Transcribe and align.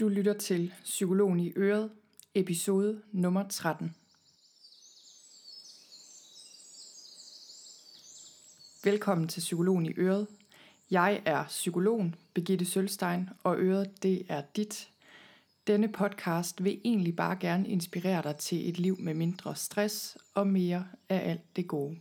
Du 0.00 0.08
lytter 0.08 0.38
til 0.38 0.74
Psykologen 0.84 1.40
i 1.40 1.52
Øret, 1.56 1.90
episode 2.34 3.02
nummer 3.12 3.48
13. 3.48 3.94
Velkommen 8.84 9.28
til 9.28 9.40
Psykologen 9.40 9.86
i 9.86 9.92
Øret. 9.96 10.26
Jeg 10.90 11.22
er 11.24 11.44
psykologen 11.44 12.14
Birgitte 12.34 12.64
Sølstein, 12.64 13.28
og 13.44 13.58
Øret 13.58 14.02
det 14.02 14.26
er 14.28 14.42
dit. 14.56 14.90
Denne 15.66 15.92
podcast 15.92 16.64
vil 16.64 16.80
egentlig 16.84 17.16
bare 17.16 17.36
gerne 17.36 17.68
inspirere 17.68 18.22
dig 18.22 18.36
til 18.36 18.68
et 18.68 18.78
liv 18.78 18.96
med 19.00 19.14
mindre 19.14 19.56
stress 19.56 20.18
og 20.34 20.46
mere 20.46 20.86
af 21.08 21.30
alt 21.30 21.56
det 21.56 21.68
gode. 21.68 22.00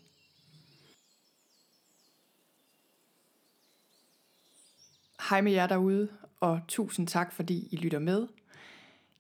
Hej 5.30 5.42
med 5.42 5.52
jer 5.52 5.68
derude, 5.68 6.10
og 6.44 6.60
tusind 6.68 7.08
tak 7.08 7.34
fordi 7.34 7.68
I 7.72 7.76
lytter 7.76 8.00
med. 8.00 8.28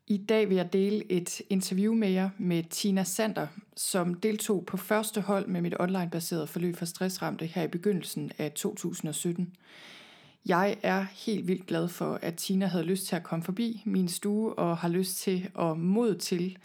I 0.07 0.17
dag 0.17 0.49
vil 0.49 0.55
jeg 0.55 0.73
dele 0.73 1.11
et 1.11 1.41
interview 1.49 1.93
med 1.93 2.09
jer 2.09 2.29
med 2.37 2.63
Tina 2.69 3.03
Sander, 3.03 3.47
som 3.75 4.13
deltog 4.13 4.65
på 4.65 4.77
første 4.77 5.21
hold 5.21 5.47
med 5.47 5.61
mit 5.61 5.75
online-baserede 5.79 6.47
forløb 6.47 6.75
for 6.75 6.85
stressramte 6.85 7.45
her 7.45 7.63
i 7.63 7.67
begyndelsen 7.67 8.31
af 8.37 8.51
2017. 8.51 9.55
Jeg 10.45 10.77
er 10.83 11.05
helt 11.25 11.47
vildt 11.47 11.65
glad 11.65 11.87
for, 11.87 12.19
at 12.21 12.35
Tina 12.35 12.65
havde 12.65 12.85
lyst 12.85 13.07
til 13.07 13.15
at 13.15 13.23
komme 13.23 13.43
forbi 13.43 13.81
min 13.85 14.07
stue 14.07 14.53
og 14.53 14.77
har 14.77 14.89
lyst 14.89 15.17
til 15.17 15.49
at 15.59 15.77
mod 15.77 16.15
til 16.15 16.57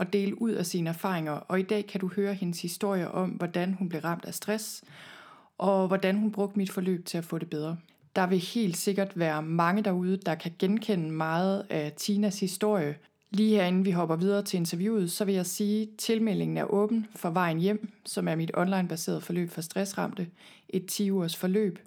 at 0.00 0.12
dele 0.12 0.42
ud 0.42 0.50
af 0.50 0.66
sine 0.66 0.90
erfaringer. 0.90 1.32
Og 1.32 1.60
i 1.60 1.62
dag 1.62 1.86
kan 1.86 2.00
du 2.00 2.08
høre 2.16 2.34
hendes 2.34 2.62
historie 2.62 3.10
om, 3.10 3.30
hvordan 3.30 3.74
hun 3.74 3.88
blev 3.88 4.00
ramt 4.00 4.24
af 4.24 4.34
stress, 4.34 4.82
og 5.58 5.86
hvordan 5.88 6.16
hun 6.16 6.32
brugte 6.32 6.58
mit 6.58 6.70
forløb 6.70 7.04
til 7.04 7.18
at 7.18 7.24
få 7.24 7.38
det 7.38 7.50
bedre. 7.50 7.76
Der 8.16 8.26
vil 8.26 8.38
helt 8.38 8.76
sikkert 8.76 9.18
være 9.18 9.42
mange 9.42 9.82
derude, 9.82 10.16
der 10.16 10.34
kan 10.34 10.52
genkende 10.58 11.10
meget 11.10 11.66
af 11.70 11.92
Tinas 11.96 12.40
historie. 12.40 12.96
Lige 13.30 13.56
herinde 13.56 13.84
vi 13.84 13.90
hopper 13.90 14.16
videre 14.16 14.42
til 14.42 14.56
interviewet, 14.56 15.10
så 15.10 15.24
vil 15.24 15.34
jeg 15.34 15.46
sige, 15.46 15.82
at 15.82 15.88
tilmeldingen 15.98 16.56
er 16.56 16.64
åben 16.64 17.06
for 17.16 17.30
Vejen 17.30 17.58
Hjem, 17.58 17.92
som 18.04 18.28
er 18.28 18.34
mit 18.34 18.50
online-baserede 18.54 19.20
forløb 19.20 19.50
for 19.50 19.60
stressramte, 19.60 20.26
et 20.68 21.00
10-ugers 21.00 21.36
forløb. 21.36 21.78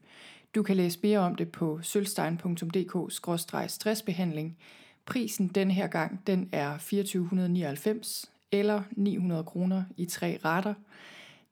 Du 0.56 0.64
kan 0.64 0.76
læse 0.76 1.00
mere 1.04 1.20
om 1.20 1.36
det 1.36 1.52
på 1.52 1.80
sølvstein.dk-stressbehandling. 1.82 4.58
Prisen 5.06 5.48
den 5.48 5.72
her 5.72 5.88
gang 5.88 6.22
den 6.28 6.50
er 6.52 6.78
2499 6.78 8.32
eller 8.52 8.82
900 8.92 9.44
kroner 9.44 9.84
i 9.98 10.06
tre 10.06 10.40
rater. 10.46 10.74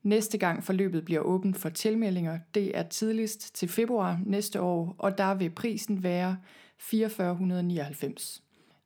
Næste 0.04 0.38
gang 0.38 0.64
forløbet 0.64 1.06
bliver 1.06 1.22
åbent 1.22 1.58
for 1.58 1.70
tilmeldinger, 1.70 2.40
det 2.54 2.78
er 2.78 2.84
tidligst 2.84 3.56
til 3.56 3.70
februar 3.70 4.20
næste 4.26 4.62
år, 4.62 4.96
og 4.98 5.18
der 5.18 5.34
vil 5.34 5.50
prisen 5.50 6.04
være 6.04 6.38
4499. 6.78 8.44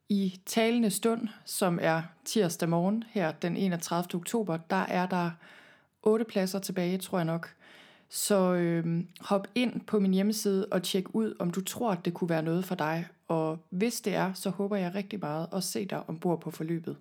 I 0.10 0.40
talende 0.46 0.90
stund, 0.90 1.28
som 1.46 1.80
er 1.82 2.02
tirsdag 2.26 2.70
morgen 2.70 3.04
her 3.10 3.32
den 3.32 3.58
31. 3.58 4.16
oktober, 4.16 4.58
der 4.58 4.76
er 4.76 5.06
der 5.06 5.32
otte 6.04 6.26
pladser 6.26 6.60
tilbage, 6.60 6.98
tror 6.98 7.18
jeg 7.18 7.26
nok. 7.26 7.54
Så 8.10 8.54
øh, 8.54 9.04
hop 9.20 9.48
ind 9.56 9.82
på 9.82 10.00
min 10.00 10.14
hjemmeside 10.14 10.68
og 10.72 10.84
tjek 10.84 11.16
ud, 11.16 11.36
om 11.40 11.52
du 11.52 11.62
tror, 11.62 11.92
at 11.92 12.06
det 12.06 12.14
kunne 12.14 12.30
være 12.30 12.44
noget 12.44 12.66
for 12.66 12.76
dig. 12.76 13.08
Og 13.28 13.60
hvis 13.70 14.02
det 14.02 14.16
er, 14.16 14.34
så 14.34 14.50
håber 14.50 14.76
jeg 14.76 14.96
rigtig 14.96 15.20
meget 15.20 15.48
at 15.54 15.64
se 15.64 15.86
dig 15.86 16.10
ombord 16.10 16.42
på 16.42 16.52
forløbet. 16.52 16.98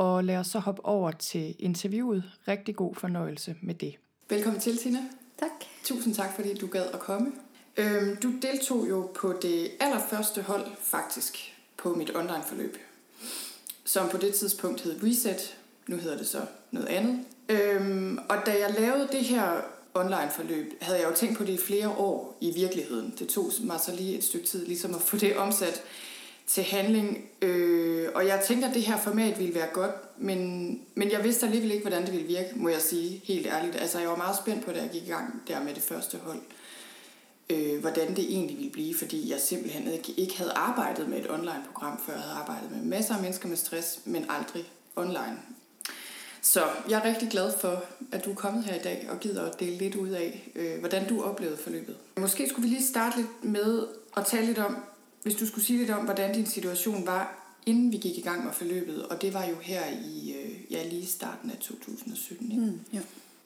Og 0.00 0.24
lad 0.24 0.36
os 0.36 0.46
så 0.46 0.58
hoppe 0.58 0.84
over 0.84 1.10
til 1.10 1.54
interviewet. 1.58 2.24
Rigtig 2.48 2.76
god 2.76 2.94
fornøjelse 2.94 3.56
med 3.62 3.74
det. 3.74 3.94
Velkommen 4.28 4.60
til, 4.60 4.76
Tina. 4.76 4.98
Tak. 5.38 5.50
Tusind 5.84 6.14
tak, 6.14 6.34
fordi 6.34 6.54
du 6.54 6.66
gad 6.66 6.86
at 6.92 7.00
komme. 7.00 7.32
Øhm, 7.76 8.16
du 8.16 8.32
deltog 8.42 8.88
jo 8.88 9.10
på 9.14 9.34
det 9.42 9.70
allerførste 9.80 10.42
hold, 10.42 10.66
faktisk, 10.80 11.56
på 11.76 11.94
mit 11.94 12.16
online-forløb, 12.16 12.76
som 13.84 14.08
på 14.08 14.16
det 14.16 14.34
tidspunkt 14.34 14.80
hed 14.80 15.02
Reset. 15.02 15.56
Nu 15.88 15.96
hedder 15.96 16.16
det 16.16 16.26
så 16.26 16.40
noget 16.70 16.86
andet. 16.88 17.24
Øhm, 17.48 18.18
og 18.28 18.36
da 18.46 18.50
jeg 18.50 18.74
lavede 18.78 19.08
det 19.12 19.24
her 19.24 19.60
online-forløb, 19.94 20.72
havde 20.80 21.00
jeg 21.00 21.08
jo 21.10 21.14
tænkt 21.14 21.38
på 21.38 21.44
det 21.44 21.52
i 21.52 21.58
flere 21.66 21.88
år 21.88 22.38
i 22.40 22.52
virkeligheden. 22.54 23.14
Det 23.18 23.28
tog 23.28 23.50
mig 23.60 23.80
så 23.80 23.96
lige 23.96 24.18
et 24.18 24.24
stykke 24.24 24.46
tid 24.46 24.66
ligesom 24.66 24.94
at 24.94 25.00
få 25.00 25.16
det 25.16 25.36
omsat 25.36 25.82
til 26.52 26.62
handling. 26.62 27.24
Øh, 27.42 28.08
og 28.14 28.26
jeg 28.26 28.42
tænkte, 28.46 28.68
at 28.68 28.74
det 28.74 28.82
her 28.82 28.98
format 28.98 29.38
ville 29.38 29.54
være 29.54 29.68
godt, 29.72 29.94
men, 30.18 30.80
men 30.94 31.10
jeg 31.10 31.24
vidste 31.24 31.46
alligevel 31.46 31.70
ikke, 31.70 31.82
hvordan 31.82 32.02
det 32.06 32.12
ville 32.12 32.26
virke, 32.26 32.48
må 32.56 32.68
jeg 32.68 32.80
sige 32.80 33.20
helt 33.24 33.46
ærligt. 33.46 33.76
Altså, 33.76 33.98
jeg 33.98 34.08
var 34.08 34.16
meget 34.16 34.36
spændt 34.36 34.64
på, 34.64 34.72
da 34.72 34.80
jeg 34.80 34.90
gik 34.90 35.02
i 35.02 35.10
gang 35.10 35.42
der 35.48 35.62
med 35.62 35.74
det 35.74 35.82
første 35.82 36.18
hold, 36.18 36.40
øh, 37.50 37.80
hvordan 37.80 38.16
det 38.16 38.24
egentlig 38.32 38.56
ville 38.56 38.72
blive, 38.72 38.94
fordi 38.94 39.30
jeg 39.30 39.40
simpelthen 39.40 39.92
ikke, 39.92 40.12
ikke 40.16 40.38
havde 40.38 40.52
arbejdet 40.52 41.08
med 41.08 41.18
et 41.18 41.30
online-program, 41.30 42.00
før 42.06 42.12
jeg 42.12 42.22
havde 42.22 42.36
arbejdet 42.36 42.70
med 42.70 42.82
masser 42.82 43.14
af 43.14 43.22
mennesker 43.22 43.48
med 43.48 43.56
stress, 43.56 44.00
men 44.04 44.26
aldrig 44.28 44.64
online. 44.96 45.38
Så 46.42 46.64
jeg 46.88 46.98
er 46.98 47.04
rigtig 47.04 47.28
glad 47.28 47.52
for, 47.60 47.84
at 48.12 48.24
du 48.24 48.30
er 48.30 48.34
kommet 48.34 48.64
her 48.64 48.74
i 48.74 48.82
dag 48.82 49.08
og 49.10 49.20
gider 49.20 49.50
at 49.50 49.60
dele 49.60 49.76
lidt 49.76 49.94
ud 49.94 50.08
af, 50.08 50.50
øh, 50.54 50.78
hvordan 50.78 51.08
du 51.08 51.22
oplevede 51.22 51.56
forløbet. 51.56 51.96
Måske 52.16 52.48
skulle 52.48 52.68
vi 52.68 52.74
lige 52.74 52.86
starte 52.86 53.16
lidt 53.16 53.44
med 53.44 53.86
at 54.16 54.26
tale 54.26 54.46
lidt 54.46 54.58
om, 54.58 54.76
hvis 55.22 55.34
du 55.34 55.46
skulle 55.46 55.64
sige 55.64 55.78
lidt 55.78 55.90
om, 55.90 56.04
hvordan 56.04 56.34
din 56.34 56.46
situation 56.46 57.06
var, 57.06 57.54
inden 57.66 57.92
vi 57.92 57.96
gik 57.96 58.18
i 58.18 58.20
gang 58.20 58.44
med 58.44 58.52
forløbet, 58.52 59.06
og 59.06 59.22
det 59.22 59.34
var 59.34 59.44
jo 59.44 59.54
her 59.62 59.82
i 60.04 60.34
øh, 60.42 60.72
ja, 60.72 60.88
lige 60.88 61.06
starten 61.06 61.50
af 61.50 61.56
2017. 61.56 62.52
Ikke? 62.52 62.64
Mm, 62.64 62.80
jo. 62.92 63.00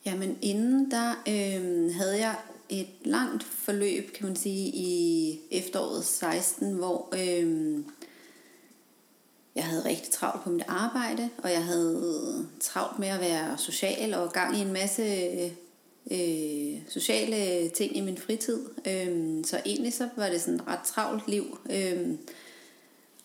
Jamen 0.04 0.38
inden 0.42 0.90
der 0.90 1.10
øh, 1.28 1.94
havde 1.94 2.18
jeg 2.18 2.36
et 2.68 2.88
langt 3.04 3.44
forløb, 3.44 4.12
kan 4.12 4.26
man 4.26 4.36
sige, 4.36 4.68
i 4.68 5.40
efteråret 5.50 6.04
16, 6.04 6.74
hvor 6.74 7.08
øh, 7.12 7.78
jeg 9.54 9.64
havde 9.64 9.84
rigtig 9.84 10.12
travlt 10.12 10.44
på 10.44 10.50
mit 10.50 10.64
arbejde, 10.68 11.30
og 11.38 11.50
jeg 11.50 11.64
havde 11.64 12.48
travlt 12.60 12.98
med 12.98 13.08
at 13.08 13.20
være 13.20 13.58
social 13.58 14.14
og 14.14 14.32
gang 14.32 14.56
i 14.56 14.60
en 14.60 14.72
masse 14.72 15.02
øh, 15.02 15.50
øh, 16.10 16.80
sociale 16.88 17.68
ting 17.68 17.96
i 17.96 18.00
min 18.00 18.18
fritid. 18.18 18.60
Øh, 18.86 19.44
så 19.44 19.60
egentlig 19.66 19.92
så 19.92 20.08
var 20.16 20.28
det 20.28 20.40
sådan 20.40 20.54
et 20.54 20.66
ret 20.66 20.82
travlt 20.86 21.28
liv. 21.28 21.58
Øh, 21.70 22.08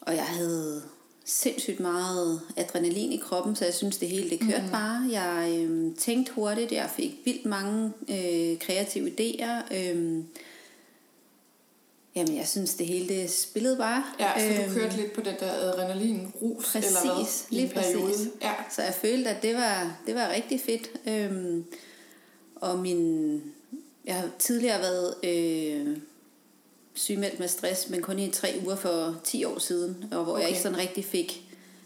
og 0.01 0.15
jeg 0.15 0.25
havde 0.25 0.83
sindssygt 1.25 1.79
meget 1.79 2.41
adrenalin 2.57 3.11
i 3.11 3.17
kroppen, 3.17 3.55
så 3.55 3.65
jeg 3.65 3.73
synes 3.73 3.97
det 3.97 4.09
hele 4.09 4.29
det 4.29 4.39
kørte 4.39 4.65
mm. 4.65 4.71
bare. 4.71 5.07
Jeg 5.11 5.57
øh, 5.59 5.95
tænkte 5.95 6.33
hurtigt, 6.33 6.71
jeg 6.71 6.89
fik 6.95 7.11
vildt 7.25 7.45
mange 7.45 7.91
øh, 8.09 8.59
kreative 8.59 9.11
idéer. 9.11 9.75
Øh, 9.75 10.23
Jamen, 12.15 12.37
jeg 12.37 12.47
synes, 12.47 12.73
det 12.73 12.87
hele 12.87 13.09
det 13.09 13.29
spillede 13.31 13.77
bare. 13.77 14.03
Ja, 14.19 14.31
så 14.39 14.61
du 14.61 14.63
øhm, 14.63 14.73
kørte 14.73 14.95
lidt 14.95 15.13
på 15.13 15.21
den 15.21 15.35
der 15.39 15.51
adrenalin-rus, 15.51 16.65
præcis, 16.65 16.87
eller 16.87 17.15
hvad? 17.15 17.25
lige 17.49 17.73
præcis. 17.73 18.27
Ja. 18.41 18.53
Så 18.71 18.81
jeg 18.81 18.93
følte, 18.93 19.29
at 19.29 19.43
det 19.43 19.55
var, 19.55 19.97
det 20.07 20.15
var 20.15 20.29
rigtig 20.29 20.61
fedt. 20.61 20.89
Øhm, 21.07 21.65
og 22.61 22.79
min, 22.79 23.41
jeg 24.05 24.15
har 24.15 24.29
tidligere 24.39 24.79
været 24.79 25.15
øh, 25.23 25.97
sygemeldt 26.93 27.39
med 27.39 27.47
stress, 27.47 27.89
men 27.89 28.01
kun 28.01 28.19
i 28.19 28.31
tre 28.31 28.61
uger 28.65 28.75
for 28.75 29.15
10 29.23 29.45
år 29.45 29.59
siden, 29.59 30.05
og 30.11 30.23
hvor 30.23 30.33
okay. 30.33 30.41
jeg 30.41 30.49
ikke 30.49 30.61
sådan 30.61 30.77
rigtig 30.77 31.05
fik 31.05 31.43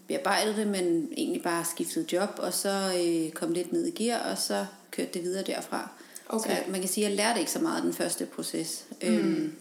bearbejdet 0.08 0.56
det, 0.56 0.68
men 0.68 1.10
egentlig 1.18 1.44
bare 1.44 1.66
skiftede 1.66 2.06
job, 2.14 2.30
og 2.38 2.54
så 2.54 3.04
øh, 3.06 3.32
kom 3.32 3.52
lidt 3.52 3.74
ned 3.74 3.86
i 3.86 4.04
gear, 4.04 4.32
og 4.32 4.38
så 4.38 4.66
kørte 4.92 5.10
det 5.14 5.24
videre 5.24 5.44
derfra. 5.44 5.90
Okay. 6.30 6.50
Så 6.50 6.72
man 6.72 6.80
kan 6.80 6.90
sige, 6.90 7.06
at 7.06 7.10
jeg 7.10 7.18
lærte 7.18 7.40
ikke 7.40 7.52
så 7.52 7.60
meget 7.60 7.76
af 7.76 7.82
den 7.82 7.94
første 7.94 8.26
proces. 8.26 8.86
Mm. 9.02 9.08
Øhm, 9.08 9.56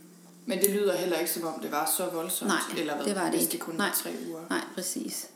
men 0.47 0.59
det 0.59 0.71
lyder 0.71 0.97
heller 0.97 1.19
ikke, 1.19 1.31
som 1.31 1.45
om 1.45 1.61
det 1.61 1.73
var 1.73 1.93
så 1.97 2.07
voldsomt, 2.13 2.49
nej, 2.49 2.81
eller 2.81 2.97
hvad, 2.97 3.05
det 3.05 3.15
var 3.15 3.25
det 3.25 3.31
hvis 3.31 3.43
ikke. 3.43 3.53
det 3.53 3.61
kun 3.61 3.75
nej, 3.75 3.91
tre 4.03 4.11
uger. 4.29 4.41
Nej, 4.51 4.61
præcis. 4.75 5.29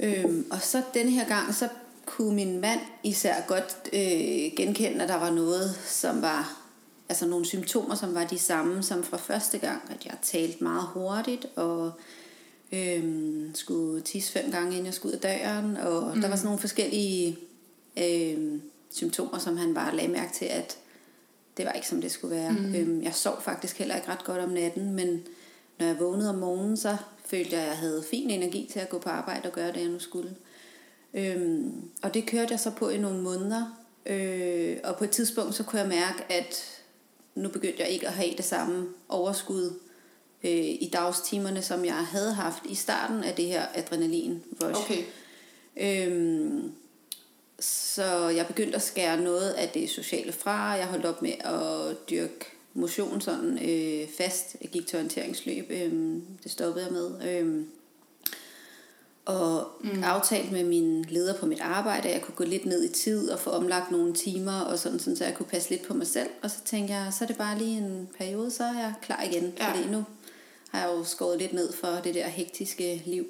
Øhm, 0.00 0.46
og 0.50 0.62
så 0.62 0.82
den 0.94 1.08
her 1.08 1.28
gang, 1.28 1.54
så 1.54 1.68
kunne 2.06 2.34
min 2.34 2.60
mand 2.60 2.80
især 3.02 3.34
godt 3.46 3.76
øh, 3.92 4.56
genkende, 4.56 5.02
at 5.02 5.08
der 5.08 5.16
var 5.18 5.30
noget, 5.30 5.80
som 5.86 6.22
var, 6.22 6.62
altså 7.08 7.26
nogle 7.26 7.46
symptomer, 7.46 7.94
som 7.94 8.14
var 8.14 8.24
de 8.24 8.38
samme 8.38 8.82
som 8.82 9.02
fra 9.02 9.16
første 9.16 9.58
gang, 9.58 9.82
at 9.90 10.06
jeg 10.06 10.14
talte 10.22 10.64
meget 10.64 10.86
hurtigt, 10.86 11.46
og 11.56 11.92
øh, 12.72 13.04
skulle 13.54 14.00
tisse 14.00 14.32
fem 14.32 14.50
gange, 14.50 14.70
inden 14.70 14.86
jeg 14.86 14.94
skulle 14.94 15.14
ud 15.14 15.20
af 15.22 15.38
døren, 15.38 15.76
og 15.76 16.14
mm. 16.14 16.20
der 16.20 16.28
var 16.28 16.36
sådan 16.36 16.46
nogle 16.46 16.60
forskellige 16.60 17.38
øh, 17.96 18.60
symptomer, 18.90 19.38
som 19.38 19.56
han 19.56 19.74
bare 19.74 19.96
lagde 19.96 20.12
mærke 20.12 20.32
til, 20.32 20.44
at 20.44 20.78
det 21.56 21.64
var 21.64 21.72
ikke 21.72 21.88
som 21.88 22.00
det 22.00 22.10
skulle 22.10 22.36
være. 22.36 22.50
Mm. 22.52 22.74
Øhm, 22.74 23.02
jeg 23.02 23.14
sov 23.14 23.42
faktisk 23.42 23.78
heller 23.78 23.96
ikke 23.96 24.08
ret 24.08 24.24
godt 24.24 24.40
om 24.40 24.50
natten, 24.50 24.94
men 24.94 25.20
når 25.78 25.86
jeg 25.86 26.00
vågnede 26.00 26.30
om 26.30 26.34
morgenen, 26.34 26.76
så 26.76 26.96
følte 27.24 27.52
jeg, 27.52 27.62
at 27.62 27.68
jeg 27.68 27.76
havde 27.76 28.04
fin 28.10 28.30
energi 28.30 28.68
til 28.72 28.80
at 28.80 28.88
gå 28.88 28.98
på 28.98 29.08
arbejde 29.08 29.48
og 29.48 29.52
gøre 29.52 29.72
det, 29.72 29.80
jeg 29.80 29.88
nu 29.88 29.98
skulle. 29.98 30.36
Øhm, 31.16 31.72
og 32.02 32.14
det 32.14 32.26
kørte 32.26 32.52
jeg 32.52 32.60
så 32.60 32.70
på 32.70 32.88
i 32.88 32.98
nogle 32.98 33.20
måneder. 33.20 33.82
Øh, 34.06 34.76
og 34.84 34.96
på 34.96 35.04
et 35.04 35.10
tidspunkt, 35.10 35.54
så 35.54 35.62
kunne 35.62 35.80
jeg 35.80 35.88
mærke, 35.88 36.32
at 36.32 36.82
nu 37.34 37.48
begyndte 37.48 37.82
jeg 37.82 37.88
ikke 37.88 38.06
at 38.06 38.12
have 38.12 38.36
det 38.36 38.44
samme 38.44 38.88
overskud 39.08 39.74
øh, 40.44 40.50
i 40.64 40.90
dagstimerne, 40.92 41.62
som 41.62 41.84
jeg 41.84 41.94
havde 41.94 42.32
haft 42.32 42.62
i 42.68 42.74
starten 42.74 43.24
af 43.24 43.34
det 43.34 43.44
her 43.44 43.66
adrenalin 43.74 44.42
rush. 44.62 44.80
Okay. 44.84 45.02
Øhm, 45.76 46.72
så 47.60 48.28
jeg 48.28 48.46
begyndte 48.46 48.76
at 48.76 48.82
skære 48.82 49.20
noget 49.20 49.50
af 49.50 49.68
det 49.68 49.90
sociale 49.90 50.32
fra. 50.32 50.70
Jeg 50.70 50.86
holdt 50.86 51.04
op 51.04 51.22
med 51.22 51.32
at 51.40 52.10
dyrke 52.10 52.44
motion 52.74 53.20
sådan 53.20 53.58
øh, 53.68 54.08
fast. 54.08 54.56
Jeg 54.60 54.70
gik 54.70 54.86
til 54.86 54.96
orienteringsløb. 54.96 55.70
Øh, 55.70 55.92
det 56.42 56.50
stoppede 56.50 56.84
jeg 56.84 56.92
med. 56.92 57.30
Øh, 57.30 57.64
og 59.26 59.68
mm. 59.80 60.04
aftalt 60.04 60.52
med 60.52 60.64
min 60.64 61.04
leder 61.08 61.34
på 61.34 61.46
mit 61.46 61.60
arbejde, 61.60 62.08
at 62.08 62.14
jeg 62.14 62.22
kunne 62.22 62.34
gå 62.34 62.44
lidt 62.44 62.66
ned 62.66 62.84
i 62.84 62.88
tid 62.88 63.30
og 63.30 63.38
få 63.38 63.50
omlagt 63.50 63.90
nogle 63.90 64.14
timer, 64.14 64.60
og 64.60 64.78
sådan, 64.78 64.98
sådan, 64.98 65.16
så 65.16 65.24
jeg 65.24 65.34
kunne 65.34 65.46
passe 65.46 65.70
lidt 65.70 65.86
på 65.86 65.94
mig 65.94 66.06
selv. 66.06 66.28
Og 66.42 66.50
så 66.50 66.56
tænkte 66.64 66.94
jeg, 66.94 67.12
så 67.12 67.24
er 67.24 67.28
det 67.28 67.36
bare 67.36 67.58
lige 67.58 67.78
en 67.78 68.08
periode, 68.18 68.50
så 68.50 68.64
er 68.64 68.72
jeg 68.72 68.94
klar 69.02 69.22
igen. 69.22 69.52
Ja. 69.58 69.70
Fordi 69.70 69.88
nu 69.88 70.04
har 70.70 70.80
jeg 70.80 70.96
jo 70.96 71.04
skåret 71.04 71.38
lidt 71.38 71.52
ned 71.52 71.72
for 71.72 71.88
det 72.04 72.14
der 72.14 72.28
hektiske 72.28 73.02
liv. 73.06 73.26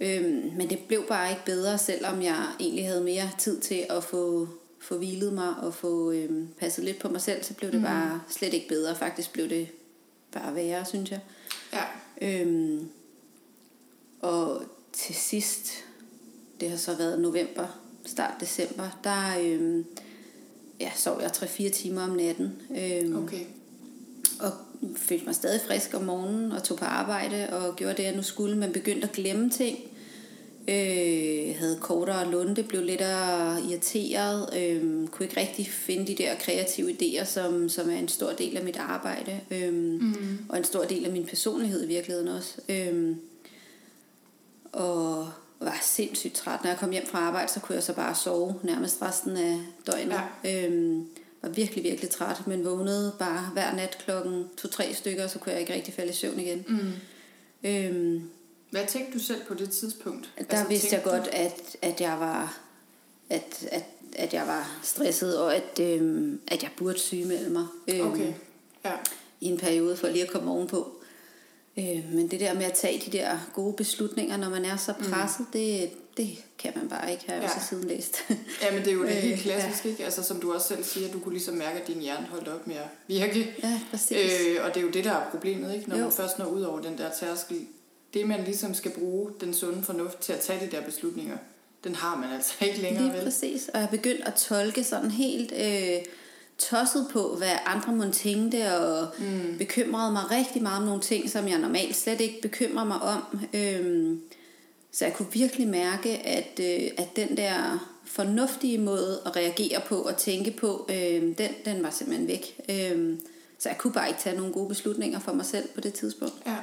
Øhm, 0.00 0.52
men 0.56 0.70
det 0.70 0.78
blev 0.88 1.06
bare 1.08 1.30
ikke 1.30 1.44
bedre, 1.44 1.78
selvom 1.78 2.22
jeg 2.22 2.46
egentlig 2.60 2.86
havde 2.86 3.04
mere 3.04 3.30
tid 3.38 3.60
til 3.60 3.86
at 3.90 4.04
få, 4.04 4.48
få 4.78 4.96
hvilet 4.96 5.32
mig 5.32 5.54
og 5.62 5.74
få 5.74 6.12
øhm, 6.12 6.48
passet 6.58 6.84
lidt 6.84 6.98
på 6.98 7.08
mig 7.08 7.20
selv, 7.20 7.42
så 7.42 7.54
blev 7.54 7.72
det 7.72 7.80
mm. 7.80 7.86
bare 7.86 8.20
slet 8.28 8.54
ikke 8.54 8.68
bedre. 8.68 8.96
Faktisk 8.96 9.32
blev 9.32 9.48
det 9.48 9.68
bare 10.32 10.54
værre, 10.54 10.84
synes 10.84 11.10
jeg. 11.10 11.20
Ja. 11.72 11.82
Øhm, 12.22 12.88
og 14.20 14.62
til 14.92 15.14
sidst, 15.14 15.84
det 16.60 16.70
har 16.70 16.76
så 16.76 16.94
været 16.94 17.20
november, 17.20 17.80
start 18.06 18.34
december, 18.40 18.98
der 19.04 19.38
øhm, 19.42 19.84
ja, 20.80 20.90
sov 20.96 21.20
jeg 21.20 21.30
3-4 21.30 21.68
timer 21.68 22.02
om 22.02 22.10
natten. 22.10 22.52
Øhm, 22.78 23.16
Okay. 23.16 23.44
og 24.40 24.52
følte 24.96 25.24
mig 25.26 25.34
stadig 25.34 25.60
frisk 25.66 25.94
om 25.94 26.02
morgenen 26.02 26.52
og 26.52 26.62
tog 26.62 26.78
på 26.78 26.84
arbejde 26.84 27.48
og 27.52 27.76
gjorde 27.76 27.94
det, 27.94 28.02
jeg 28.02 28.16
nu 28.16 28.22
skulle, 28.22 28.56
men 28.56 28.72
begyndte 28.72 29.06
at 29.06 29.12
glemme 29.12 29.50
ting. 29.50 29.78
Øh, 30.68 31.56
havde 31.58 31.78
kortere 31.80 32.30
lunde, 32.30 32.62
blev 32.62 32.82
lidt 32.82 33.00
irriteret, 33.70 34.48
øh, 34.58 35.08
kunne 35.08 35.26
ikke 35.26 35.40
rigtig 35.40 35.66
finde 35.66 36.06
de 36.06 36.14
der 36.14 36.34
kreative 36.34 36.90
idéer, 36.90 37.24
som, 37.24 37.68
som 37.68 37.90
er 37.90 37.98
en 37.98 38.08
stor 38.08 38.32
del 38.32 38.56
af 38.56 38.64
mit 38.64 38.76
arbejde, 38.76 39.40
øh, 39.50 39.72
mm. 39.74 40.38
og 40.48 40.58
en 40.58 40.64
stor 40.64 40.84
del 40.84 41.04
af 41.04 41.12
min 41.12 41.26
personlighed 41.26 41.84
i 41.84 41.86
virkeligheden 41.86 42.28
også. 42.28 42.54
Øh, 42.68 43.16
og 44.72 45.28
var 45.60 45.78
sindssygt 45.82 46.34
træt. 46.34 46.62
Når 46.64 46.70
jeg 46.70 46.78
kom 46.78 46.90
hjem 46.90 47.06
fra 47.06 47.18
arbejde, 47.18 47.52
så 47.52 47.60
kunne 47.60 47.74
jeg 47.74 47.82
så 47.82 47.92
bare 47.92 48.14
sove 48.14 48.54
nærmest 48.62 49.02
resten 49.02 49.36
af 49.36 49.60
døgnet. 49.86 50.20
Ja. 50.44 50.64
Øhm, 50.66 51.06
var 51.42 51.48
virkelig, 51.48 51.84
virkelig 51.84 52.10
træt, 52.10 52.46
men 52.46 52.64
vågnede 52.64 53.12
bare 53.18 53.50
hver 53.52 53.74
nat 53.74 53.98
klokken 54.04 54.44
to-tre 54.56 54.94
stykker, 54.94 55.26
så 55.26 55.38
kunne 55.38 55.52
jeg 55.52 55.60
ikke 55.60 55.74
rigtig 55.74 55.94
falde 55.94 56.10
i 56.10 56.14
søvn 56.14 56.40
igen. 56.40 56.64
Mm. 56.68 56.92
Øhm, 57.68 58.30
Hvad 58.70 58.86
tænkte 58.86 59.18
du 59.18 59.24
selv 59.24 59.40
på 59.48 59.54
det 59.54 59.70
tidspunkt? 59.70 60.30
der 60.38 60.44
altså, 60.48 60.68
vidste 60.68 60.94
jeg 60.94 61.02
godt, 61.04 61.28
at, 61.32 61.76
at 61.82 62.00
jeg 62.00 62.20
var 62.20 62.58
at, 63.30 63.68
at, 63.70 63.84
at 64.16 64.34
jeg 64.34 64.46
var 64.46 64.78
stresset, 64.82 65.38
og 65.38 65.56
at, 65.56 65.80
øhm, 65.80 66.40
at 66.48 66.62
jeg 66.62 66.70
burde 66.76 66.98
sygemelde 66.98 67.50
mig 67.50 67.66
Du... 67.88 67.94
øhm, 67.94 68.10
Okay, 68.12 68.32
ja. 68.84 68.92
i 69.40 69.46
en 69.46 69.58
periode 69.58 69.96
for 69.96 70.08
lige 70.08 70.24
at 70.24 70.30
komme 70.30 70.50
ovenpå. 70.50 70.99
Øh, 71.80 72.14
men 72.14 72.28
det 72.28 72.40
der 72.40 72.54
med 72.54 72.64
at 72.64 72.72
tage 72.72 73.02
de 73.06 73.18
der 73.18 73.50
gode 73.54 73.72
beslutninger, 73.76 74.36
når 74.36 74.48
man 74.48 74.64
er 74.64 74.76
så 74.76 74.92
presset, 75.10 75.40
mm. 75.40 75.46
det, 75.52 75.90
det 76.16 76.28
kan 76.58 76.72
man 76.76 76.88
bare 76.88 77.10
ikke, 77.12 77.24
har 77.26 77.34
jeg 77.34 77.42
Ja. 77.42 77.48
også 77.54 77.66
siden 77.68 77.88
læst. 77.88 78.16
Ja, 78.62 78.72
men 78.72 78.78
det 78.84 78.88
er 78.88 78.92
jo 78.94 79.02
det 79.02 79.08
Øh, 79.16 79.22
helt 79.22 79.40
klassiske, 79.40 79.88
ikke? 79.88 80.04
Altså, 80.04 80.22
som 80.22 80.40
du 80.40 80.52
også 80.54 80.68
selv 80.68 80.84
siger, 80.84 81.12
du 81.12 81.18
kunne 81.20 81.34
ligesom 81.34 81.54
mærke, 81.54 81.80
at 81.80 81.86
din 81.86 82.00
hjerne 82.00 82.26
holdt 82.26 82.48
op 82.48 82.66
med 82.66 82.76
at 82.76 82.88
virke. 83.08 83.54
ja, 83.62 83.80
præcis. 83.90 84.16
Øh, 84.48 84.64
og 84.64 84.68
det 84.74 84.76
er 84.76 84.84
jo 84.84 84.90
det, 84.90 85.04
der 85.04 85.12
er 85.12 85.30
problemet, 85.30 85.74
ikke? 85.74 85.88
Når 85.88 85.96
Jo. 85.96 86.02
man 86.02 86.12
først 86.12 86.38
når 86.38 86.46
ud 86.46 86.62
over 86.62 86.80
den 86.80 86.98
der 86.98 87.10
tærskel. 87.20 87.60
Det, 88.14 88.26
man 88.28 88.44
ligesom 88.44 88.74
skal 88.74 88.90
bruge 88.90 89.30
den 89.40 89.54
sunde 89.54 89.82
fornuft 89.82 90.18
til 90.20 90.32
at 90.32 90.40
tage 90.40 90.66
de 90.66 90.76
der 90.76 90.82
beslutninger, 90.82 91.36
den 91.84 91.94
har 91.94 92.16
man 92.16 92.30
altså 92.32 92.54
ikke 92.60 92.80
længere, 92.80 93.04
Lige 93.04 93.14
vel? 93.14 93.24
præcis. 93.24 93.68
Og 93.68 93.78
jeg 93.80 93.86
er 93.86 93.90
begyndt 93.90 94.20
at 94.26 94.34
tolke 94.34 94.84
sådan 94.84 95.10
helt 95.10 95.52
øh, 95.52 95.98
tosset 96.60 97.06
på, 97.12 97.34
hvad 97.38 97.52
andre 97.66 97.92
må 97.92 98.04
tænkte, 98.12 98.76
og 98.76 99.08
mm. 99.18 99.58
bekymrede 99.58 100.12
mig 100.12 100.30
rigtig 100.30 100.62
meget 100.62 100.78
om 100.78 100.84
nogle 100.84 101.00
ting, 101.00 101.30
som 101.30 101.48
jeg 101.48 101.58
normalt 101.58 101.96
slet 101.96 102.20
ikke 102.20 102.42
bekymrer 102.42 102.84
mig 102.84 103.02
om. 103.02 103.40
Øhm, 103.54 104.20
så 104.92 105.04
jeg 105.04 105.14
kunne 105.14 105.32
virkelig 105.32 105.68
mærke, 105.68 106.18
at, 106.18 106.60
øh, 106.60 106.90
at 106.98 107.16
den 107.16 107.36
der 107.36 107.88
fornuftige 108.04 108.78
måde 108.78 109.20
at 109.26 109.36
reagere 109.36 109.80
på 109.86 109.96
og 109.96 110.16
tænke 110.16 110.50
på, 110.50 110.86
øh, 110.88 111.22
den, 111.38 111.50
den 111.64 111.82
var 111.82 111.90
simpelthen 111.90 112.28
væk. 112.28 112.60
Øh, 112.68 113.18
så 113.58 113.68
jeg 113.68 113.78
kunne 113.78 113.92
bare 113.92 114.08
ikke 114.08 114.20
tage 114.20 114.36
nogle 114.36 114.52
gode 114.52 114.68
beslutninger 114.68 115.20
for 115.20 115.32
mig 115.32 115.46
selv 115.46 115.68
på 115.74 115.80
det 115.80 115.94
tidspunkt. 115.94 116.34
Ja. 116.46 116.56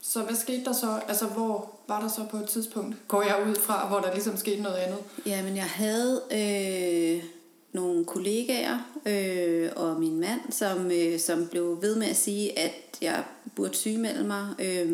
Så 0.00 0.22
hvad 0.22 0.36
skete 0.36 0.64
der 0.64 0.72
så? 0.72 1.00
Altså, 1.08 1.26
hvor 1.26 1.70
var 1.88 2.00
der 2.00 2.08
så 2.08 2.24
på 2.30 2.36
et 2.36 2.48
tidspunkt, 2.48 2.96
går 3.08 3.22
jeg 3.22 3.46
ud 3.48 3.54
fra, 3.54 3.88
hvor 3.88 4.00
der 4.00 4.12
ligesom 4.12 4.36
skete 4.36 4.62
noget 4.62 4.76
andet? 4.76 4.98
Ja, 5.26 5.42
men 5.42 5.56
jeg 5.56 5.64
havde 5.64 6.22
øh, 6.30 7.24
nogle 7.72 8.04
kollegaer 8.04 8.78
øh, 9.06 9.70
og 9.76 10.00
min 10.00 10.20
mand, 10.20 10.40
som, 10.50 10.90
øh, 10.90 11.18
som 11.18 11.46
blev 11.46 11.78
ved 11.82 11.96
med 11.96 12.06
at 12.06 12.16
sige, 12.16 12.58
at 12.58 12.72
jeg 13.02 13.24
burde 13.54 13.74
sygemelde 13.74 14.24
mig. 14.24 14.48
Øh, 14.58 14.88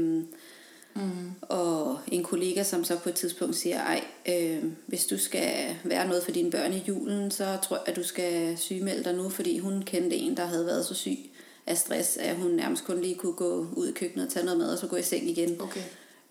mm. 0.94 1.30
Og 1.42 1.98
en 2.08 2.22
kollega, 2.22 2.62
som 2.62 2.84
så 2.84 2.98
på 2.98 3.08
et 3.08 3.14
tidspunkt 3.14 3.56
siger, 3.56 3.80
ej, 3.80 4.04
øh, 4.28 4.64
hvis 4.86 5.06
du 5.06 5.18
skal 5.18 5.76
være 5.84 6.08
noget 6.08 6.22
for 6.22 6.32
dine 6.32 6.50
børn 6.50 6.72
i 6.72 6.84
julen, 6.88 7.30
så 7.30 7.58
tror 7.62 7.76
jeg, 7.76 7.84
at 7.86 7.96
du 7.96 8.02
skal 8.02 8.58
sygemelde 8.58 9.04
dig 9.04 9.14
nu, 9.14 9.28
fordi 9.28 9.58
hun 9.58 9.82
kendte 9.82 10.16
en, 10.16 10.36
der 10.36 10.44
havde 10.44 10.66
været 10.66 10.86
så 10.86 10.94
syg 10.94 11.18
af 11.66 11.78
stress, 11.78 12.16
at 12.16 12.36
hun 12.36 12.50
nærmest 12.50 12.84
kun 12.84 13.00
lige 13.00 13.14
kunne 13.14 13.32
gå 13.32 13.66
ud 13.76 13.88
i 13.88 13.92
køkkenet 13.92 14.26
og 14.26 14.32
tage 14.32 14.44
noget 14.44 14.58
mad, 14.58 14.72
og 14.72 14.78
så 14.78 14.86
gå 14.86 14.96
i 14.96 15.02
seng 15.02 15.30
igen. 15.30 15.60
Okay. 15.60 15.82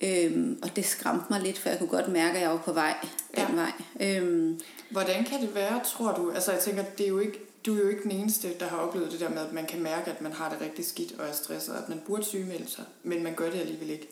Øhm, 0.02 0.60
og 0.64 0.76
det 0.76 0.86
skræmte 0.86 1.26
mig 1.30 1.42
lidt, 1.42 1.58
for 1.60 1.70
jeg 1.70 1.78
kunne 1.78 1.90
godt 1.90 2.08
mærke, 2.08 2.36
at 2.36 2.42
jeg 2.42 2.50
var 2.50 2.58
på 2.58 2.74
vej 2.74 2.96
den 3.36 3.46
Ja. 3.48 3.54
vej. 3.56 3.72
Øhm, 4.00 4.60
Hvordan 4.90 5.24
kan 5.26 5.42
det 5.42 5.56
være, 5.56 5.82
tror 5.86 6.14
du? 6.14 6.32
Altså, 6.32 6.52
jeg 6.52 6.62
tænker, 6.62 6.84
det 6.98 7.04
er 7.04 7.08
jo 7.10 7.20
ikke, 7.20 7.40
du 7.66 7.76
er 7.78 7.80
jo 7.82 7.88
ikke 7.90 8.04
den 8.04 8.12
eneste, 8.12 8.54
der 8.60 8.68
har 8.68 8.78
oplevet 8.78 9.12
det 9.12 9.20
der 9.20 9.30
med, 9.30 9.38
at 9.48 9.54
man 9.54 9.66
kan 9.66 9.82
mærke, 9.84 10.12
at 10.12 10.22
man 10.22 10.34
har 10.34 10.50
det 10.50 10.62
rigtig 10.62 10.86
skidt 10.86 11.20
og 11.20 11.28
er 11.28 11.32
stresset, 11.34 11.74
og 11.76 11.84
at 11.84 11.90
man 11.90 12.02
burde 12.08 12.24
sygemelde 12.24 12.70
sig, 12.72 12.84
men 13.04 13.24
man 13.24 13.34
gør 13.36 13.50
det 13.50 13.60
alligevel 13.60 13.90
ikke. 13.90 14.08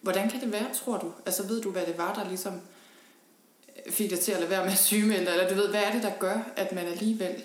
Hvordan 0.00 0.30
kan 0.30 0.40
det 0.40 0.52
være, 0.52 0.66
tror 0.74 0.98
du? 0.98 1.12
Altså, 1.26 1.42
ved 1.46 1.62
du, 1.62 1.70
hvad 1.70 1.86
det 1.86 1.98
var, 1.98 2.14
der 2.14 2.28
ligesom 2.28 2.60
fik 3.90 4.10
dig 4.10 4.20
til 4.20 4.32
at 4.32 4.38
lade 4.38 4.50
være 4.50 4.64
med 4.64 4.72
at 4.72 4.78
sygemelde? 4.78 5.30
Eller 5.30 5.48
du 5.48 5.54
ved, 5.54 5.68
hvad 5.68 5.82
er 5.82 5.92
det, 5.92 6.02
der 6.02 6.12
gør, 6.20 6.38
at 6.56 6.72
man 6.72 6.86
alligevel 6.86 7.42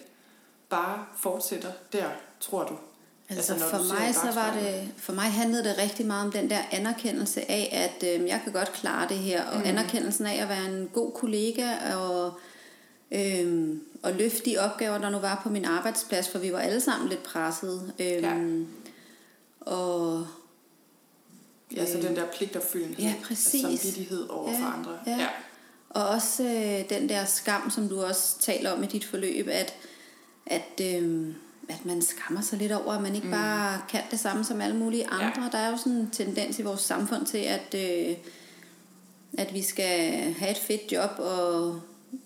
bare 0.69 1.05
fortsætter 1.17 1.71
der, 1.93 2.05
tror 2.39 2.63
du? 2.63 2.77
Altså, 3.29 3.53
Altså, 3.53 3.69
for 3.69 3.77
mig 3.77 4.15
så 4.15 4.31
var 4.39 4.53
det 4.59 4.89
for 4.97 5.13
mig 5.13 5.23
handlede 5.23 5.63
det 5.63 5.77
rigtig 5.77 6.05
meget 6.05 6.25
om 6.25 6.31
den 6.31 6.49
der 6.49 6.59
anerkendelse 6.71 7.51
af 7.51 7.91
at 7.97 8.07
øh, 8.21 8.27
jeg 8.27 8.41
kan 8.43 8.53
godt 8.53 8.73
klare 8.73 9.07
det 9.09 9.17
her 9.17 9.43
og 9.45 9.57
mm. 9.57 9.63
anerkendelsen 9.65 10.25
af 10.25 10.41
at 10.41 10.49
være 10.49 10.65
en 10.65 10.89
god 10.93 11.11
kollega 11.11 11.95
og 11.95 12.33
øh, 13.11 13.75
og 14.03 14.13
løfte 14.13 14.45
de 14.49 14.57
opgaver 14.57 14.97
der 14.97 15.09
nu 15.09 15.17
var 15.17 15.39
på 15.43 15.49
min 15.49 15.65
arbejdsplads 15.65 16.29
for 16.29 16.39
vi 16.39 16.51
var 16.53 16.59
alle 16.59 16.81
sammen 16.81 17.09
lidt 17.09 17.23
pressede 17.23 17.93
øh, 17.99 18.05
Ja. 18.07 18.35
og 19.61 20.27
Altså 21.77 21.97
den 22.01 22.15
der 22.15 22.25
pligtopfyldenhed. 22.37 23.05
Ja, 23.05 23.13
præcis. 23.23 23.61
Samvittighed 23.61 24.29
over 24.29 24.51
Ja, 24.51 24.57
for 24.59 24.65
andre. 24.65 24.99
ja. 25.07 25.17
ja. 25.17 25.27
Og 25.89 26.07
også 26.07 26.43
øh, 26.43 26.89
den 26.89 27.09
der 27.09 27.25
skam, 27.25 27.69
som 27.69 27.89
du 27.89 28.03
også 28.03 28.39
taler 28.39 28.71
om 28.71 28.83
i 28.83 28.87
dit 28.87 29.05
forløb, 29.05 29.47
at, 29.47 29.73
at, 30.45 30.81
øh, 30.81 31.33
at 31.69 31.85
man 31.85 32.01
skammer 32.01 32.41
sig 32.41 32.59
lidt 32.59 32.71
over, 32.71 32.93
at 32.93 33.01
man 33.01 33.15
ikke 33.15 33.27
mm. 33.27 33.33
bare 33.33 33.81
kan 33.89 34.01
det 34.11 34.19
samme 34.19 34.43
som 34.43 34.61
alle 34.61 34.75
mulige 34.75 35.07
andre. 35.07 35.43
Ja. 35.43 35.49
Der 35.51 35.57
er 35.57 35.71
jo 35.71 35.77
sådan 35.77 35.93
en 35.93 36.09
tendens 36.11 36.59
i 36.59 36.61
vores 36.61 36.81
samfund 36.81 37.25
til, 37.25 37.37
at, 37.37 37.75
øh, 37.75 38.15
at 39.37 39.53
vi 39.53 39.61
skal 39.61 40.11
have 40.33 40.51
et 40.51 40.57
fedt 40.57 40.91
job, 40.91 41.09
og 41.17 41.81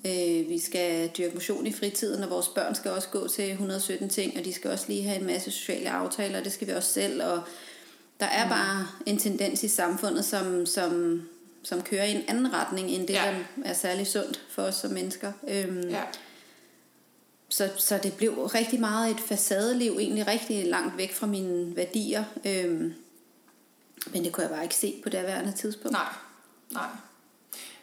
øh, 0.05 0.49
vi 0.49 0.59
skal 0.59 1.07
dyrke 1.17 1.33
motion 1.33 1.67
i 1.67 1.73
fritiden, 1.73 2.23
og 2.23 2.29
vores 2.29 2.47
børn 2.47 2.75
skal 2.75 2.91
også 2.91 3.07
gå 3.09 3.27
til 3.27 3.51
117 3.51 4.09
ting, 4.09 4.37
og 4.37 4.45
de 4.45 4.53
skal 4.53 4.71
også 4.71 4.85
lige 4.87 5.03
have 5.03 5.19
en 5.19 5.25
masse 5.25 5.51
sociale 5.51 5.89
aftaler, 5.89 6.39
og 6.39 6.45
det 6.45 6.53
skal 6.53 6.67
vi 6.67 6.71
også 6.71 6.93
selv, 6.93 7.23
og 7.23 7.41
der 8.19 8.25
er 8.25 8.43
mm. 8.43 8.49
bare 8.49 8.87
en 9.05 9.17
tendens 9.17 9.63
i 9.63 9.67
samfundet, 9.67 10.25
som, 10.25 10.65
som, 10.65 11.21
som 11.63 11.81
kører 11.81 12.03
i 12.03 12.11
en 12.11 12.23
anden 12.27 12.53
retning, 12.53 12.89
end 12.89 13.07
det, 13.07 13.13
Ja. 13.13 13.35
der 13.55 13.69
er 13.69 13.73
særlig 13.73 14.07
sundt 14.07 14.41
for 14.49 14.61
os 14.61 14.75
som 14.75 14.91
mennesker. 14.91 15.31
Øhm, 15.47 15.89
ja. 15.89 16.01
Så, 17.49 17.69
så 17.77 17.99
det 18.03 18.13
blev 18.13 18.31
rigtig 18.45 18.79
meget 18.79 19.11
et 19.11 19.19
facadeliv, 19.19 19.91
egentlig 19.99 20.27
rigtig 20.27 20.65
langt 20.67 20.97
væk 20.97 21.13
fra 21.13 21.27
mine 21.27 21.75
værdier. 21.75 22.23
Øhm, 22.45 22.93
men 24.13 24.23
det 24.23 24.31
kunne 24.31 24.41
jeg 24.43 24.51
bare 24.51 24.63
ikke 24.63 24.75
se 24.75 24.99
på 25.03 25.09
det 25.09 25.23
værende 25.23 25.51
tidspunkt. 25.51 25.91
Nej, 25.91 26.13
nej. 26.71 26.87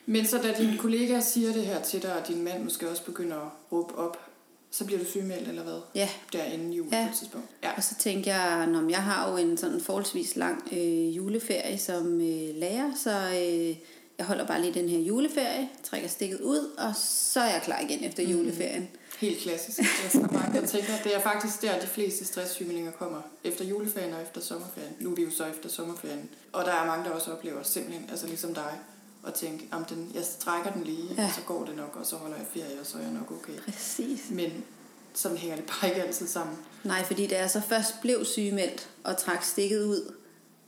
Men 0.07 0.27
så 0.27 0.39
da 0.39 0.55
dine 0.59 0.79
kollegaer 0.79 1.21
siger 1.21 1.53
det 1.53 1.67
her 1.67 1.83
til 1.83 2.03
dig, 2.03 2.15
og 2.23 2.29
din 2.29 2.43
mand 2.43 2.65
måske 2.65 2.91
også 2.91 3.05
begynder 3.05 3.37
at 3.37 3.49
råbe 3.73 3.95
op, 3.95 4.19
så 4.71 4.85
bliver 4.85 4.99
du 4.99 5.05
sygemeldt, 5.07 5.49
eller 5.49 5.63
hvad? 5.63 5.81
Ja, 5.95 6.09
Der 6.33 6.45
inden 6.45 6.73
jul 6.73 6.89
Ja. 6.93 7.05
på 7.05 7.11
et 7.13 7.17
tidspunkt. 7.19 7.47
Ja. 7.63 7.71
og 7.77 7.83
så 7.85 7.95
tænkte 7.99 8.31
jeg, 8.35 8.67
når 8.67 8.89
jeg 8.91 9.03
har 9.03 9.31
jo 9.31 9.37
en 9.37 9.57
sådan 9.57 9.81
forholdsvis 9.81 10.37
lang 10.37 10.69
øh, 10.73 11.17
juleferie 11.17 11.79
som 11.79 12.21
øh, 12.21 12.55
lærer, 12.57 12.91
så 12.97 13.11
øh, 13.11 13.77
jeg 14.19 14.27
holder 14.27 14.47
bare 14.47 14.61
lige 14.61 14.75
den 14.75 14.89
her 14.89 14.99
juleferie, 14.99 15.69
trækker 15.85 16.09
stikket 16.09 16.41
ud, 16.41 16.75
og 16.79 16.93
så 16.97 17.41
er 17.41 17.51
jeg 17.53 17.63
klar 17.65 17.81
igen 17.81 18.05
efter 18.05 18.23
mm. 18.25 18.31
juleferien. 18.31 18.89
Helt 19.19 19.39
klassisk. 19.43 19.79
Jeg 19.79 20.23
mange, 20.33 20.61
der 20.61 20.67
tænker, 20.67 20.93
det 21.05 21.15
er 21.17 21.21
faktisk 21.21 21.63
der, 21.63 21.81
de 21.81 21.87
fleste 21.87 22.25
stresssygemeldinger 22.25 22.93
kommer. 22.93 23.21
Efter 23.45 23.65
juleferien 23.65 24.15
og 24.15 24.23
efter 24.23 24.41
sommerferien. 24.41 24.93
Nu 25.01 25.11
er 25.11 25.15
vi 25.15 25.23
jo 25.23 25.31
så 25.31 25.45
efter 25.45 25.69
sommerferien. 25.69 26.29
Og 26.53 26.65
der 26.65 26.73
er 26.73 26.87
mange, 26.87 27.05
der 27.05 27.11
også 27.11 27.33
oplever 27.33 27.63
simpelthen, 27.63 28.11
altså 28.11 28.27
ligesom 28.27 28.55
dig, 28.55 28.79
at 29.27 29.35
tænke, 29.35 29.69
om 29.73 29.85
den, 29.85 30.11
jeg 30.15 30.25
strækker 30.25 30.73
den 30.73 30.85
lige, 30.85 31.09
ja. 31.17 31.23
Ja. 31.23 31.29
og 31.29 31.35
så 31.35 31.41
går 31.41 31.65
det 31.65 31.77
nok, 31.77 31.97
og 32.01 32.07
så 32.07 32.17
holder 32.17 32.37
jeg 32.37 32.47
ferie, 32.55 32.81
og 32.81 32.87
så 32.87 32.99
er 32.99 33.03
jeg 33.03 33.11
nok 33.13 33.31
okay. 33.33 33.73
Præcis. 33.73 34.21
Men 34.31 34.65
sådan 35.15 35.37
hænger 35.37 35.57
det 35.57 35.65
bare 35.67 35.91
ikke 35.91 36.03
altid 36.03 36.27
sammen. 36.27 36.57
Nej, 36.85 37.05
fordi 37.05 37.27
da 37.27 37.39
jeg 37.39 37.51
så 37.51 37.61
først 37.69 37.95
blev 38.01 38.25
sygemeldt 38.25 38.89
og 39.05 39.17
trak 39.17 39.45
stikket 39.45 39.85
ud, 39.85 40.13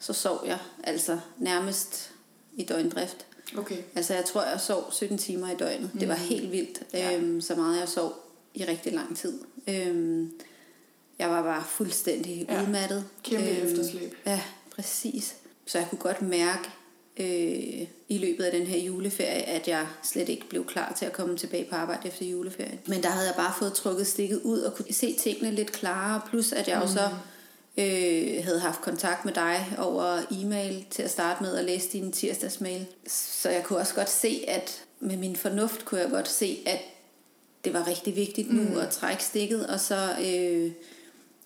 så 0.01 0.13
sov 0.13 0.43
jeg 0.47 0.59
altså 0.85 1.19
nærmest 1.39 2.11
i 2.57 2.65
døgndrift. 2.65 3.27
Okay. 3.59 3.77
Altså 3.95 4.15
jeg 4.15 4.25
tror, 4.25 4.43
jeg 4.43 4.61
sov 4.61 4.93
17 4.93 5.19
timer 5.19 5.51
i 5.51 5.57
døgnet. 5.57 5.91
Mm. 5.95 6.01
Det 6.01 6.09
var 6.09 6.15
helt 6.15 6.53
vildt, 6.53 6.83
Ja. 6.93 7.17
øhm, 7.17 7.41
så 7.41 7.55
meget 7.55 7.81
jeg 7.81 7.89
sov 7.89 8.25
i 8.59 8.65
rigtig 8.65 8.93
lang 8.93 9.17
tid. 9.17 9.39
Øhm, 9.69 10.33
jeg 11.19 11.31
var 11.31 11.43
bare 11.43 11.65
fuldstændig 11.69 12.47
Ja. 12.49 12.63
udmattet. 12.63 13.05
Kæmpe 13.23 13.49
efterslæb. 13.51 14.15
Ja, 14.27 14.41
præcis. 14.77 15.35
Så 15.67 15.79
jeg 15.79 15.87
kunne 15.91 15.99
godt 15.99 16.23
mærke 16.23 16.69
øh, 17.17 17.87
i 18.09 18.19
løbet 18.19 18.45
af 18.45 18.53
den 18.53 18.67
her 18.67 18.79
juleferie, 18.79 19.43
at 19.43 19.69
jeg 19.69 19.87
slet 20.03 20.29
ikke 20.29 20.49
blev 20.49 20.67
klar 20.67 20.95
til 20.99 21.07
at 21.07 21.13
komme 21.13 21.37
tilbage 21.37 21.65
på 21.71 21.77
arbejde 21.77 22.09
efter 22.09 22.27
juleferien. 22.27 22.79
Men 22.87 23.03
der 23.03 23.09
havde 23.09 23.27
jeg 23.27 23.35
bare 23.37 23.55
fået 23.59 23.73
trukket 23.73 24.07
stikket 24.07 24.41
ud 24.43 24.61
og 24.61 24.75
kunne 24.75 24.93
se 24.93 25.15
tingene 25.19 25.51
lidt 25.51 25.73
klarere. 25.73 26.21
Plus 26.31 26.53
at 26.53 26.69
jeg 26.69 26.81
jo 26.83 26.89
så 26.89 27.09
øh, 27.79 28.45
havde 28.45 28.61
haft 28.61 28.81
kontakt 28.81 29.25
med 29.25 29.33
dig 29.35 29.67
over 29.79 30.21
e-mail 30.31 30.87
til 30.91 31.03
at 31.03 31.11
starte 31.11 31.43
med 31.43 31.57
at 31.57 31.65
læse 31.65 31.89
din 31.93 32.13
tirsdagsmail. 32.13 32.87
Så 33.07 33.51
jeg 33.51 33.65
kunne 33.65 33.79
også 33.79 33.95
godt 33.95 34.11
se, 34.11 34.45
at 34.49 34.85
med 35.01 35.17
min 35.17 35.37
fornuft 35.37 35.85
kunne 35.85 36.01
jeg 36.01 36.11
godt 36.11 36.29
se, 36.29 36.59
at 36.67 36.79
det 37.69 37.77
var 37.77 37.89
rigtig 37.89 38.17
vigtigt 38.17 38.53
nu 38.53 38.63
mm. 38.63 38.79
at 38.79 38.89
trække 38.89 39.25
stikket, 39.25 39.67
og 39.67 39.81
så 39.81 40.11
øh, 40.27 40.73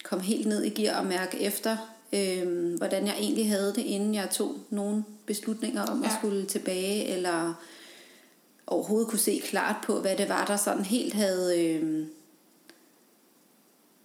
komme 0.05 0.25
helt 0.25 0.47
ned 0.47 0.63
i 0.63 0.69
gear 0.69 1.01
og 1.01 1.07
mærke 1.07 1.41
efter, 1.41 1.77
øh, 2.13 2.75
hvordan 2.75 3.07
jeg 3.07 3.15
egentlig 3.19 3.49
havde 3.49 3.75
det, 3.75 3.83
inden 3.83 4.15
jeg 4.15 4.31
tog 4.31 4.57
nogle 4.71 5.05
beslutninger 5.27 5.83
om 5.83 6.03
ja. 6.03 6.07
at 6.07 6.13
skulle 6.19 6.47
tilbage, 6.47 7.07
eller 7.07 7.55
overhovedet 8.67 9.09
kunne 9.09 9.19
se 9.19 9.43
klart 9.45 9.77
på, 9.87 10.01
hvad 10.01 10.17
det 10.17 10.29
var, 10.29 10.45
der 10.45 10.57
sådan 10.57 10.85
helt 10.85 11.15
havde, 11.15 11.67
øh, 11.67 12.07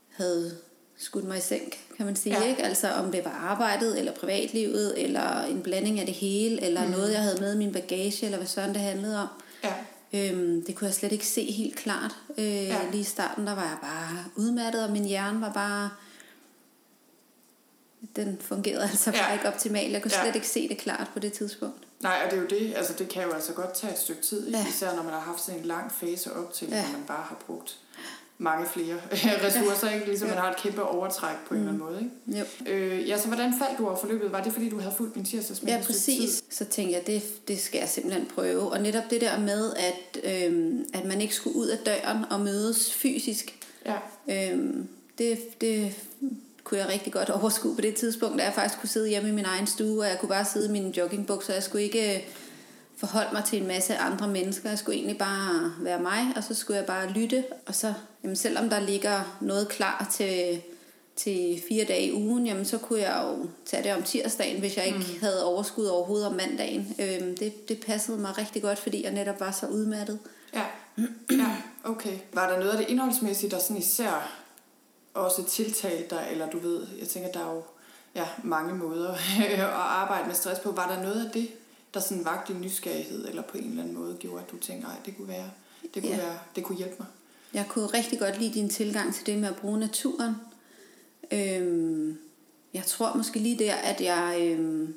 havde 0.09 0.57
skudt 0.97 1.25
mig 1.25 1.37
i 1.37 1.41
seng, 1.41 1.73
kan 1.97 2.05
man 2.05 2.15
sige. 2.15 2.39
Ja. 2.39 2.49
Ikke? 2.49 2.63
Altså 2.63 2.91
om 2.91 3.11
det 3.11 3.25
var 3.25 3.31
arbejdet, 3.31 3.99
eller 3.99 4.11
privatlivet, 4.11 5.03
eller 5.03 5.41
en 5.41 5.61
blanding 5.61 5.99
af 5.99 6.05
det 6.05 6.15
hele, 6.15 6.63
eller 6.63 6.85
mm. 6.85 6.91
noget, 6.91 7.13
jeg 7.13 7.21
havde 7.21 7.39
med 7.39 7.53
i 7.53 7.57
min 7.57 7.73
bagage, 7.73 8.25
eller 8.25 8.37
hvad 8.37 8.47
sådan 8.47 8.73
det 8.73 8.81
handlede 8.81 9.21
om. 9.21 9.27
Øhm, 10.13 10.63
det 10.65 10.75
kunne 10.75 10.87
jeg 10.87 10.93
slet 10.93 11.11
ikke 11.11 11.27
se 11.27 11.51
helt 11.51 11.75
klart. 11.75 12.15
Øh, 12.37 12.45
Ja. 12.45 12.89
Lige 12.91 13.01
i 13.01 13.03
starten, 13.03 13.47
der 13.47 13.55
var 13.55 13.63
jeg 13.63 13.77
bare 13.81 14.25
udmattet, 14.35 14.83
og 14.83 14.91
min 14.91 15.05
hjerne 15.05 15.41
var 15.41 15.53
bare... 15.53 15.89
Den 18.15 18.37
fungerede 18.41 18.83
altså 18.91 19.11
Ja. 19.11 19.21
bare 19.23 19.33
ikke 19.33 19.47
optimalt. 19.47 19.91
Jeg 19.93 20.01
kunne 20.01 20.11
Ja. 20.15 20.23
slet 20.23 20.35
ikke 20.35 20.47
se 20.47 20.67
det 20.69 20.77
klart 20.77 21.09
på 21.13 21.19
det 21.19 21.33
tidspunkt. 21.33 21.83
Nej, 21.99 22.21
og 22.25 22.31
det 22.31 22.37
er 22.37 22.41
jo 22.41 22.47
det. 22.47 22.73
Altså, 22.75 22.93
det 22.93 23.09
kan 23.09 23.23
jo 23.23 23.31
altså 23.31 23.53
godt 23.53 23.73
tage 23.73 23.93
et 23.93 23.99
stykke 23.99 24.21
tid, 24.21 24.49
ja. 24.49 24.67
Især 24.67 24.95
når 24.95 25.03
man 25.03 25.13
har 25.13 25.19
haft 25.19 25.41
sådan 25.41 25.59
en 25.59 25.65
lang 25.65 25.91
fase 25.91 26.33
op 26.33 26.53
til, 26.53 26.67
ja. 26.69 26.83
Hvor 26.83 26.97
man 26.97 27.07
bare 27.07 27.23
har 27.23 27.35
brugt 27.47 27.77
mange 28.37 28.65
flere 28.73 28.95
ressourcer, 29.45 29.89
ikke? 29.93 30.05
Ligesom 30.05 30.27
Ja. 30.27 30.33
man 30.33 30.43
har 30.43 30.51
et 30.51 30.57
kæmpe 30.57 30.83
overtræk 30.83 31.35
på 31.47 31.53
en 31.53 31.59
eller 31.59 31.73
anden 31.73 31.85
måde, 31.87 31.99
ikke? 31.99 32.39
Jo. 32.67 32.71
Øh, 32.73 33.09
ja, 33.09 33.17
så 33.17 33.27
hvordan 33.27 33.53
faldt 33.59 33.77
du 33.79 33.87
over 33.87 33.97
forløbet? 33.97 34.31
Var 34.31 34.43
det, 34.43 34.53
fordi 34.53 34.69
du 34.69 34.79
havde 34.79 34.93
fulgt 34.97 35.15
min 35.15 35.25
tirsdagsmail 35.25 35.73
Ja, 35.75 35.83
præcis. 35.85 36.43
Så 36.49 36.65
tænkte 36.65 36.93
jeg, 36.95 37.07
det, 37.07 37.47
det 37.47 37.59
skal 37.59 37.79
jeg 37.79 37.89
simpelthen 37.89 38.25
prøve. 38.35 38.71
Og 38.71 38.81
netop 38.81 39.03
det 39.09 39.21
der 39.21 39.39
med, 39.39 39.73
at, 39.73 40.19
øhm, 40.45 40.85
at 40.93 41.05
man 41.05 41.21
ikke 41.21 41.35
skulle 41.35 41.55
ud 41.55 41.67
af 41.67 41.77
døren 41.77 42.25
og 42.29 42.39
mødes 42.39 42.93
fysisk, 42.93 43.53
Ja, 43.85 43.95
Øhm, 44.51 44.87
det, 45.17 45.61
det 45.61 45.93
kunne 46.63 46.79
jeg 46.79 46.87
rigtig 46.89 47.13
godt 47.13 47.29
overskue 47.29 47.75
på 47.75 47.81
det 47.81 47.95
tidspunkt, 47.95 48.39
da 48.39 48.43
jeg 48.43 48.53
faktisk 48.53 48.79
kunne 48.79 48.89
sidde 48.89 49.09
hjemme 49.09 49.29
i 49.29 49.31
min 49.31 49.45
egen 49.45 49.67
stue, 49.67 49.99
og 50.01 50.07
jeg 50.09 50.17
kunne 50.19 50.29
bare 50.29 50.45
sidde 50.45 50.67
i 50.67 50.71
mine 50.71 50.97
joggingbukser. 50.97 51.53
Jeg 51.53 51.63
skulle 51.63 51.83
ikke 51.83 52.25
forholde 52.97 53.29
mig 53.33 53.43
til 53.43 53.61
en 53.61 53.67
masse 53.67 53.97
andre 53.97 54.27
mennesker. 54.27 54.69
Jeg 54.69 54.79
skulle 54.79 54.95
egentlig 54.95 55.17
bare 55.17 55.73
være 55.79 55.99
mig, 55.99 56.33
og 56.35 56.43
så 56.43 56.53
skulle 56.53 56.77
jeg 56.77 56.85
bare 56.85 57.09
lytte. 57.09 57.43
Og 57.65 57.75
så, 57.75 57.93
jamen 58.23 58.35
selvom 58.35 58.69
der 58.69 58.79
ligger 58.79 59.37
noget 59.41 59.69
klar 59.69 60.07
til, 60.11 60.61
til 61.15 61.61
fire 61.69 61.85
dage 61.85 62.07
i 62.07 62.13
ugen, 62.13 62.47
jamen 62.47 62.65
så 62.65 62.77
kunne 62.77 62.99
jeg 62.99 63.23
jo 63.23 63.47
tage 63.65 63.83
det 63.83 63.93
om 63.93 64.03
tirsdagen, 64.03 64.59
hvis 64.59 64.77
jeg 64.77 64.85
ikke 64.85 64.97
mm. 64.97 65.21
havde 65.21 65.45
overskud 65.45 65.85
overhovedet 65.85 66.27
om 66.27 66.33
mandagen. 66.33 66.95
Øhm, 66.99 67.37
det, 67.37 67.69
det 67.69 67.85
passede 67.85 68.17
mig 68.17 68.37
rigtig 68.37 68.61
godt, 68.61 68.79
fordi 68.79 69.03
jeg 69.03 69.13
netop 69.13 69.39
var 69.39 69.51
så 69.51 69.67
udmattet. 69.67 70.19
ja, 70.53 70.63
ja, 71.31 71.57
okay. 71.83 72.17
Var 72.33 72.49
der 72.49 72.59
noget 72.59 72.71
af 72.71 72.77
det 72.77 72.89
indholdsmæssige, 72.89 73.51
der 73.51 73.59
sådan 73.59 73.77
især 73.77 74.31
også 75.13 75.45
tiltalte 75.45 76.15
dig, 76.15 76.27
eller 76.31 76.49
du 76.49 76.59
ved, 76.59 76.87
jeg 76.99 77.07
tænker, 77.07 77.31
der 77.31 77.39
er 77.39 77.53
jo 77.53 77.63
ja, 78.15 78.27
mange 78.43 78.73
måder 78.73 79.13
at 79.39 79.59
arbejde 79.69 80.27
med 80.27 80.35
stress 80.35 80.59
på. 80.59 80.71
Var 80.71 80.95
der 80.95 81.03
noget 81.03 81.25
af 81.25 81.31
det, 81.31 81.49
der 81.97 82.03
sådan 82.03 82.25
vagte 82.25 82.53
din 82.53 82.61
nysgerrighed, 82.61 83.27
eller 83.27 83.41
på 83.41 83.57
en 83.57 83.69
eller 83.69 83.83
anden 83.83 83.97
måde 83.97 84.15
gjorde, 84.19 84.43
at 84.43 84.51
du 84.51 84.57
tænker, 84.57 84.87
ej, 84.87 84.95
det 85.05 85.17
kunne 85.17 85.27
være, 85.27 85.49
det 85.93 86.01
kunne, 86.03 86.15
Ja. 86.15 86.17
være, 86.17 86.37
det 86.55 86.63
kunne 86.63 86.77
hjælpe 86.77 86.95
mig? 86.99 87.07
Jeg 87.53 87.65
kunne 87.69 87.85
rigtig 87.85 88.19
godt 88.19 88.39
lide 88.39 88.53
din 88.53 88.69
tilgang 88.69 89.13
til 89.15 89.25
det 89.25 89.37
med 89.37 89.47
at 89.47 89.55
bruge 89.55 89.79
naturen. 89.79 90.35
Øhm, 91.31 92.17
jeg 92.73 92.83
tror 92.85 93.13
måske 93.17 93.39
lige 93.39 93.59
der, 93.59 93.73
at 93.73 94.01
jeg 94.01 94.37
øhm, 94.41 94.95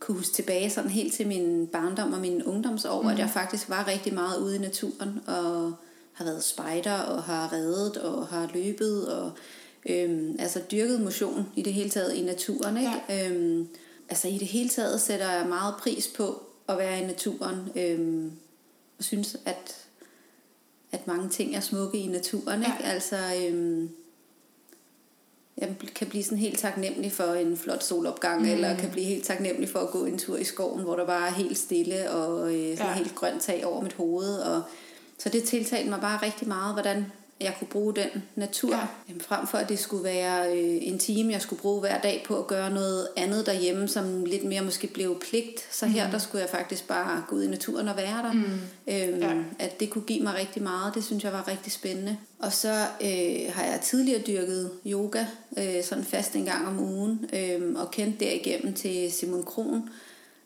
kunne 0.00 0.16
huske 0.16 0.34
tilbage 0.34 0.70
sådan 0.70 0.90
helt 0.90 1.14
til 1.14 1.26
min 1.26 1.66
barndom 1.66 2.12
og 2.12 2.20
min 2.20 2.42
ungdomsår, 2.42 3.02
mm. 3.02 3.08
at 3.08 3.18
jeg 3.18 3.30
faktisk 3.30 3.68
var 3.68 3.88
rigtig 3.88 4.14
meget 4.14 4.38
ude 4.42 4.56
i 4.56 4.58
naturen 4.58 5.20
og 5.26 5.72
har 6.12 6.24
været 6.24 6.44
spejder 6.44 6.98
og 6.98 7.22
har 7.22 7.52
reddet 7.52 7.96
og 7.96 8.26
har 8.26 8.50
løbet 8.54 9.08
og 9.08 9.32
øhm, 9.88 10.36
altså 10.38 10.60
dyrket 10.70 11.00
motion 11.00 11.48
i 11.56 11.62
det 11.62 11.72
hele 11.72 11.90
taget 11.90 12.14
i 12.14 12.22
naturen. 12.22 12.76
Ikke? 12.76 12.92
Ja. 13.08 13.30
Øhm, 13.30 13.68
altså 14.12 14.28
i 14.28 14.38
det 14.38 14.48
hele 14.48 14.68
taget 14.68 15.00
sætter 15.00 15.30
jeg 15.30 15.46
meget 15.48 15.74
pris 15.78 16.08
på 16.16 16.42
at 16.68 16.78
være 16.78 17.00
i 17.00 17.06
naturen 17.06 17.70
øhm, 17.76 18.32
og 18.98 19.04
synes, 19.04 19.36
at 19.44 19.76
at 20.92 21.06
mange 21.06 21.28
ting 21.28 21.56
er 21.56 21.60
smukke 21.60 21.98
i 21.98 22.06
naturen. 22.06 22.60
Ikke? 22.60 22.76
Ja. 22.80 22.90
Altså, 22.90 23.16
øhm, 23.16 23.90
jeg 25.58 25.76
kan 25.94 26.06
blive 26.06 26.24
sådan 26.24 26.38
helt 26.38 26.58
taknemmelig 26.58 27.12
for 27.12 27.24
en 27.24 27.56
flot 27.56 27.84
solopgang, 27.84 28.42
mm. 28.42 28.48
eller 28.48 28.76
kan 28.76 28.90
blive 28.90 29.06
helt 29.06 29.24
taknemmelig 29.24 29.68
for 29.68 29.78
at 29.78 29.90
gå 29.90 30.04
en 30.04 30.18
tur 30.18 30.36
i 30.36 30.44
skoven, 30.44 30.82
hvor 30.82 30.96
der 30.96 31.06
bare 31.06 31.28
er 31.28 31.32
helt 31.32 31.58
stille 31.58 32.10
og 32.10 32.54
øh, 32.54 32.76
sådan 32.76 32.92
ja. 32.92 32.96
helt 32.96 33.14
grønt 33.14 33.42
tag 33.42 33.66
over 33.66 33.82
mit 33.82 33.92
hoved. 33.92 34.38
Og, 34.38 34.62
så 35.18 35.28
det 35.28 35.44
tiltalte 35.44 35.90
mig 35.90 36.00
bare 36.00 36.22
rigtig 36.22 36.48
meget, 36.48 36.74
hvordan 36.74 37.06
jeg 37.44 37.54
kunne 37.58 37.68
bruge 37.68 37.94
den 37.94 38.22
natur. 38.36 38.70
Ja. 38.70 38.76
Ja. 38.80 38.86
Jamen, 39.08 39.20
frem 39.20 39.46
for 39.46 39.58
at 39.58 39.68
det 39.68 39.78
skulle 39.78 40.04
være 40.04 40.56
øh, 40.56 40.78
en 40.80 40.98
time, 40.98 41.32
jeg 41.32 41.42
skulle 41.42 41.62
bruge 41.62 41.80
hver 41.80 42.00
dag 42.00 42.24
på 42.26 42.38
at 42.38 42.46
gøre 42.46 42.70
noget 42.70 43.08
andet 43.16 43.46
derhjemme, 43.46 43.88
som 43.88 44.24
lidt 44.24 44.44
mere 44.44 44.62
måske 44.62 44.86
blev 44.86 45.20
pligt. 45.20 45.74
Så 45.74 45.86
her, 45.86 46.10
der 46.10 46.18
skulle 46.18 46.42
jeg 46.42 46.50
faktisk 46.50 46.88
bare 46.88 47.24
gå 47.28 47.36
ud 47.36 47.42
i 47.42 47.48
naturen 47.48 47.88
og 47.88 47.96
være 47.96 48.22
der. 48.22 48.32
Mm. 48.32 48.42
Øhm, 48.86 49.22
Ja. 49.22 49.34
At 49.58 49.80
det 49.80 49.90
kunne 49.90 50.04
give 50.04 50.22
mig 50.22 50.34
rigtig 50.34 50.62
meget. 50.62 50.94
Det 50.94 51.04
synes 51.04 51.24
jeg 51.24 51.32
var 51.32 51.48
rigtig 51.48 51.72
spændende. 51.72 52.16
Og 52.38 52.52
så 52.52 52.72
øh, 53.00 53.52
har 53.54 53.64
jeg 53.64 53.80
tidligere 53.82 54.22
dyrket 54.26 54.70
yoga, 54.86 55.24
øh, 55.58 55.84
sådan 55.84 56.04
fast 56.04 56.34
en 56.36 56.44
gang 56.44 56.68
om 56.68 56.78
ugen, 56.78 57.30
øh, 57.32 57.80
og 57.80 57.90
kendt 57.90 58.20
derigennem 58.20 58.74
til 58.74 59.12
Simon 59.12 59.42
Kron. 59.42 59.88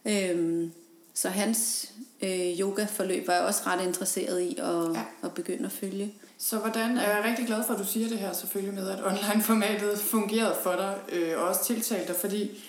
Øh, 0.04 0.68
så 1.14 1.28
hans 1.28 1.90
øh, 2.22 2.60
yogaforløb 2.60 3.26
var 3.26 3.34
jeg 3.34 3.42
også 3.42 3.60
ret 3.66 3.86
interesseret 3.86 4.40
i 4.40 4.56
at, 4.58 4.94
ja. 4.94 5.02
at 5.24 5.32
begynde 5.34 5.64
at 5.64 5.72
følge. 5.72 6.12
Så 6.38 6.58
hvordan, 6.58 6.98
er 6.98 7.16
jeg 7.16 7.24
rigtig 7.24 7.46
glad 7.46 7.64
for, 7.66 7.74
at 7.74 7.80
du 7.80 7.84
siger 7.84 8.08
det 8.08 8.18
her 8.18 8.32
selvfølgelig 8.32 8.74
med, 8.74 8.90
at 8.90 9.06
online-formatet 9.06 9.98
fungerede 9.98 10.54
for 10.62 10.72
dig, 10.72 10.96
øh, 11.12 11.38
og 11.38 11.48
også 11.48 11.64
tiltalte 11.64 12.12
dig, 12.12 12.16
fordi 12.20 12.64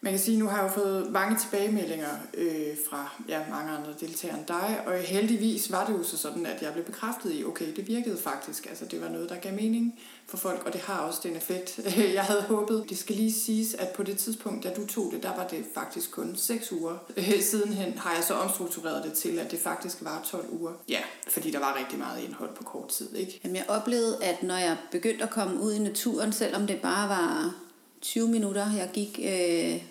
man 0.00 0.12
kan 0.12 0.20
sige, 0.20 0.38
nu 0.38 0.46
har 0.46 0.62
jeg 0.62 0.70
jo 0.70 0.82
fået 0.82 1.10
mange 1.10 1.38
tilbagemeldinger 1.38 2.08
øh, 2.34 2.76
fra 2.90 3.10
ja, 3.28 3.40
mange 3.50 3.72
andre 3.72 3.94
deltagere 4.00 4.38
end 4.38 4.46
dig, 4.46 4.80
og 4.86 4.98
heldigvis 4.98 5.72
var 5.72 5.86
det 5.86 5.92
jo 5.92 6.02
så 6.02 6.18
sådan, 6.18 6.46
at 6.46 6.62
jeg 6.62 6.72
blev 6.72 6.84
bekræftet 6.84 7.34
i, 7.34 7.44
okay, 7.44 7.76
det 7.76 7.88
virkede 7.88 8.16
faktisk, 8.16 8.66
altså 8.66 8.84
det 8.84 9.00
var 9.00 9.08
noget, 9.08 9.30
der 9.30 9.36
gav 9.36 9.54
mening 9.54 10.00
for 10.26 10.36
folk, 10.36 10.62
og 10.66 10.72
det 10.72 10.80
har 10.80 10.98
også 10.98 11.20
den 11.22 11.36
effekt, 11.36 11.80
jeg 12.14 12.22
havde 12.22 12.42
håbet. 12.42 12.84
Det 12.88 12.98
skal 12.98 13.16
lige 13.16 13.32
siges, 13.32 13.74
at 13.74 13.88
på 13.88 14.02
det 14.02 14.18
tidspunkt, 14.18 14.64
da 14.64 14.74
du 14.76 14.86
tog 14.86 15.12
det, 15.12 15.22
der 15.22 15.36
var 15.36 15.46
det 15.46 15.64
faktisk 15.74 16.10
kun 16.10 16.36
6 16.36 16.72
uger. 16.72 16.96
Øh, 17.16 17.40
sidenhen 17.50 17.98
har 17.98 18.14
jeg 18.14 18.24
så 18.24 18.34
omstruktureret 18.34 19.04
det 19.04 19.12
til, 19.12 19.38
at 19.38 19.50
det 19.50 19.58
faktisk 19.58 19.96
var 20.00 20.22
12 20.30 20.46
uger. 20.50 20.72
Ja, 20.88 21.00
fordi 21.28 21.50
der 21.50 21.58
var 21.58 21.78
rigtig 21.78 21.98
meget 21.98 22.24
indhold 22.24 22.54
på 22.54 22.64
kort 22.64 22.88
tid, 22.88 23.14
ikke? 23.14 23.40
Jamen, 23.44 23.56
jeg 23.56 23.64
oplevede, 23.68 24.24
at 24.24 24.42
når 24.42 24.56
jeg 24.56 24.76
begyndte 24.90 25.24
at 25.24 25.30
komme 25.30 25.60
ud 25.60 25.72
i 25.72 25.78
naturen, 25.78 26.32
selvom 26.32 26.66
det 26.66 26.80
bare 26.82 27.08
var 27.08 27.54
20 28.00 28.28
minutter, 28.28 28.72
jeg 28.72 28.90
gik 28.92 29.20
øh, 29.24 29.82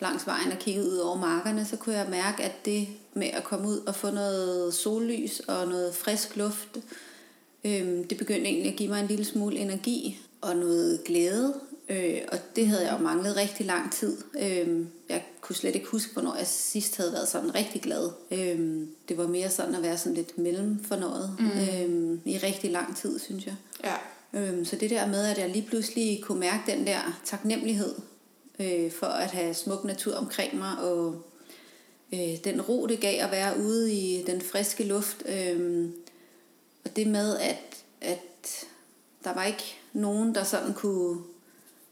langs 0.00 0.26
vejen 0.26 0.52
og 0.52 0.58
kiggede 0.58 0.90
ud 0.90 0.96
over 0.96 1.16
markerne, 1.16 1.64
så 1.64 1.76
kunne 1.76 1.96
jeg 1.96 2.06
mærke, 2.10 2.42
at 2.42 2.64
det 2.64 2.88
med 3.14 3.26
at 3.26 3.44
komme 3.44 3.68
ud 3.68 3.78
og 3.78 3.94
få 3.94 4.10
noget 4.10 4.74
sollys 4.74 5.40
og 5.40 5.68
noget 5.68 5.94
frisk 5.94 6.36
luft, 6.36 6.78
øh, 7.64 8.10
det 8.10 8.18
begyndte 8.18 8.48
egentlig 8.48 8.72
at 8.72 8.78
give 8.78 8.88
mig 8.88 9.00
en 9.00 9.06
lille 9.06 9.24
smule 9.24 9.56
energi 9.56 10.20
og 10.40 10.56
noget 10.56 11.04
glæde. 11.04 11.54
Øh, 11.88 12.20
og 12.32 12.38
det 12.56 12.66
havde 12.66 12.84
jeg 12.84 12.98
jo 12.98 13.04
manglet 13.04 13.36
rigtig 13.36 13.66
lang 13.66 13.92
tid. 13.92 14.16
Øh, 14.40 14.86
jeg 15.08 15.24
kunne 15.40 15.56
slet 15.56 15.74
ikke 15.74 15.86
huske, 15.86 16.12
hvornår 16.12 16.36
jeg 16.36 16.46
sidst 16.46 16.96
havde 16.96 17.12
været 17.12 17.28
sådan 17.28 17.54
rigtig 17.54 17.82
glad. 17.82 18.10
Øh, 18.30 18.86
det 19.08 19.18
var 19.18 19.26
mere 19.26 19.50
sådan 19.50 19.74
at 19.74 19.82
være 19.82 19.98
sådan 19.98 20.14
lidt 20.14 20.38
mellemfornøjet 20.38 21.36
mm. 21.38 21.46
øh, 21.46 22.18
i 22.24 22.38
rigtig 22.38 22.70
lang 22.70 22.96
tid, 22.96 23.18
synes 23.18 23.46
jeg. 23.46 23.54
Ja, 23.84 23.94
Øhm, 24.32 24.64
så 24.64 24.76
det 24.76 24.90
der 24.90 25.06
med, 25.06 25.26
at 25.26 25.38
jeg 25.38 25.50
lige 25.50 25.66
pludselig 25.68 26.22
kunne 26.22 26.40
mærke 26.40 26.72
den 26.72 26.86
der 26.86 27.20
taknemmelighed 27.24 27.94
øh, 28.58 28.90
for 28.90 29.06
at 29.06 29.30
have 29.30 29.54
smuk 29.54 29.84
natur 29.84 30.14
omkring 30.14 30.58
mig, 30.58 30.78
og 30.78 31.22
øh, 32.14 32.36
den 32.44 32.62
ro, 32.62 32.86
det 32.86 33.00
gav 33.00 33.24
at 33.24 33.30
være 33.30 33.58
ude 33.58 33.92
i 33.92 34.24
den 34.26 34.40
friske 34.40 34.84
luft. 34.84 35.22
Øh, 35.28 35.88
og 36.84 36.96
det 36.96 37.06
med, 37.06 37.38
at, 37.38 37.84
at 38.00 38.66
der 39.24 39.34
var 39.34 39.44
ikke 39.44 39.76
nogen, 39.92 40.34
der 40.34 40.44
sådan 40.44 40.74
kunne 40.74 41.18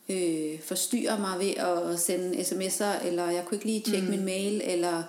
øh, 0.09 0.61
forstyrre 0.61 1.19
mig 1.19 1.39
ved 1.39 1.55
at 1.57 2.01
sende 2.01 2.39
sms'er, 2.39 3.07
eller 3.07 3.31
jeg 3.31 3.45
kunne 3.45 3.57
ikke 3.57 3.67
lige 3.67 3.81
tjekke 3.81 4.05
mm. 4.05 4.11
min 4.11 4.25
mail, 4.25 4.63
eller 4.65 5.03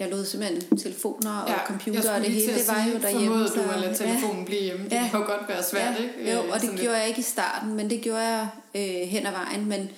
jeg 0.00 0.10
lod 0.10 0.24
simpelthen 0.24 0.78
telefoner 0.78 1.38
og 1.38 1.48
ja, 1.48 1.66
computer 1.66 2.14
og 2.14 2.20
det 2.20 2.30
hele, 2.30 2.54
det 2.54 2.68
var 2.68 2.86
jo 2.92 2.98
derhjemme. 2.98 3.48
Så, 3.48 3.54
du 3.54 3.60
at 3.60 3.80
lade 3.80 3.94
telefonen 3.94 4.38
ja, 4.38 4.44
blive 4.44 4.62
hjemme. 4.62 4.84
Det 4.84 4.92
ja, 4.92 5.08
kan 5.10 5.20
jo 5.20 5.26
godt 5.26 5.48
være 5.48 5.62
svært, 5.62 5.94
ja, 5.98 6.02
ikke? 6.02 6.32
Jo, 6.32 6.38
og 6.38 6.54
det 6.54 6.60
Sådan 6.60 6.68
gjorde 6.68 6.82
lidt. 6.82 6.92
jeg 6.92 7.08
ikke 7.08 7.20
i 7.20 7.22
starten, 7.22 7.74
men 7.74 7.90
det 7.90 8.00
gjorde 8.00 8.20
jeg 8.20 8.48
øh, 8.74 9.08
hen 9.08 9.26
ad 9.26 9.32
vejen. 9.32 9.68
Men 9.68 9.90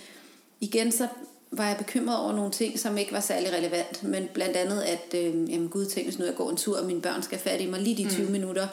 igen, 0.61 0.93
så 0.93 1.09
var 1.53 1.67
jeg 1.67 1.77
bekymret 1.77 2.19
over 2.19 2.33
nogle 2.33 2.51
ting, 2.51 2.79
som 2.79 2.99
ikke 2.99 3.13
var 3.13 3.21
særlig 3.21 3.53
relevant. 3.53 4.03
Men 4.03 4.29
blandt 4.35 4.57
andet, 4.57 4.83
at 4.83 5.15
øh, 5.15 5.53
jamen, 5.53 5.69
gud 5.69 5.87
tænk, 5.87 6.07
hvis 6.07 6.19
nu 6.19 6.25
jeg 6.25 6.35
går 6.35 6.51
en 6.51 6.57
tur, 6.57 6.79
og 6.79 6.87
mine 6.87 7.01
børn 7.01 7.23
skal 7.23 7.39
fat 7.39 7.61
i 7.61 7.67
mig 7.67 7.81
lige 7.81 8.05
de 8.05 8.11
20 8.11 8.27
mm. 8.27 8.33
minutter. 8.33 8.67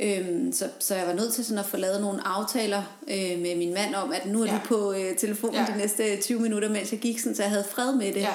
Øhm, 0.00 0.52
så, 0.52 0.68
så 0.78 0.94
jeg 0.94 1.06
var 1.06 1.12
nødt 1.12 1.34
til 1.34 1.44
sådan 1.44 1.58
at 1.58 1.66
få 1.66 1.76
lavet 1.76 2.00
nogle 2.00 2.26
aftaler 2.26 2.82
øh, 3.08 3.38
med 3.40 3.56
min 3.56 3.74
mand 3.74 3.94
om, 3.94 4.12
at 4.12 4.26
nu 4.26 4.42
er 4.42 4.46
ja. 4.46 4.52
du 4.52 4.58
på 4.64 4.92
øh, 4.92 5.16
telefonen 5.16 5.56
ja. 5.56 5.72
de 5.72 5.78
næste 5.78 6.16
20 6.20 6.40
minutter, 6.40 6.68
mens 6.68 6.92
jeg 6.92 7.00
gik, 7.00 7.18
sådan, 7.18 7.36
så 7.36 7.42
jeg 7.42 7.50
havde 7.50 7.64
fred 7.70 7.94
med 7.94 8.12
det. 8.12 8.20
Ja. 8.20 8.32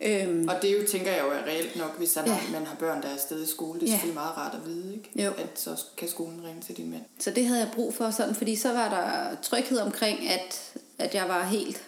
Øhm, 0.00 0.48
og 0.48 0.54
det 0.62 0.72
jo, 0.72 0.86
tænker 0.88 1.10
jeg 1.12 1.24
jo 1.24 1.30
er 1.30 1.44
reelt 1.46 1.76
nok, 1.76 1.98
hvis 1.98 2.16
ja. 2.16 2.40
man 2.52 2.66
har 2.66 2.76
børn, 2.78 3.02
der 3.02 3.08
er 3.08 3.12
afsted 3.12 3.42
i 3.42 3.46
skole. 3.46 3.80
Det 3.80 3.86
er 3.86 3.90
ja. 3.90 3.92
selvfølgelig 3.92 4.14
meget 4.14 4.36
rart 4.36 4.54
at 4.54 4.66
vide, 4.66 4.94
ikke? 4.94 5.24
Jo. 5.24 5.30
at 5.30 5.50
så 5.54 5.84
kan 5.96 6.08
skolen 6.08 6.44
ringe 6.44 6.60
til 6.60 6.76
din 6.76 6.90
mand. 6.90 7.02
Så 7.18 7.30
det 7.30 7.46
havde 7.46 7.60
jeg 7.60 7.70
brug 7.74 7.94
for, 7.94 8.10
sådan, 8.10 8.34
fordi 8.34 8.56
så 8.56 8.72
var 8.72 8.88
der 8.88 9.36
tryghed 9.42 9.78
omkring, 9.78 10.28
at, 10.28 10.72
at 10.98 11.14
jeg 11.14 11.28
var 11.28 11.44
helt 11.44 11.82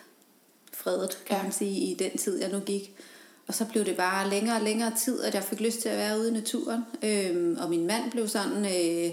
fredet, 0.72 1.18
kan 1.26 1.36
ja. 1.36 1.42
man 1.42 1.52
sige, 1.52 1.90
i 1.90 1.94
den 1.94 2.18
tid, 2.18 2.40
jeg 2.40 2.52
nu 2.52 2.60
gik. 2.60 2.92
Og 3.46 3.54
så 3.54 3.64
blev 3.64 3.84
det 3.84 3.96
bare 3.96 4.30
længere 4.30 4.56
og 4.56 4.62
længere 4.62 4.92
tid, 5.04 5.22
at 5.22 5.34
jeg 5.34 5.42
fik 5.42 5.60
lyst 5.60 5.80
til 5.80 5.88
at 5.88 5.98
være 5.98 6.18
ude 6.18 6.28
i 6.28 6.32
naturen. 6.32 6.84
Øhm, 7.02 7.56
og 7.60 7.70
min 7.70 7.86
mand 7.86 8.10
blev 8.10 8.28
sådan... 8.28 8.64
Øh, 8.64 9.12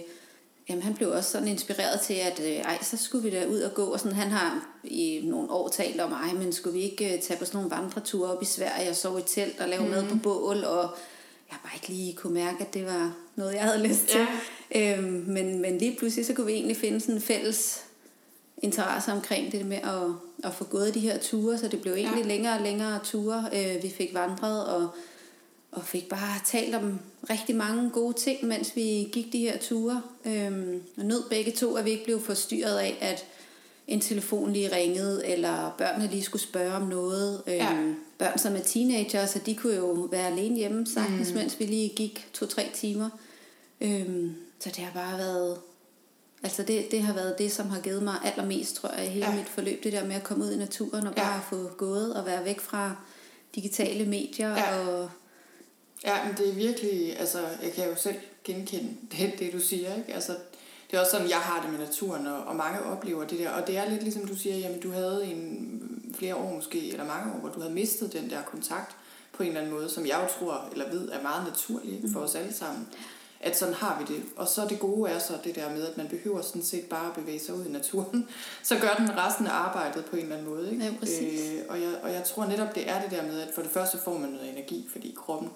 jamen 0.69 0.83
han 0.83 0.93
blev 0.93 1.09
også 1.09 1.31
sådan 1.31 1.47
inspireret 1.47 2.01
til, 2.01 2.13
at 2.13 2.39
øh, 2.39 2.55
ej, 2.55 2.77
så 2.81 2.97
skulle 2.97 3.29
vi 3.29 3.35
da 3.35 3.45
ud 3.45 3.59
og 3.59 3.73
gå. 3.73 3.83
Og 3.85 3.99
sådan, 3.99 4.17
han 4.17 4.29
har 4.29 4.67
i 4.83 5.21
nogle 5.23 5.51
år 5.51 5.67
talt 5.67 6.01
om, 6.01 6.11
ej, 6.11 6.33
men 6.33 6.53
skulle 6.53 6.77
vi 6.79 6.83
ikke 6.83 7.13
øh, 7.13 7.21
tage 7.21 7.39
på 7.39 7.45
sådan 7.45 7.57
nogle 7.57 7.71
vandreture 7.71 8.31
op 8.31 8.41
i 8.41 8.45
Sverige 8.45 8.89
og 8.89 8.95
sove 8.95 9.19
i 9.19 9.23
telt 9.23 9.59
og 9.59 9.69
lave 9.69 9.83
mm. 9.83 9.89
mad 9.89 10.09
på 10.09 10.15
bål. 10.23 10.63
Og 10.63 10.81
jeg 11.51 11.57
bare 11.63 11.73
ikke 11.75 11.89
lige 11.89 12.13
kunne 12.13 12.33
mærke, 12.33 12.57
at 12.61 12.73
det 12.73 12.85
var 12.85 13.13
noget, 13.35 13.53
jeg 13.53 13.63
havde 13.63 13.87
lyst 13.87 14.07
til. 14.07 14.27
Ja. 14.75 14.97
Øhm, 14.97 15.23
men, 15.27 15.61
men 15.61 15.77
lige 15.77 15.95
pludselig, 15.99 16.25
så 16.25 16.33
kunne 16.33 16.47
vi 16.47 16.53
egentlig 16.53 16.77
finde 16.77 17.01
sådan 17.01 17.15
en 17.15 17.21
fælles 17.21 17.83
interesse 18.57 19.11
omkring 19.11 19.51
det 19.51 19.65
med 19.65 19.77
at, 19.77 20.11
at 20.43 20.53
få 20.53 20.63
gået 20.63 20.93
de 20.93 20.99
her 20.99 21.17
ture, 21.17 21.57
så 21.57 21.67
det 21.67 21.81
blev 21.81 21.93
egentlig 21.93 22.21
ja. 22.21 22.27
længere 22.27 22.53
og 22.53 22.61
længere 22.61 22.99
ture. 23.03 23.49
Øh, 23.53 23.83
vi 23.83 23.89
fik 23.89 24.13
vandret 24.13 24.65
og, 24.65 24.89
og 25.77 25.85
fik 25.85 26.09
bare 26.09 26.39
talt 26.45 26.75
om 26.75 26.99
rigtig 27.29 27.55
mange 27.55 27.89
gode 27.89 28.13
ting, 28.13 28.45
mens 28.45 28.75
vi 28.75 29.09
gik 29.11 29.33
de 29.33 29.39
her 29.39 29.57
ture. 29.57 30.01
Øh, 30.25 30.75
og 30.97 31.05
nød 31.05 31.29
begge 31.29 31.51
to, 31.51 31.75
at 31.75 31.85
vi 31.85 31.89
ikke 31.89 32.03
blev 32.03 32.21
forstyrret 32.21 32.77
af, 32.77 32.97
at 33.01 33.25
en 33.87 34.01
telefon 34.01 34.53
lige 34.53 34.75
ringede, 34.75 35.27
eller 35.27 35.75
børnene 35.77 36.09
lige 36.11 36.23
skulle 36.23 36.41
spørge 36.41 36.73
om 36.73 36.81
noget. 36.81 37.43
Øh, 37.47 37.55
ja. 37.55 37.93
Børn 38.17 38.37
som 38.37 38.55
er 38.55 38.59
teenager, 38.59 39.25
så 39.25 39.39
de 39.45 39.55
kunne 39.55 39.75
jo 39.75 40.07
være 40.11 40.27
alene 40.27 40.55
hjemme 40.55 40.87
sagtens, 40.87 41.29
mm. 41.29 41.37
mens 41.37 41.59
vi 41.59 41.65
lige 41.65 41.89
gik 41.89 42.29
to-tre 42.33 42.69
timer. 42.73 43.09
Øh, 43.81 44.31
så 44.59 44.69
det 44.69 44.77
har 44.77 44.91
bare 44.93 45.17
været 45.17 45.57
Altså 46.43 46.63
det, 46.63 46.91
det 46.91 47.01
har 47.01 47.13
været 47.13 47.37
det, 47.37 47.51
som 47.51 47.69
har 47.69 47.79
givet 47.79 48.03
mig 48.03 48.15
allermest, 48.23 48.75
tror 48.75 48.89
jeg, 48.89 49.05
i 49.05 49.09
hele 49.09 49.29
ja. 49.29 49.35
mit 49.35 49.49
forløb. 49.49 49.83
Det 49.83 49.93
der 49.93 50.05
med 50.05 50.15
at 50.15 50.23
komme 50.23 50.43
ud 50.43 50.51
i 50.51 50.57
naturen 50.57 51.07
og 51.07 51.13
ja. 51.17 51.23
bare 51.23 51.41
få 51.49 51.69
gået 51.77 52.15
og 52.15 52.25
være 52.25 52.45
væk 52.45 52.59
fra 52.59 52.95
digitale 53.55 54.05
medier. 54.05 54.49
Ja, 54.49 54.87
og 54.87 55.09
ja 56.03 56.25
men 56.25 56.37
det 56.37 56.49
er 56.49 56.53
virkelig, 56.53 57.19
altså 57.19 57.39
jeg 57.63 57.73
kan 57.73 57.89
jo 57.89 57.95
selv 57.95 58.15
genkende 58.43 58.89
det, 59.11 59.33
det 59.39 59.53
du 59.53 59.59
siger. 59.59 59.95
Ikke? 59.95 60.13
Altså, 60.13 60.35
det 60.91 60.97
er 60.97 61.01
også 61.01 61.11
sådan, 61.11 61.29
jeg 61.29 61.37
har 61.37 61.61
det 61.61 61.71
med 61.71 61.79
naturen, 61.79 62.27
og, 62.27 62.43
og 62.43 62.55
mange 62.55 62.83
oplever 62.83 63.25
det 63.25 63.39
der. 63.39 63.49
Og 63.49 63.67
det 63.67 63.77
er 63.77 63.89
lidt 63.89 64.03
ligesom 64.03 64.27
du 64.27 64.35
siger, 64.35 64.55
jamen 64.55 64.79
du 64.79 64.91
havde 64.91 65.25
en 65.25 66.15
flere 66.17 66.35
år 66.35 66.53
måske, 66.53 66.91
eller 66.91 67.05
mange 67.05 67.33
år, 67.33 67.39
hvor 67.39 67.49
du 67.49 67.59
havde 67.59 67.73
mistet 67.73 68.13
den 68.13 68.29
der 68.29 68.41
kontakt 68.41 68.95
på 69.33 69.43
en 69.43 69.49
eller 69.49 69.61
anden 69.61 69.73
måde, 69.73 69.89
som 69.89 70.05
jeg 70.05 70.19
jo 70.23 70.39
tror, 70.39 70.69
eller 70.71 70.89
ved, 70.89 71.09
er 71.09 71.21
meget 71.21 71.47
naturlig 71.47 72.03
for 72.13 72.19
os 72.19 72.35
alle 72.35 72.53
sammen 72.53 72.87
at 73.39 73.57
sådan 73.57 73.73
har 73.73 73.99
vi 73.99 74.15
det. 74.15 74.23
Og 74.35 74.47
så 74.47 74.67
det 74.69 74.79
gode 74.79 75.11
er 75.11 75.19
så 75.19 75.33
det 75.43 75.55
der 75.55 75.69
med, 75.69 75.87
at 75.87 75.97
man 75.97 76.07
behøver 76.07 76.41
sådan 76.41 76.63
set 76.63 76.85
bare 76.85 77.07
at 77.07 77.13
bevæge 77.13 77.39
sig 77.39 77.55
ud 77.55 77.65
i 77.65 77.71
naturen. 77.71 78.27
Så 78.63 78.79
gør 78.79 78.93
den 78.97 79.17
resten 79.17 79.47
af 79.47 79.51
arbejdet 79.51 80.05
på 80.05 80.15
en 80.15 80.21
eller 80.21 80.35
anden 80.35 80.49
måde. 80.49 80.71
Ikke? 80.71 80.85
Ja, 80.85 80.91
præcis. 80.99 81.51
Øh, 81.51 81.61
og, 81.69 81.81
jeg, 81.81 81.89
og 82.03 82.11
jeg 82.11 82.23
tror 82.23 82.45
netop, 82.45 82.75
det 82.75 82.89
er 82.89 83.01
det 83.01 83.11
der 83.11 83.23
med, 83.23 83.39
at 83.39 83.49
for 83.55 83.61
det 83.61 83.71
første 83.71 83.97
får 83.97 84.17
man 84.17 84.29
noget 84.29 84.49
energi, 84.49 84.87
fordi 84.91 85.15
kroppen 85.17 85.49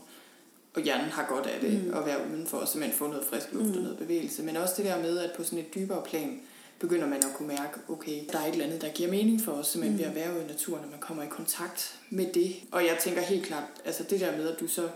og 0.74 0.82
hjernen 0.82 1.10
har 1.10 1.26
godt 1.30 1.46
af 1.46 1.60
det, 1.62 1.86
mm. 1.86 1.94
at 1.94 2.06
være 2.06 2.18
udenfor 2.32 2.58
og 2.58 2.68
simpelthen 2.68 2.98
få 2.98 3.08
noget 3.08 3.26
frisk 3.26 3.48
luft 3.52 3.68
mm. 3.68 3.76
og 3.78 3.82
noget 3.82 3.98
bevægelse. 3.98 4.44
Men 4.44 4.58
også 4.58 4.74
det 4.78 4.86
der 4.86 5.02
med, 5.02 5.18
at 5.18 5.32
på 5.38 5.44
sådan 5.44 5.60
et 5.60 5.76
dybere 5.76 6.04
plan, 6.04 6.42
begynder 6.80 7.08
man 7.08 7.18
at 7.18 7.34
kunne 7.36 7.48
mærke, 7.48 7.80
okay, 7.90 8.22
der 8.32 8.40
er 8.40 8.46
et 8.46 8.52
eller 8.52 8.66
andet, 8.66 8.82
der 8.82 8.90
giver 8.90 9.10
mening 9.10 9.42
for 9.42 9.52
os, 9.52 9.68
simpelthen 9.68 9.98
mm. 9.98 10.00
ved 10.00 10.10
at 10.10 10.16
være 10.16 10.36
ude 10.36 10.44
i 10.44 10.48
naturen, 10.48 10.82
når 10.82 10.90
man 10.90 11.00
kommer 11.00 11.24
i 11.24 11.28
kontakt 11.30 12.00
med 12.10 12.34
det. 12.34 12.56
Og 12.72 12.86
jeg 12.86 12.98
tænker 13.02 13.22
helt 13.22 13.46
klart, 13.46 13.64
altså 13.86 14.04
det 14.04 14.20
der 14.20 14.38
med, 14.38 14.50
at 14.50 14.60
du 14.60 14.68
så 14.68 14.90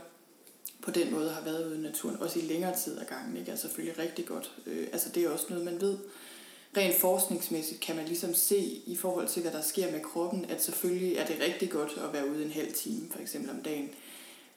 på 0.82 0.92
den 0.92 1.14
måde 1.14 1.30
har 1.30 1.42
været 1.42 1.68
ude 1.68 1.78
i 1.78 1.82
naturen, 1.82 2.18
også 2.20 2.40
i 2.40 2.42
længere 2.42 2.76
tid 2.76 3.00
ad 3.00 3.06
gangen, 3.06 3.38
ikke? 3.38 3.52
er 3.52 3.56
selvfølgelig 3.56 4.00
rigtig 4.00 4.26
godt. 4.26 4.52
Øh, 4.66 4.88
altså 4.94 5.10
det 5.10 5.24
er 5.24 5.30
også 5.30 5.46
noget, 5.50 5.66
man 5.66 5.82
ved. 5.82 5.98
Rent 6.78 6.96
forskningsmæssigt 6.96 7.82
kan 7.82 7.96
man 7.96 8.06
ligesom 8.06 8.34
se 8.34 8.58
i 8.86 8.96
forhold 8.96 9.28
til, 9.28 9.42
hvad 9.42 9.52
der 9.52 9.62
sker 9.62 9.92
med 9.92 10.00
kroppen, 10.00 10.46
at 10.46 10.64
selvfølgelig 10.64 11.16
er 11.16 11.26
det 11.26 11.36
rigtig 11.42 11.70
godt 11.70 11.92
at 12.08 12.14
være 12.14 12.30
ude 12.30 12.46
en 12.46 12.52
halv 12.52 12.74
time, 12.74 13.08
for 13.12 13.20
eksempel 13.20 13.52
om 13.52 13.62
dagen. 13.62 13.90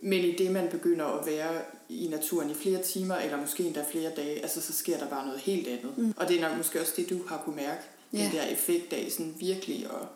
Men 0.00 0.24
i 0.24 0.36
det, 0.36 0.50
man 0.50 0.68
begynder 0.70 1.04
at 1.04 1.26
være 1.26 1.50
i 1.88 2.08
naturen 2.10 2.50
i 2.50 2.54
flere 2.54 2.82
timer, 2.82 3.16
eller 3.16 3.40
måske 3.40 3.64
endda 3.64 3.84
flere 3.90 4.10
dage, 4.16 4.42
altså 4.42 4.60
så 4.60 4.72
sker 4.72 4.98
der 4.98 5.08
bare 5.08 5.26
noget 5.26 5.40
helt 5.40 5.68
andet. 5.68 5.98
Mm. 5.98 6.14
Og 6.16 6.28
det 6.28 6.36
er 6.36 6.48
nok 6.48 6.56
måske 6.56 6.80
også 6.80 6.92
det, 6.96 7.10
du 7.10 7.20
har 7.28 7.42
kunne 7.44 7.56
mærke, 7.56 7.80
ja. 8.12 8.18
den 8.18 8.32
der 8.32 8.42
effekt 8.42 8.92
af 8.92 9.06
sådan 9.10 9.34
virkelig 9.38 9.84
at, 9.84 10.08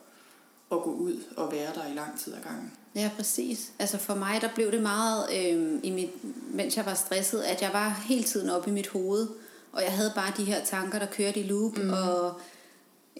at 0.72 0.82
gå 0.82 0.92
ud 0.92 1.16
og 1.36 1.52
være 1.52 1.74
der 1.74 1.92
i 1.92 1.94
lang 1.94 2.20
tid 2.20 2.34
ad 2.34 2.40
gangen. 2.42 2.72
Ja, 2.94 3.10
præcis. 3.16 3.72
Altså 3.78 3.98
for 3.98 4.14
mig, 4.14 4.40
der 4.40 4.48
blev 4.54 4.72
det 4.72 4.82
meget, 4.82 5.26
øh, 5.32 5.80
i 5.82 5.90
mit, 5.90 6.10
mens 6.54 6.76
jeg 6.76 6.86
var 6.86 6.94
stresset, 6.94 7.42
at 7.42 7.62
jeg 7.62 7.70
var 7.72 8.02
hele 8.08 8.24
tiden 8.24 8.50
oppe 8.50 8.70
i 8.70 8.72
mit 8.72 8.88
hoved, 8.88 9.28
og 9.72 9.82
jeg 9.82 9.92
havde 9.92 10.12
bare 10.14 10.32
de 10.36 10.44
her 10.44 10.64
tanker, 10.64 10.98
der 10.98 11.06
kørte 11.06 11.40
i 11.40 11.42
loop, 11.42 11.78
mm. 11.78 11.90
og 11.90 12.40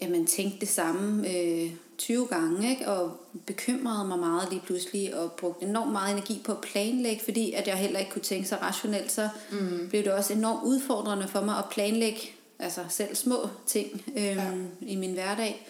jamen, 0.01 0.27
tænkte 0.27 0.59
det 0.59 0.69
samme 0.69 1.29
øh, 1.29 1.71
20 2.03 2.27
gange, 2.27 2.69
ikke? 2.69 2.87
og 2.87 3.17
bekymrede 3.45 4.07
mig 4.07 4.19
meget 4.19 4.47
lige 4.49 4.61
pludselig, 4.65 5.15
og 5.15 5.31
brugte 5.31 5.65
enormt 5.65 5.91
meget 5.91 6.11
energi 6.11 6.41
på 6.45 6.51
at 6.51 6.61
planlægge, 6.61 7.23
fordi 7.23 7.51
at 7.51 7.67
jeg 7.67 7.75
heller 7.75 7.99
ikke 7.99 8.11
kunne 8.11 8.21
tænke 8.21 8.47
så 8.47 8.55
rationelt, 8.55 9.11
så 9.11 9.29
mm. 9.51 9.87
blev 9.89 10.03
det 10.03 10.11
også 10.11 10.33
enormt 10.33 10.63
udfordrende 10.63 11.27
for 11.27 11.41
mig 11.41 11.57
at 11.57 11.65
planlægge 11.71 12.19
altså 12.59 12.81
selv 12.89 13.15
små 13.15 13.49
ting 13.65 14.03
øh, 14.17 14.23
ja. 14.23 14.51
i 14.81 14.95
min 14.95 15.13
hverdag. 15.13 15.67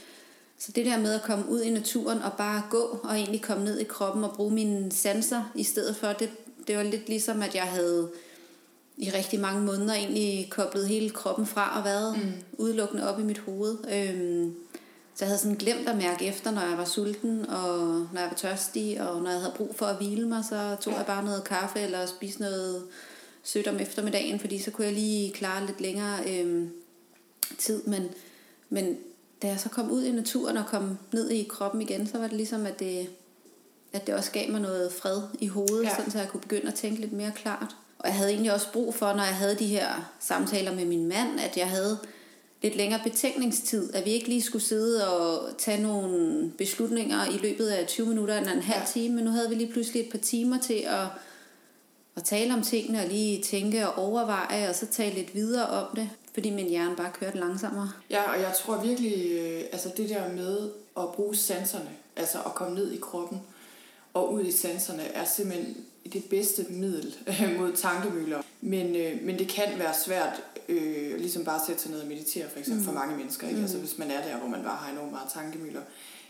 Så 0.58 0.72
det 0.72 0.86
der 0.86 1.00
med 1.00 1.14
at 1.14 1.22
komme 1.22 1.50
ud 1.50 1.62
i 1.62 1.70
naturen 1.70 2.22
og 2.22 2.34
bare 2.34 2.64
gå 2.70 3.00
og 3.04 3.16
egentlig 3.16 3.42
komme 3.42 3.64
ned 3.64 3.80
i 3.80 3.84
kroppen 3.84 4.24
og 4.24 4.34
bruge 4.34 4.54
mine 4.54 4.92
sanser 4.92 5.52
i 5.56 5.64
stedet 5.64 5.96
for, 5.96 6.08
det, 6.08 6.30
det 6.68 6.78
var 6.78 6.84
lidt 6.84 7.10
ligesom, 7.10 7.42
at 7.42 7.56
jeg 7.56 7.64
havde 7.64 8.10
i 8.98 9.10
rigtig 9.10 9.40
mange 9.40 9.62
måneder 9.62 9.94
egentlig 9.94 10.48
koblet 10.50 10.88
hele 10.88 11.10
kroppen 11.10 11.46
fra 11.46 11.78
og 11.78 11.86
været 11.86 12.18
mm. 12.18 12.32
udelukkende 12.58 13.10
op 13.10 13.20
i 13.20 13.24
mit 13.24 13.40
hoved. 13.40 13.78
Øhm, 13.94 14.56
så 15.16 15.26
jeg 15.26 15.28
havde 15.28 15.40
sådan 15.40 15.58
glemt 15.58 15.90
at 15.90 15.98
mærke 15.98 16.26
efter, 16.26 16.52
når 16.52 16.62
jeg 16.62 16.78
var 16.78 16.86
sulten, 16.86 17.50
og 17.50 17.78
når 18.14 18.20
jeg 18.20 18.30
var 18.30 18.36
tørstig, 18.36 19.02
og 19.02 19.22
når 19.22 19.30
jeg 19.30 19.40
havde 19.40 19.54
brug 19.58 19.76
for 19.76 19.86
at 19.86 19.98
hvile 19.98 20.28
mig, 20.28 20.44
så 20.50 20.76
tog 20.82 20.94
jeg 20.94 21.06
bare 21.06 21.26
noget 21.26 21.44
kaffe 21.44 21.80
eller 21.80 22.06
spiste 22.06 22.42
noget 22.42 22.84
sødt 23.44 23.68
om 23.68 23.80
eftermiddagen, 23.80 24.40
fordi 24.40 24.60
så 24.60 24.72
kunne 24.72 24.88
jeg 24.88 24.94
lige 24.94 25.32
klare 25.32 25.66
lidt 25.66 25.82
længere 25.82 26.20
øhm, 26.28 26.72
tid. 27.58 27.84
Men, 27.84 28.10
men 28.70 28.98
da 29.42 29.48
jeg 29.48 29.60
så 29.60 29.70
kom 29.70 29.92
ud 29.92 30.04
i 30.04 30.12
naturen 30.12 30.58
og 30.58 30.66
kom 30.66 30.98
ned 31.12 31.30
i 31.30 31.44
kroppen 31.44 31.82
igen, 31.82 32.08
så 32.08 32.18
var 32.18 32.28
det 32.28 32.38
ligesom, 32.38 32.66
at 32.66 32.80
det, 32.80 33.10
at 33.94 34.08
det 34.08 34.16
også 34.16 34.32
gav 34.32 34.52
mig 34.52 34.62
noget 34.62 34.94
fred 34.94 35.22
i 35.40 35.48
hovedet, 35.48 35.84
ja. 35.84 35.96
sådan, 35.96 36.12
så 36.12 36.18
jeg 36.18 36.28
kunne 36.28 36.42
begynde 36.42 36.68
at 36.68 36.76
tænke 36.76 37.02
lidt 37.02 37.14
mere 37.14 37.32
klart. 37.36 37.76
Og 38.00 38.08
jeg 38.08 38.16
havde 38.16 38.30
egentlig 38.30 38.54
også 38.54 38.72
brug 38.72 38.96
for, 38.96 39.14
når 39.14 39.24
jeg 39.24 39.36
havde 39.36 39.56
de 39.56 39.68
her 39.68 40.14
samtaler 40.20 40.76
med 40.76 40.86
min 40.86 41.08
mand, 41.08 41.40
at 41.40 41.58
jeg 41.58 41.70
havde 41.70 41.98
lidt 42.64 42.76
længere 42.76 43.02
betænkningstid, 43.04 43.94
at 43.94 44.06
vi 44.06 44.12
ikke 44.12 44.28
lige 44.28 44.42
skulle 44.42 44.64
sidde 44.64 45.18
og 45.18 45.58
tage 45.58 45.84
nogle 45.84 46.52
beslutninger 46.58 47.26
i 47.26 47.38
løbet 47.38 47.68
af 47.68 47.88
20 47.88 48.08
minutter 48.08 48.38
eller 48.38 48.52
en 48.52 48.62
halv 48.62 48.82
ja. 48.82 48.86
time, 48.94 49.16
men 49.16 49.24
nu 49.24 49.32
havde 49.32 49.50
vi 49.50 49.56
lige 49.56 49.72
pludselig 49.72 50.02
et 50.02 50.12
par 50.12 50.18
timer 50.18 50.58
til 50.60 50.84
at, 50.86 51.06
at 52.16 52.24
tale 52.24 52.54
om 52.54 52.62
tingene 52.62 53.02
og 53.02 53.08
lige 53.08 53.44
tænke 53.44 53.88
og 53.88 54.04
overveje, 54.04 54.70
og 54.70 54.76
så 54.76 54.86
tale 54.86 55.16
lidt 55.16 55.36
videre 55.36 55.68
om 55.68 55.96
det 55.96 56.10
fordi 56.34 56.50
min 56.50 56.70
hjerne 56.70 56.96
bare 56.96 57.12
kørte 57.20 57.38
langsommere. 57.38 57.92
Ja, 58.10 58.32
og 58.32 58.42
jeg 58.42 58.54
tror 58.64 58.84
virkelig, 58.84 59.32
øh, 59.32 59.62
altså 59.72 59.90
det 59.98 60.10
der 60.10 60.34
med 60.34 60.70
at 60.98 61.12
bruge 61.16 61.36
sanserne, 61.36 61.90
altså 62.16 62.38
at 62.46 62.56
komme 62.56 62.76
ned 62.76 62.92
i 62.92 62.98
kroppen 62.98 63.42
og 64.14 64.34
ud 64.34 64.46
i 64.46 64.52
sanserne, 64.52 65.04
er 65.04 65.26
simpelthen 65.26 65.78
det 66.10 66.24
bedste 66.30 66.66
middel 66.70 67.16
øh, 67.28 67.60
mod 67.60 67.74
tankemøller. 67.76 68.42
Men, 68.62 68.96
øh, 68.96 69.24
men 69.24 69.40
det 69.40 69.48
kan 69.48 69.80
være 69.80 69.94
svært 70.06 70.44
øh, 70.70 71.18
ligesom 71.18 71.44
bare 71.44 71.56
at 71.56 71.62
sætte 71.68 71.82
sig 71.82 71.92
ned 71.92 72.00
og 72.00 72.08
meditere, 72.08 72.50
for 72.50 72.60
eksempel 72.60 72.80
mm. 72.82 72.86
for 72.86 72.94
mange 72.94 73.18
mennesker. 73.18 73.48
Ikke? 73.48 73.58
Mm. 73.58 73.64
Altså 73.64 73.78
hvis 73.78 73.98
man 73.98 74.12
er 74.12 74.28
der, 74.28 74.38
hvor 74.38 74.48
man 74.48 74.64
bare 74.64 74.78
har 74.78 74.92
enormt 74.92 75.12
meget 75.12 75.32
tankemøller, 75.34 75.82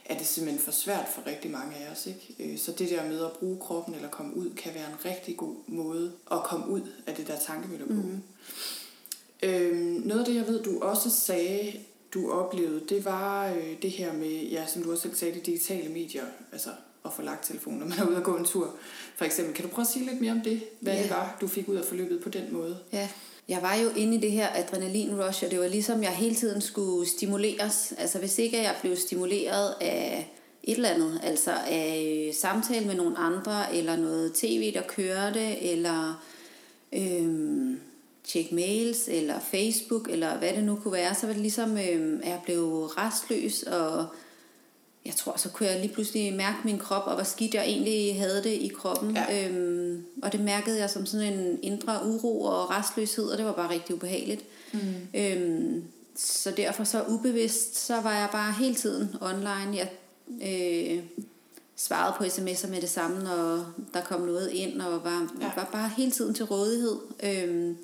er 0.05 0.17
det 0.17 0.27
simpelthen 0.27 0.63
for 0.63 0.71
svært 0.71 1.05
for 1.15 1.27
rigtig 1.27 1.51
mange 1.51 1.75
af 1.75 1.91
os. 1.91 2.07
Ikke? 2.07 2.53
Øh, 2.53 2.59
så 2.59 2.71
det 2.71 2.89
der 2.89 3.05
med 3.05 3.25
at 3.25 3.31
bruge 3.31 3.57
kroppen 3.59 3.95
eller 3.95 4.09
komme 4.09 4.37
ud, 4.37 4.49
kan 4.55 4.73
være 4.73 4.89
en 4.89 5.05
rigtig 5.05 5.37
god 5.37 5.55
måde 5.67 6.11
at 6.31 6.43
komme 6.43 6.67
ud 6.67 6.81
af 7.07 7.15
det 7.15 7.27
der 7.27 7.37
tankemøller 7.47 7.87
på. 7.87 7.93
Mm. 7.93 8.21
Øhm, 9.43 10.01
noget 10.05 10.19
af 10.19 10.25
det, 10.25 10.35
jeg 10.35 10.47
ved, 10.47 10.63
du 10.63 10.79
også 10.79 11.09
sagde, 11.09 11.79
du 12.13 12.31
oplevede, 12.31 12.81
det 12.89 13.05
var 13.05 13.47
øh, 13.47 13.81
det 13.81 13.91
her 13.91 14.13
med, 14.13 14.43
ja, 14.43 14.65
som 14.67 14.83
du 14.83 14.91
også 14.91 15.03
selv 15.03 15.15
sagde, 15.15 15.35
de 15.35 15.39
digitale 15.39 15.89
medier, 15.89 16.23
altså 16.51 16.69
at 17.05 17.13
få 17.13 17.21
lagt 17.21 17.45
telefonen, 17.45 17.79
når 17.79 17.87
man 17.87 17.99
er 17.99 18.07
ude 18.07 18.17
og 18.17 18.23
gå 18.23 18.37
en 18.37 18.45
tur. 18.45 18.75
For 19.15 19.25
eksempel, 19.25 19.55
kan 19.55 19.65
du 19.65 19.71
prøve 19.71 19.83
at 19.83 19.91
sige 19.91 20.05
lidt 20.05 20.21
mere 20.21 20.31
om 20.31 20.41
det? 20.41 20.63
Hvad 20.79 20.93
ja. 20.93 21.01
det 21.01 21.09
var, 21.09 21.37
du 21.41 21.47
fik 21.47 21.69
ud 21.69 21.75
af 21.75 21.85
forløbet 21.85 22.23
på 22.23 22.29
den 22.29 22.53
måde? 22.53 22.77
Ja, 22.93 23.09
jeg 23.47 23.61
var 23.61 23.75
jo 23.75 23.89
inde 23.89 24.15
i 24.17 24.19
det 24.19 24.31
her 24.31 24.47
adrenalin-rush, 24.47 25.45
og 25.45 25.51
det 25.51 25.59
var 25.59 25.67
ligesom, 25.67 26.03
jeg 26.03 26.11
hele 26.11 26.35
tiden 26.35 26.61
skulle 26.61 27.09
stimuleres. 27.09 27.93
Altså 27.97 28.19
hvis 28.19 28.39
ikke 28.39 28.61
jeg 28.61 28.75
blev 28.81 28.95
stimuleret 28.95 29.75
af 29.81 30.33
et 30.63 30.75
eller 30.75 30.89
andet, 30.89 31.19
altså 31.23 31.51
af 31.67 32.29
samtale 32.33 32.85
med 32.85 32.95
nogle 32.95 33.17
andre, 33.17 33.75
eller 33.75 33.95
noget 33.95 34.33
tv, 34.33 34.73
der 34.73 34.81
kørte, 34.81 35.61
eller 35.61 36.23
øhm, 36.93 37.79
tjek 38.23 38.51
mails, 38.51 39.07
eller 39.07 39.39
Facebook, 39.39 40.09
eller 40.09 40.37
hvad 40.37 40.53
det 40.53 40.63
nu 40.63 40.75
kunne 40.75 40.93
være, 40.93 41.15
så 41.15 41.25
var 41.25 41.33
det 41.33 41.41
ligesom, 41.41 41.77
øhm, 41.77 42.19
at 42.23 42.29
jeg 42.29 42.41
blev 42.43 42.83
restløs, 42.83 43.63
og 43.63 44.05
jeg 45.05 45.15
tror, 45.15 45.37
så 45.37 45.49
kunne 45.49 45.69
jeg 45.69 45.79
lige 45.79 45.93
pludselig 45.93 46.33
mærke 46.33 46.57
min 46.63 46.79
krop, 46.79 47.03
og 47.07 47.15
hvor 47.15 47.23
skidt 47.23 47.53
jeg 47.53 47.63
egentlig 47.63 48.19
havde 48.19 48.43
det 48.43 48.51
i 48.51 48.71
kroppen. 48.77 49.17
Ja. 49.17 49.49
Øhm, 49.49 50.05
og 50.21 50.31
det 50.31 50.39
mærkede 50.39 50.79
jeg 50.79 50.89
som 50.89 51.05
sådan 51.05 51.33
en 51.33 51.59
indre 51.61 52.05
uro 52.05 52.41
og 52.41 52.69
restløshed, 52.69 53.25
og 53.25 53.37
det 53.37 53.45
var 53.45 53.51
bare 53.51 53.69
rigtig 53.69 53.95
ubehageligt. 53.95 54.45
Mm. 54.73 54.79
Øhm, 55.13 55.83
så 56.15 56.51
derfor 56.51 56.83
så 56.83 57.03
ubevidst, 57.09 57.85
så 57.85 58.01
var 58.01 58.13
jeg 58.13 58.29
bare 58.31 58.53
hele 58.53 58.75
tiden 58.75 59.15
online. 59.21 59.77
Jeg 59.77 59.89
øh, 60.43 61.03
svarede 61.75 62.15
på 62.17 62.23
sms'er 62.23 62.69
med 62.69 62.81
det 62.81 62.89
samme, 62.89 63.23
når 63.23 63.73
der 63.93 64.01
kom 64.01 64.21
noget 64.21 64.49
ind, 64.51 64.81
og 64.81 65.03
var, 65.03 65.33
ja. 65.41 65.51
var 65.55 65.69
bare 65.71 65.91
hele 65.97 66.11
tiden 66.11 66.33
til 66.33 66.45
rådighed. 66.45 66.97
Øhm, 67.23 67.77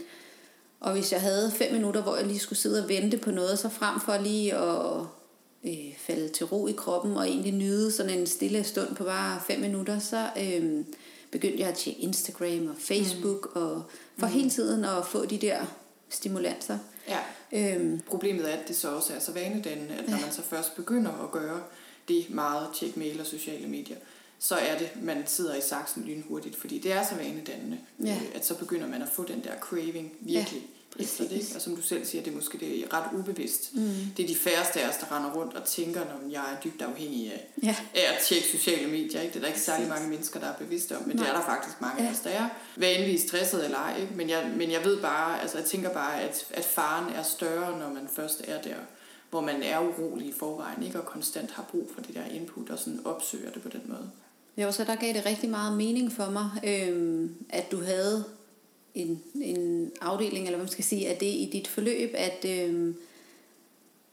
og 0.80 0.92
hvis 0.92 1.12
jeg 1.12 1.22
havde 1.22 1.52
fem 1.52 1.74
minutter, 1.74 2.02
hvor 2.02 2.16
jeg 2.16 2.28
lige 2.28 2.40
skulle 2.40 2.60
sidde 2.60 2.84
og 2.84 2.90
vente 2.90 3.18
på 3.18 3.32
noget, 3.32 3.60
så 3.60 3.70
frem 3.70 4.00
for 4.00 4.18
lige 4.18 4.56
at 4.56 5.06
øh, 5.64 5.98
falde 5.98 6.30
til 6.30 6.46
ro 6.46 6.68
i 6.68 6.72
kroppen 6.72 7.18
og 7.18 7.28
egentlig 7.28 7.54
nyde 7.54 7.92
sådan 7.92 8.20
en 8.20 8.28
stille 8.28 8.64
stund 8.64 8.96
på 8.96 9.04
bare 9.04 9.42
fem 9.48 9.60
minutter, 9.60 10.00
så 10.00 10.30
øh, 10.38 10.86
begyndte 11.32 11.60
jeg 11.60 11.70
at 11.70 11.76
tjekke 11.76 12.02
Instagram 12.02 12.68
og 12.68 12.76
Facebook 12.80 13.56
mm. 13.56 13.62
og 13.62 13.84
for 14.18 14.28
mm. 14.28 14.34
hele 14.34 14.50
tiden 14.50 14.86
at 14.86 15.06
få 15.06 15.26
de 15.26 15.38
der 15.38 15.66
stimulanser. 16.10 16.78
Ja. 17.08 17.20
Øhm, 17.52 18.02
Problemet 18.08 18.52
er, 18.52 18.58
at 18.58 18.68
det 18.68 18.76
så 18.76 18.90
også 18.90 19.14
er 19.14 19.20
så 19.20 19.32
vanedannende, 19.32 19.94
at 19.94 20.08
når 20.10 20.18
ja. 20.18 20.22
man 20.22 20.32
så 20.32 20.42
først 20.42 20.76
begynder 20.76 21.12
at 21.24 21.32
gøre 21.32 21.62
det 22.08 22.26
meget, 22.30 22.68
tjek 22.74 22.98
mail 22.98 23.20
og 23.20 23.26
sociale 23.26 23.68
medier, 23.68 23.98
så 24.40 24.56
er 24.56 24.78
det, 24.78 24.90
man 25.02 25.24
sidder 25.28 25.56
i 25.56 25.62
saksen 25.62 26.04
lynhurtigt, 26.04 26.56
fordi 26.56 26.80
det 26.80 26.92
er 26.92 27.06
så 27.06 27.16
vanedannende, 27.16 27.78
ja. 28.04 28.16
øh, 28.16 28.36
at 28.36 28.46
så 28.46 28.56
begynder 28.56 28.88
man 28.88 29.02
at 29.02 29.10
få 29.10 29.24
den 29.24 29.44
der 29.44 29.60
craving 29.62 30.12
virkelig. 30.20 30.62
Ja 30.62 30.79
efter 31.00 31.24
det. 31.24 31.32
Ikke? 31.32 31.56
Og 31.56 31.62
som 31.62 31.76
du 31.76 31.82
selv 31.82 32.06
siger, 32.06 32.24
det 32.24 32.32
er 32.32 32.36
måske 32.36 32.58
det 32.58 32.80
er 32.80 32.94
ret 32.94 33.20
ubevidst. 33.20 33.76
Mm. 33.76 33.94
Det 34.18 34.24
er 34.24 34.28
de 34.28 34.36
færreste 34.36 34.82
af 34.82 34.90
os, 34.90 34.96
der 34.98 35.16
render 35.16 35.32
rundt 35.32 35.54
og 35.54 35.66
tænker, 35.66 36.00
når 36.00 36.32
jeg 36.32 36.44
er 36.54 36.62
dybt 36.64 36.82
afhængig 36.82 37.34
af, 37.34 37.48
ja. 37.64 37.76
af 37.96 38.14
at 38.14 38.22
tjekke 38.28 38.48
sociale 38.48 38.88
medier. 38.88 39.22
Ikke? 39.22 39.34
Det 39.34 39.36
er 39.36 39.40
der 39.40 39.48
ikke 39.48 39.60
særlig 39.60 39.90
mange 39.90 40.10
mennesker, 40.10 40.40
der 40.40 40.48
er 40.48 40.56
bevidste 40.56 40.98
om, 40.98 41.04
men 41.08 41.16
Nej. 41.16 41.26
det 41.26 41.34
er 41.34 41.38
der 41.38 41.46
faktisk 41.46 41.82
mange 41.82 42.04
ja. 42.04 42.08
af 42.08 42.14
os, 42.14 42.20
der 42.20 42.30
er. 42.30 42.50
Hvad 42.76 42.96
end 42.96 43.06
vi 43.06 43.16
er 43.16 43.20
stresset 43.20 43.66
eller 43.66 43.78
ej. 43.78 44.02
Ikke? 44.02 44.14
Men, 44.16 44.30
jeg, 44.30 44.52
men 44.58 44.72
jeg 44.72 44.86
ved 44.86 45.02
bare, 45.02 45.42
altså 45.42 45.58
jeg 45.58 45.66
tænker 45.66 45.94
bare, 45.94 46.22
at, 46.22 46.46
at 46.52 46.66
faren 46.66 47.14
er 47.14 47.24
større, 47.24 47.80
når 47.80 47.90
man 47.94 48.08
først 48.16 48.42
er 48.48 48.62
der 48.62 48.76
hvor 49.30 49.42
man 49.42 49.64
er 49.64 49.80
urolig 49.80 50.28
i 50.28 50.34
forvejen, 50.40 50.84
ikke? 50.84 51.00
og 51.00 51.06
konstant 51.06 51.52
har 51.52 51.64
brug 51.72 51.90
for 51.94 52.02
det 52.02 52.16
der 52.16 52.26
input, 52.26 52.70
og 52.70 52.80
sådan 52.80 53.00
opsøger 53.06 53.52
det 53.52 53.62
på 53.62 53.70
den 53.70 53.82
måde. 53.86 54.12
Jo, 54.58 54.72
så 54.72 54.84
der 54.84 54.96
gav 54.96 55.14
det 55.14 55.26
rigtig 55.26 55.50
meget 55.50 55.78
mening 55.78 56.12
for 56.12 56.30
mig, 56.30 56.50
øhm, 56.64 57.36
at 57.50 57.72
du 57.72 57.84
havde 57.84 58.26
en, 59.02 59.24
en 59.42 59.92
afdeling, 60.02 60.46
eller 60.46 60.58
hvad 60.58 60.66
man 60.66 60.72
skal 60.72 60.84
sige, 60.84 61.10
af 61.10 61.18
det 61.18 61.26
i 61.26 61.50
dit 61.54 61.68
forløb, 61.68 62.12
at, 62.14 62.46
øh, 62.46 62.94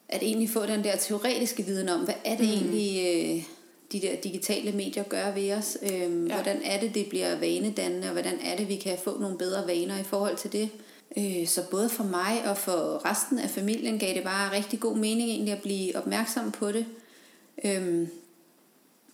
at 0.08 0.22
egentlig 0.22 0.50
få 0.50 0.66
den 0.66 0.84
der 0.84 0.96
teoretiske 0.96 1.62
viden 1.62 1.88
om, 1.88 2.00
hvad 2.00 2.14
er 2.24 2.36
det 2.36 2.46
mm. 2.46 2.52
egentlig, 2.52 3.06
øh, 3.06 3.44
de 3.92 4.00
der 4.00 4.16
digitale 4.16 4.72
medier 4.72 5.02
gør 5.02 5.34
ved 5.34 5.52
os? 5.52 5.78
Øh, 5.82 5.90
ja. 5.90 6.06
Hvordan 6.06 6.62
er 6.64 6.80
det, 6.80 6.94
det 6.94 7.06
bliver 7.08 7.38
vanedannende, 7.38 8.06
og 8.06 8.12
hvordan 8.12 8.38
er 8.40 8.56
det, 8.56 8.68
vi 8.68 8.76
kan 8.76 8.98
få 9.04 9.18
nogle 9.20 9.38
bedre 9.38 9.66
vaner 9.66 9.98
i 9.98 10.04
forhold 10.04 10.36
til 10.36 10.52
det? 10.52 10.68
Øh, 11.18 11.46
så 11.46 11.62
både 11.70 11.88
for 11.88 12.04
mig 12.04 12.48
og 12.50 12.58
for 12.58 13.10
resten 13.10 13.38
af 13.38 13.50
familien 13.50 13.98
gav 13.98 14.14
det 14.14 14.22
bare 14.22 14.56
rigtig 14.56 14.80
god 14.80 14.96
mening 14.96 15.30
egentlig 15.30 15.54
at 15.54 15.62
blive 15.62 15.96
opmærksom 15.96 16.52
på 16.52 16.72
det. 16.72 16.86
Øh, 17.64 18.08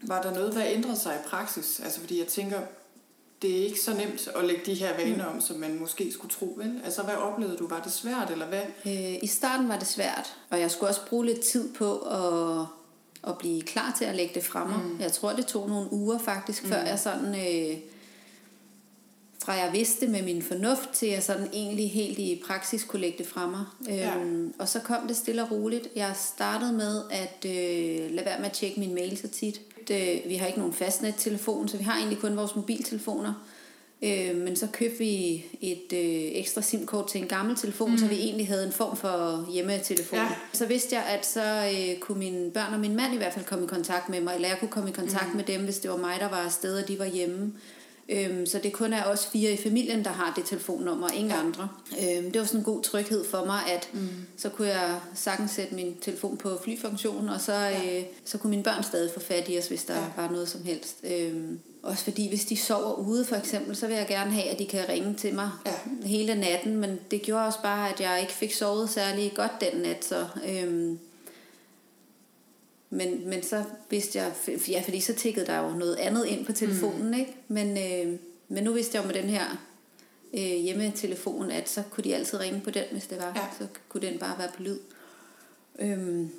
var 0.02 0.22
der 0.22 0.34
noget, 0.34 0.54
der 0.54 0.64
ændrede 0.66 0.96
sig 0.96 1.14
i 1.14 1.28
praksis? 1.28 1.80
Altså 1.84 2.00
fordi 2.00 2.18
jeg 2.18 2.26
tænker, 2.26 2.60
det 3.42 3.60
er 3.60 3.64
ikke 3.64 3.80
så 3.80 3.94
nemt 3.94 4.28
at 4.36 4.44
lægge 4.44 4.62
de 4.66 4.74
her 4.74 4.96
vaner 4.96 5.24
om, 5.24 5.40
som 5.40 5.56
man 5.56 5.78
måske 5.80 6.12
skulle 6.12 6.32
tro, 6.32 6.54
vel? 6.56 6.80
Altså, 6.84 7.02
hvad 7.02 7.14
oplevede 7.14 7.56
du? 7.56 7.68
Var 7.68 7.80
det 7.80 7.92
svært, 7.92 8.30
eller 8.30 8.46
hvad? 8.46 8.62
Øh, 8.86 9.18
I 9.22 9.26
starten 9.26 9.68
var 9.68 9.78
det 9.78 9.86
svært, 9.86 10.36
og 10.50 10.60
jeg 10.60 10.70
skulle 10.70 10.90
også 10.90 11.06
bruge 11.08 11.26
lidt 11.26 11.40
tid 11.40 11.74
på 11.74 11.98
at, 11.98 12.66
at 13.30 13.38
blive 13.38 13.62
klar 13.62 13.94
til 13.98 14.04
at 14.04 14.14
lægge 14.14 14.34
det 14.34 14.44
frem. 14.44 14.68
Mm. 14.68 15.00
Jeg 15.00 15.12
tror, 15.12 15.32
det 15.32 15.46
tog 15.46 15.68
nogle 15.68 15.92
uger 15.92 16.18
faktisk, 16.18 16.62
mm. 16.62 16.68
før 16.68 16.82
jeg 16.82 16.98
sådan... 16.98 17.34
Øh, 17.34 17.78
fra 19.44 19.52
jeg 19.52 19.72
vidste 19.72 20.08
med 20.08 20.22
min 20.22 20.42
fornuft, 20.42 20.90
til 20.92 21.08
jeg 21.08 21.22
sådan 21.22 21.48
egentlig 21.52 21.90
helt 21.90 22.18
i 22.18 22.42
praksis 22.46 22.84
kunne 22.84 23.00
lægge 23.00 23.18
det 23.18 23.26
fra 23.26 23.46
mig. 23.46 23.64
Ja. 23.86 24.16
Øhm, 24.16 24.54
og 24.58 24.68
så 24.68 24.80
kom 24.80 25.06
det 25.08 25.16
stille 25.16 25.42
og 25.42 25.50
roligt. 25.50 25.88
Jeg 25.96 26.12
startede 26.16 26.72
med 26.72 27.02
at 27.10 27.44
øh, 27.46 28.10
lade 28.10 28.26
være 28.26 28.38
med 28.38 28.46
at 28.46 28.52
tjekke 28.52 28.80
min 28.80 28.94
mail 28.94 29.18
så 29.18 29.28
tit 29.28 29.60
øh, 29.90 30.30
vi 30.30 30.34
har 30.34 30.46
ikke 30.46 30.58
nogen 30.58 30.74
fastnet-telefon, 30.74 31.68
så 31.68 31.76
vi 31.76 31.84
har 31.84 31.96
egentlig 31.96 32.18
kun 32.18 32.36
vores 32.36 32.56
mobiltelefoner. 32.56 33.34
Øh, 34.04 34.36
men 34.36 34.56
så 34.56 34.66
købte 34.72 34.98
vi 34.98 35.44
et 35.60 35.92
øh, 35.92 36.30
ekstra 36.40 36.62
SIM-kort 36.62 37.08
til 37.08 37.20
en 37.20 37.28
gammel 37.28 37.56
telefon, 37.56 37.90
mm. 37.90 37.98
så 37.98 38.06
vi 38.06 38.14
egentlig 38.14 38.48
havde 38.48 38.66
en 38.66 38.72
form 38.72 38.96
for 38.96 39.46
hjemmetelefon. 39.52 40.18
Ja. 40.18 40.28
Så 40.52 40.66
vidste 40.66 40.96
jeg, 40.96 41.04
at 41.04 41.26
så 41.26 41.72
øh, 41.74 41.98
kunne 41.98 42.18
mine 42.18 42.50
børn 42.50 42.74
og 42.74 42.80
min 42.80 42.96
mand 42.96 43.14
i 43.14 43.16
hvert 43.16 43.32
fald 43.32 43.44
komme 43.44 43.64
i 43.64 43.68
kontakt 43.68 44.08
med 44.08 44.20
mig, 44.20 44.34
eller 44.34 44.48
jeg 44.48 44.58
kunne 44.58 44.70
komme 44.70 44.90
i 44.90 44.92
kontakt 44.92 45.28
mm. 45.28 45.36
med 45.36 45.44
dem, 45.44 45.64
hvis 45.64 45.78
det 45.78 45.90
var 45.90 45.96
mig, 45.96 46.20
der 46.20 46.28
var 46.28 46.36
afsted, 46.36 46.82
og 46.82 46.88
de 46.88 46.98
var 46.98 47.06
hjemme. 47.06 47.52
Øhm, 48.08 48.46
så 48.46 48.60
det 48.62 48.72
kun 48.72 48.92
er 48.92 49.04
os 49.04 49.26
fire 49.26 49.52
i 49.52 49.56
familien, 49.56 50.04
der 50.04 50.10
har 50.10 50.32
det 50.36 50.44
telefonnummer, 50.44 51.06
og 51.08 51.14
ingen 51.14 51.30
ja. 51.30 51.40
andre. 51.40 51.68
Øhm, 51.92 52.30
det 52.30 52.40
var 52.40 52.46
sådan 52.46 52.60
en 52.60 52.64
god 52.64 52.82
tryghed 52.82 53.24
for 53.24 53.44
mig, 53.44 53.60
at 53.72 53.88
mm. 53.92 54.08
så 54.36 54.48
kunne 54.48 54.68
jeg 54.68 55.00
sagtens 55.14 55.50
sætte 55.50 55.74
min 55.74 55.96
telefon 56.00 56.36
på 56.36 56.58
flyfunktion, 56.64 57.28
og 57.28 57.40
så, 57.40 57.52
ja. 57.52 57.98
øh, 57.98 58.04
så 58.24 58.38
kunne 58.38 58.50
mine 58.50 58.62
børn 58.62 58.82
stadig 58.82 59.10
få 59.14 59.20
fat 59.20 59.48
i 59.48 59.58
os, 59.58 59.68
hvis 59.68 59.84
der 59.84 59.94
ja. 59.94 60.04
var 60.16 60.30
noget 60.30 60.48
som 60.48 60.64
helst. 60.64 60.96
Øhm, 61.04 61.58
også 61.82 62.04
fordi 62.04 62.28
hvis 62.28 62.44
de 62.44 62.56
sover 62.56 62.94
ude 62.94 63.24
for 63.24 63.36
eksempel, 63.36 63.76
så 63.76 63.86
vil 63.86 63.96
jeg 63.96 64.06
gerne 64.08 64.30
have, 64.30 64.48
at 64.48 64.58
de 64.58 64.66
kan 64.66 64.88
ringe 64.88 65.14
til 65.14 65.34
mig 65.34 65.50
ja. 65.66 65.74
hele 66.08 66.34
natten, 66.34 66.76
men 66.76 66.98
det 67.10 67.22
gjorde 67.22 67.46
også 67.46 67.62
bare, 67.62 67.92
at 67.92 68.00
jeg 68.00 68.20
ikke 68.20 68.32
fik 68.32 68.54
sovet 68.54 68.90
særlig 68.90 69.32
godt 69.34 69.60
den 69.60 69.82
nat, 69.82 70.04
så... 70.04 70.26
Øhm, 70.48 70.98
men, 72.92 73.28
men 73.28 73.42
så 73.42 73.64
vidste 73.90 74.18
jeg, 74.18 74.32
ja, 74.68 74.82
fordi 74.84 75.00
så 75.00 75.14
tikkede 75.14 75.46
der 75.46 75.58
jo 75.58 75.68
noget 75.68 75.96
andet 75.96 76.26
ind 76.26 76.46
på 76.46 76.52
telefonen, 76.52 77.06
mm. 77.06 77.14
ikke? 77.14 77.36
Men, 77.48 77.68
øh, 77.78 78.18
men 78.48 78.64
nu 78.64 78.72
vidste 78.72 78.96
jeg 78.96 79.02
jo 79.02 79.06
med 79.06 79.22
den 79.22 79.30
her 79.30 79.44
øh, 80.34 80.40
hjemmetelefon, 80.40 81.50
at 81.50 81.68
så 81.68 81.82
kunne 81.90 82.04
de 82.04 82.14
altid 82.14 82.40
ringe 82.40 82.60
på 82.60 82.70
den, 82.70 82.84
hvis 82.90 83.06
det 83.06 83.18
var. 83.18 83.32
Ja. 83.36 83.42
Så 83.58 83.66
kunne 83.88 84.06
den 84.06 84.18
bare 84.18 84.38
være 84.38 84.50
på 84.56 84.62
lyd. 84.62 84.78
Øhm, 85.78 86.30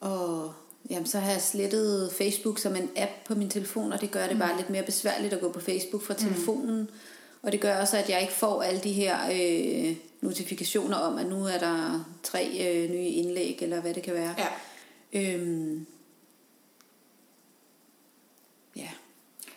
og 0.00 0.52
jamen, 0.90 1.06
så 1.06 1.18
har 1.18 1.30
jeg 1.30 1.42
slettet 1.42 2.12
Facebook 2.12 2.58
som 2.58 2.76
en 2.76 2.90
app 2.96 3.12
på 3.26 3.34
min 3.34 3.50
telefon, 3.50 3.92
og 3.92 4.00
det 4.00 4.10
gør 4.10 4.22
det 4.22 4.32
mm. 4.32 4.38
bare 4.38 4.56
lidt 4.56 4.70
mere 4.70 4.82
besværligt 4.82 5.32
at 5.32 5.40
gå 5.40 5.52
på 5.52 5.60
Facebook 5.60 6.02
fra 6.02 6.14
mm. 6.14 6.20
telefonen. 6.20 6.80
Mm. 6.80 6.88
Og 7.42 7.52
det 7.52 7.60
gør 7.60 7.80
også, 7.80 7.96
at 7.96 8.10
jeg 8.10 8.20
ikke 8.20 8.32
får 8.32 8.62
alle 8.62 8.80
de 8.80 8.92
her 8.92 9.16
øh, 9.32 9.96
notifikationer 10.20 10.96
om, 10.96 11.18
at 11.18 11.26
nu 11.26 11.44
er 11.44 11.58
der 11.58 12.04
tre 12.22 12.48
øh, 12.60 12.90
nye 12.90 13.08
indlæg, 13.08 13.58
eller 13.60 13.80
hvad 13.80 13.94
det 13.94 14.02
kan 14.02 14.14
være. 14.14 14.34
Ja. 14.38 14.46
Øhm, 15.12 15.86
ja. 18.76 18.88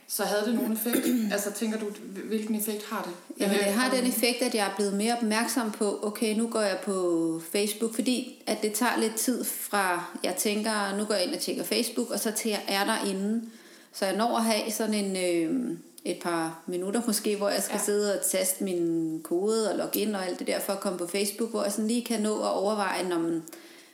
Så 0.08 0.24
havde 0.24 0.46
det 0.46 0.56
nogen 0.56 0.74
effekt? 0.74 1.06
altså 1.34 1.52
tænker 1.52 1.80
du, 1.80 1.86
hvilken 2.26 2.56
effekt 2.56 2.86
har 2.86 3.04
det? 3.04 3.40
Jamen 3.40 3.58
det 3.58 3.74
har 3.74 3.96
den 3.96 4.08
effekt, 4.08 4.42
at 4.42 4.56
jeg 4.56 4.68
er 4.68 4.76
blevet 4.76 4.94
mere 4.94 5.18
opmærksom 5.18 5.72
på, 5.72 6.00
okay, 6.04 6.36
nu 6.36 6.48
går 6.48 6.62
jeg 6.62 6.80
på 6.84 7.42
Facebook, 7.52 7.96
fordi 7.96 8.44
at 8.48 8.62
det 8.62 8.74
tager 8.74 9.00
lidt 9.00 9.16
tid 9.16 9.44
fra, 9.44 10.06
jeg 10.24 10.36
tænker, 10.36 10.98
nu 10.98 11.06
går 11.06 11.14
jeg 11.14 11.24
ind 11.24 11.36
og 11.36 11.40
tjekker 11.40 11.64
Facebook, 11.64 12.10
og 12.10 12.20
så 12.20 12.32
til 12.32 12.50
jeg 12.50 12.64
er 12.68 12.86
derinde. 12.86 13.50
Så 13.94 14.06
jeg 14.06 14.16
når 14.16 14.38
at 14.38 14.44
have 14.44 14.72
sådan 14.72 14.94
en, 14.94 15.18
øh, 15.18 15.78
et 16.06 16.20
par 16.20 16.64
minutter 16.68 17.02
måske, 17.08 17.36
hvor 17.36 17.50
jeg 17.50 17.64
skal 17.64 17.78
ja. 17.78 17.84
sidde 17.84 18.20
og 18.20 18.26
taste 18.26 18.64
min 18.64 19.22
kode 19.24 19.72
og 19.72 19.78
logge 19.78 20.00
ind 20.00 20.16
og 20.16 20.26
alt 20.26 20.40
det 20.40 20.48
der 20.48 20.60
for 20.60 20.74
at 20.74 20.80
komme 20.80 21.00
på 21.00 21.08
Facebook, 21.08 21.50
hvor 21.50 21.64
jeg 21.64 21.72
sådan 21.72 21.88
lige 21.88 22.06
kan 22.06 22.22
nå 22.22 22.36
at 22.36 22.52
overveje, 22.52 23.10
når 23.10 23.20
man, 23.20 23.44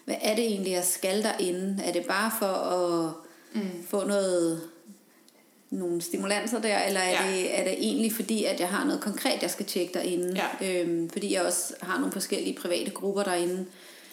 hvad 0.05 0.15
er 0.21 0.35
det 0.35 0.45
egentlig, 0.45 0.71
jeg 0.71 0.85
skal 0.85 1.23
derinde? 1.23 1.83
Er 1.85 1.91
det 1.91 2.05
bare 2.05 2.31
for 2.39 2.45
at 2.45 3.13
mm. 3.53 3.83
få 3.87 4.07
noget 4.07 4.61
nogle 5.69 6.01
stimulanser 6.01 6.61
der, 6.61 6.79
eller 6.79 6.99
er, 6.99 7.25
ja. 7.25 7.31
det, 7.31 7.59
er 7.59 7.63
det 7.63 7.73
egentlig 7.73 8.13
fordi, 8.13 8.43
at 8.43 8.59
jeg 8.59 8.67
har 8.69 8.85
noget 8.85 9.01
konkret, 9.01 9.41
jeg 9.41 9.51
skal 9.51 9.65
tjekke 9.65 9.93
derinde? 9.93 10.41
Ja. 10.61 10.81
Øhm, 10.81 11.09
fordi 11.09 11.33
jeg 11.33 11.41
også 11.41 11.73
har 11.81 11.97
nogle 11.97 12.11
forskellige 12.11 12.57
private 12.61 12.91
grupper 12.91 13.23
derinde, 13.23 13.65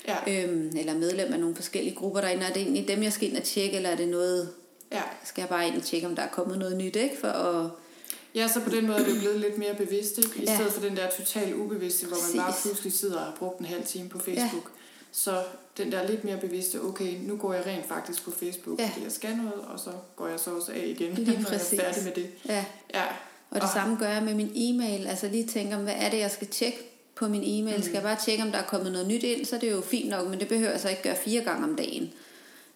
ja. 0.09 0.45
øhm, 0.45 0.77
eller 0.77 0.95
medlem 0.95 1.33
af 1.33 1.41
nogle 1.41 1.57
forskellige 1.57 1.95
grupper 1.95 2.21
derinde. 2.21 2.45
Er 2.45 2.53
det 2.53 2.63
egentlig 2.63 2.89
dem, 2.89 3.03
jeg 3.03 3.13
skal 3.13 3.29
ind 3.29 3.37
og 3.37 3.43
tjekke, 3.43 3.77
eller 3.77 3.91
er 3.91 3.97
det 3.97 4.09
noget, 4.09 4.49
ja. 4.93 5.03
skal 5.25 5.43
jeg 5.43 5.49
bare 5.49 5.69
ind 5.69 5.77
og 5.77 5.83
tjekke, 5.83 6.07
om 6.07 6.17
der 6.17 6.23
er 6.23 6.29
kommet 6.29 6.59
noget 6.59 6.77
nyt, 6.77 6.97
ikke? 6.97 7.17
For 7.21 7.29
at 7.29 7.71
Ja, 8.35 8.49
så 8.49 8.61
på 8.61 8.71
den 8.71 8.87
måde 8.87 8.99
er 8.99 9.05
det 9.05 9.19
blevet 9.21 9.41
lidt 9.41 9.59
mere 9.59 9.75
bevidst, 9.75 10.19
ikke? 10.19 10.31
I 10.37 10.45
Ja. 10.45 10.55
stedet 10.55 10.73
for 10.73 10.81
den 10.81 10.97
der 10.97 11.11
total 11.19 11.55
ubevidste, 11.55 12.07
hvor 12.07 12.17
man 12.29 12.37
bare 12.43 12.53
Præcis. 12.53 12.63
pludselig 12.63 12.93
sidder 12.93 13.19
og 13.19 13.25
har 13.25 13.35
brugt 13.39 13.59
en 13.59 13.67
halv 13.67 13.85
time 13.85 14.09
på 14.09 14.19
Facebook. 14.19 14.71
Så 15.13 15.43
den 15.77 15.93
der 15.93 16.09
lidt 16.09 16.25
mere 16.25 16.37
bevidste, 16.37 16.81
okay, 16.83 17.15
nu 17.23 17.37
går 17.37 17.53
jeg 17.55 17.67
rent 17.67 17.87
faktisk 17.89 18.25
på 18.25 18.31
Facebook, 18.31 18.79
Ja. 18.81 18.89
fordi 18.93 19.05
jeg 19.05 19.13
skal 19.13 19.37
noget, 19.37 19.53
og 19.55 19.81
så 19.81 19.91
går 20.17 20.27
jeg 20.29 20.41
så 20.41 20.51
også 20.51 20.73
af 20.73 20.85
igen, 20.87 21.15
Lige 21.15 21.27
når 21.31 21.35
jeg 21.39 21.45
præcis. 21.47 21.79
er 21.79 21.83
færdig 21.85 22.05
med 22.05 22.13
det. 22.13 22.27
Ja. 22.49 22.65
Ja, 22.95 23.05
Og 23.51 23.55
det 23.55 23.63
Og- 23.63 23.69
samme 23.75 23.97
gør 23.97 24.09
jeg 24.09 24.23
med 24.23 24.35
min 24.35 24.51
e-mail. 24.55 25.07
Altså 25.07 25.29
lige 25.29 25.47
tænker, 25.47 25.77
hvad 25.79 25.95
er 25.97 26.11
det, 26.11 26.19
jeg 26.19 26.31
skal 26.31 26.47
tjekke 26.47 26.79
på 27.15 27.29
min 27.29 27.43
e-mail? 27.45 27.77
Mm. 27.77 27.83
Skal 27.83 27.93
jeg 27.95 28.03
bare 28.03 28.17
tjekke, 28.25 28.43
om 28.45 28.51
der 28.53 28.59
er 28.59 28.67
kommet 28.67 28.93
noget 28.93 29.09
nyt 29.09 29.23
ind, 29.23 29.45
så 29.45 29.57
er 29.57 29.61
det 29.61 29.71
jo 29.71 29.81
fint 29.81 30.09
nok, 30.09 30.29
men 30.29 30.41
det 30.41 30.49
behøver 30.49 30.71
jeg 30.71 30.81
så 30.81 30.89
ikke 30.89 31.03
gøre 31.03 31.17
fire 31.17 31.45
gange 31.45 31.65
om 31.65 31.77
dagen. 31.77 32.13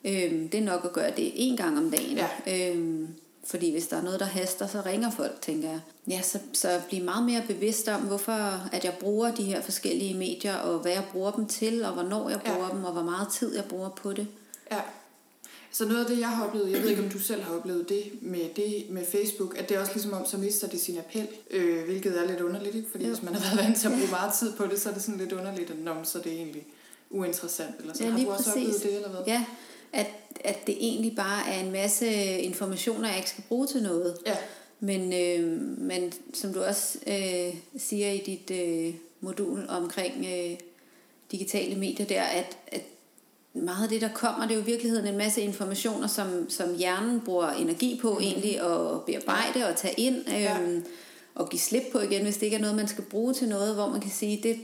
Øhm, 0.04 0.48
det 0.48 0.60
er 0.60 0.64
nok 0.64 0.84
at 0.84 0.92
gøre 0.92 1.10
det 1.10 1.32
en 1.34 1.56
gang 1.56 1.78
om 1.78 1.90
dagen. 1.90 2.18
Ja. 2.46 2.70
Øhm, 2.70 3.08
fordi 3.46 3.72
hvis 3.72 3.86
der 3.86 3.96
er 3.96 4.02
noget, 4.02 4.20
der 4.20 4.26
haster, 4.26 4.66
så 4.66 4.82
ringer 4.86 5.10
folk, 5.10 5.40
tænker 5.42 5.68
jeg. 5.70 5.80
Ja, 6.08 6.22
så, 6.22 6.38
så 6.52 6.80
blive 6.88 7.02
meget 7.04 7.24
mere 7.24 7.42
bevidst 7.46 7.88
om, 7.88 8.00
hvorfor 8.00 8.32
at 8.72 8.84
jeg 8.84 8.94
bruger 9.00 9.34
de 9.34 9.42
her 9.42 9.62
forskellige 9.62 10.14
medier, 10.14 10.54
og 10.56 10.78
hvad 10.78 10.92
jeg 10.92 11.04
bruger 11.12 11.30
dem 11.30 11.46
til, 11.46 11.84
og 11.84 11.92
hvornår 11.92 12.28
jeg 12.30 12.40
Ja. 12.46 12.54
bruger 12.54 12.68
dem, 12.68 12.84
og 12.84 12.92
hvor 12.92 13.02
meget 13.02 13.28
tid 13.28 13.54
jeg 13.56 13.64
bruger 13.64 13.88
på 13.88 14.12
det. 14.12 14.26
Ja. 14.72 14.80
Så 15.72 15.84
noget 15.84 16.00
af 16.00 16.06
det, 16.06 16.20
jeg 16.20 16.28
har 16.28 16.46
oplevet, 16.46 16.72
jeg 16.72 16.82
ved 16.82 16.88
ikke, 16.90 17.02
om 17.02 17.08
du 17.08 17.18
selv 17.18 17.42
har 17.42 17.54
oplevet 17.54 17.88
det 17.88 18.02
med, 18.22 18.40
det 18.56 18.84
med 18.90 19.04
Facebook, 19.06 19.58
at 19.58 19.68
det 19.68 19.76
er 19.76 19.80
også 19.80 19.92
ligesom 19.92 20.12
om, 20.12 20.26
så 20.26 20.36
mister 20.38 20.68
det 20.68 20.80
sin 20.80 20.98
appel, 20.98 21.28
øh, 21.50 21.84
hvilket 21.84 22.18
er 22.22 22.26
lidt 22.26 22.40
underligt, 22.40 22.74
ikke? 22.74 22.88
Fordi 22.90 23.04
Jo. 23.04 23.10
hvis 23.10 23.22
man 23.22 23.34
har 23.34 23.54
været 23.54 23.66
vant 23.66 23.78
til 23.80 23.86
at 23.88 23.92
bruge 23.94 24.10
meget 24.10 24.32
tid 24.34 24.52
på 24.52 24.66
det, 24.66 24.80
så 24.80 24.88
er 24.88 24.92
det 24.94 25.02
sådan 25.02 25.18
lidt 25.20 25.32
underligt, 25.32 25.70
at 25.70 25.78
Nå, 25.78 25.94
så 26.04 26.18
er 26.18 26.22
det 26.22 26.32
egentlig 26.32 26.66
uinteressant. 27.10 27.74
Eller 27.80 27.94
så 27.94 28.04
Ja, 28.04 28.10
har 28.10 28.18
du 28.24 28.30
også 28.30 28.44
præcis. 28.44 28.62
oplevet 28.68 28.82
det, 28.82 28.94
eller 28.96 29.08
hvad? 29.08 29.20
Ja, 29.26 29.44
at, 29.96 30.06
at 30.44 30.66
det 30.66 30.76
egentlig 30.80 31.16
bare 31.16 31.48
er 31.54 31.60
en 31.60 31.72
masse 31.72 32.06
informationer, 32.38 33.08
jeg 33.08 33.16
ikke 33.16 33.30
skal 33.30 33.44
bruge 33.48 33.66
til 33.66 33.82
noget. 33.82 34.16
Ja, 34.26 34.36
Men, 34.80 35.12
øh, 35.12 35.60
men 35.78 36.12
som 36.34 36.52
du 36.52 36.62
også 36.62 36.98
øh, 37.06 37.54
siger 37.78 38.10
i 38.10 38.18
dit 38.26 38.50
øh, 38.50 38.94
modul 39.20 39.66
omkring 39.68 40.26
øh, 40.26 40.58
digitale 41.32 41.76
medier 41.76 42.06
der, 42.06 42.22
at, 42.22 42.56
at 42.66 42.82
meget 43.54 43.82
af 43.82 43.88
det, 43.88 44.00
der 44.00 44.08
kommer, 44.14 44.42
det 44.46 44.50
er 44.50 44.56
jo 44.58 44.62
i 44.62 44.66
virkeligheden 44.66 45.06
en 45.06 45.18
masse 45.18 45.40
informationer, 45.40 46.06
som, 46.06 46.50
som 46.50 46.74
hjernen 46.76 47.20
bruger 47.20 47.50
energi 47.50 47.98
på 48.02 48.18
egentlig 48.22 48.60
at 48.60 49.04
bearbejde 49.06 49.68
og 49.70 49.76
tage 49.76 49.94
ind 50.00 50.16
øh, 50.28 50.42
Ja. 50.42 50.56
og 51.34 51.48
give 51.50 51.60
slip 51.60 51.82
på 51.92 51.98
igen, 52.00 52.22
hvis 52.22 52.34
det 52.36 52.42
ikke 52.42 52.56
er 52.56 52.60
noget, 52.60 52.76
man 52.76 52.88
skal 52.88 53.04
bruge 53.04 53.34
til 53.34 53.48
noget, 53.48 53.74
hvor 53.74 53.88
man 53.88 54.00
kan 54.00 54.10
sige, 54.10 54.40
det 54.42 54.56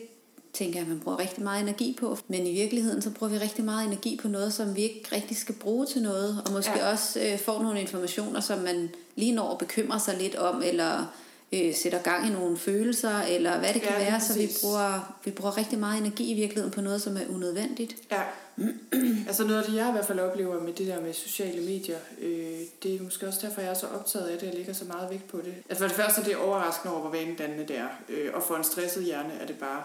tænker 0.52 0.78
jeg, 0.78 0.88
man 0.88 1.00
bruger 1.00 1.18
rigtig 1.18 1.42
meget 1.42 1.62
energi 1.62 1.96
på. 2.00 2.18
Men 2.28 2.46
i 2.46 2.52
virkeligheden, 2.52 3.02
så 3.02 3.10
bruger 3.10 3.32
vi 3.32 3.38
rigtig 3.38 3.64
meget 3.64 3.86
energi 3.86 4.18
på 4.22 4.28
noget, 4.28 4.52
som 4.52 4.76
vi 4.76 4.80
ikke 4.82 5.08
rigtig 5.12 5.36
skal 5.36 5.54
bruge 5.54 5.86
til 5.86 6.02
noget, 6.02 6.42
og 6.46 6.52
måske 6.52 6.78
Ja. 6.78 6.90
også 6.90 7.20
øh, 7.20 7.38
får 7.38 7.62
nogle 7.62 7.80
informationer, 7.80 8.40
som 8.40 8.58
man 8.58 8.90
lige 9.16 9.32
når 9.32 9.56
bekymrer 9.56 9.98
sig 9.98 10.16
lidt 10.20 10.34
om, 10.36 10.62
eller 10.64 11.14
øh, 11.52 11.74
sætter 11.74 12.02
gang 12.02 12.26
i 12.26 12.30
nogle 12.30 12.56
følelser, 12.56 13.20
eller 13.20 13.58
hvad 13.58 13.74
det 13.74 13.82
kan 13.82 13.90
Ja, 13.98 14.10
være, 14.10 14.20
så 14.20 14.34
vi 14.38 14.48
bruger, 14.62 15.16
vi 15.24 15.30
bruger 15.30 15.56
rigtig 15.56 15.78
meget 15.78 16.00
energi 16.00 16.30
i 16.30 16.34
virkeligheden 16.34 16.70
på 16.72 16.80
noget, 16.80 17.02
som 17.02 17.16
er 17.16 17.20
unødvendigt. 17.34 17.96
Ja. 18.10 18.22
altså 19.28 19.44
noget 19.46 19.58
af 19.62 19.64
det, 19.70 19.76
jeg 19.76 19.88
i 19.88 19.92
hvert 19.92 20.06
fald 20.06 20.18
oplever 20.20 20.60
med 20.62 20.72
det 20.72 20.86
der 20.86 21.00
med 21.00 21.12
sociale 21.12 21.60
medier, 21.62 21.98
øh, 22.20 22.58
det 22.82 22.94
er 22.94 23.02
måske 23.02 23.28
også 23.28 23.38
derfor, 23.46 23.60
jeg 23.60 23.70
er 23.70 23.74
så 23.74 23.86
optaget 23.86 24.26
af 24.26 24.38
det, 24.38 24.48
og 24.48 24.54
lægger 24.54 24.72
så 24.72 24.84
meget 24.84 25.10
vægt 25.10 25.28
på 25.28 25.36
det. 25.36 25.54
Altså 25.68 25.84
for 25.84 25.88
det 25.88 25.96
første 25.96 26.20
er 26.20 26.24
det 26.24 26.36
overraskende 26.36 26.92
over, 26.94 27.00
hvor 27.08 27.18
vanedannende 27.18 27.68
det 27.68 27.78
er, 27.78 27.88
øh, 28.08 28.30
og 28.34 28.42
for 28.42 28.56
en 28.56 28.64
stresset 28.64 29.04
hjerne 29.04 29.32
er 29.40 29.46
det 29.46 29.56
bare 29.56 29.82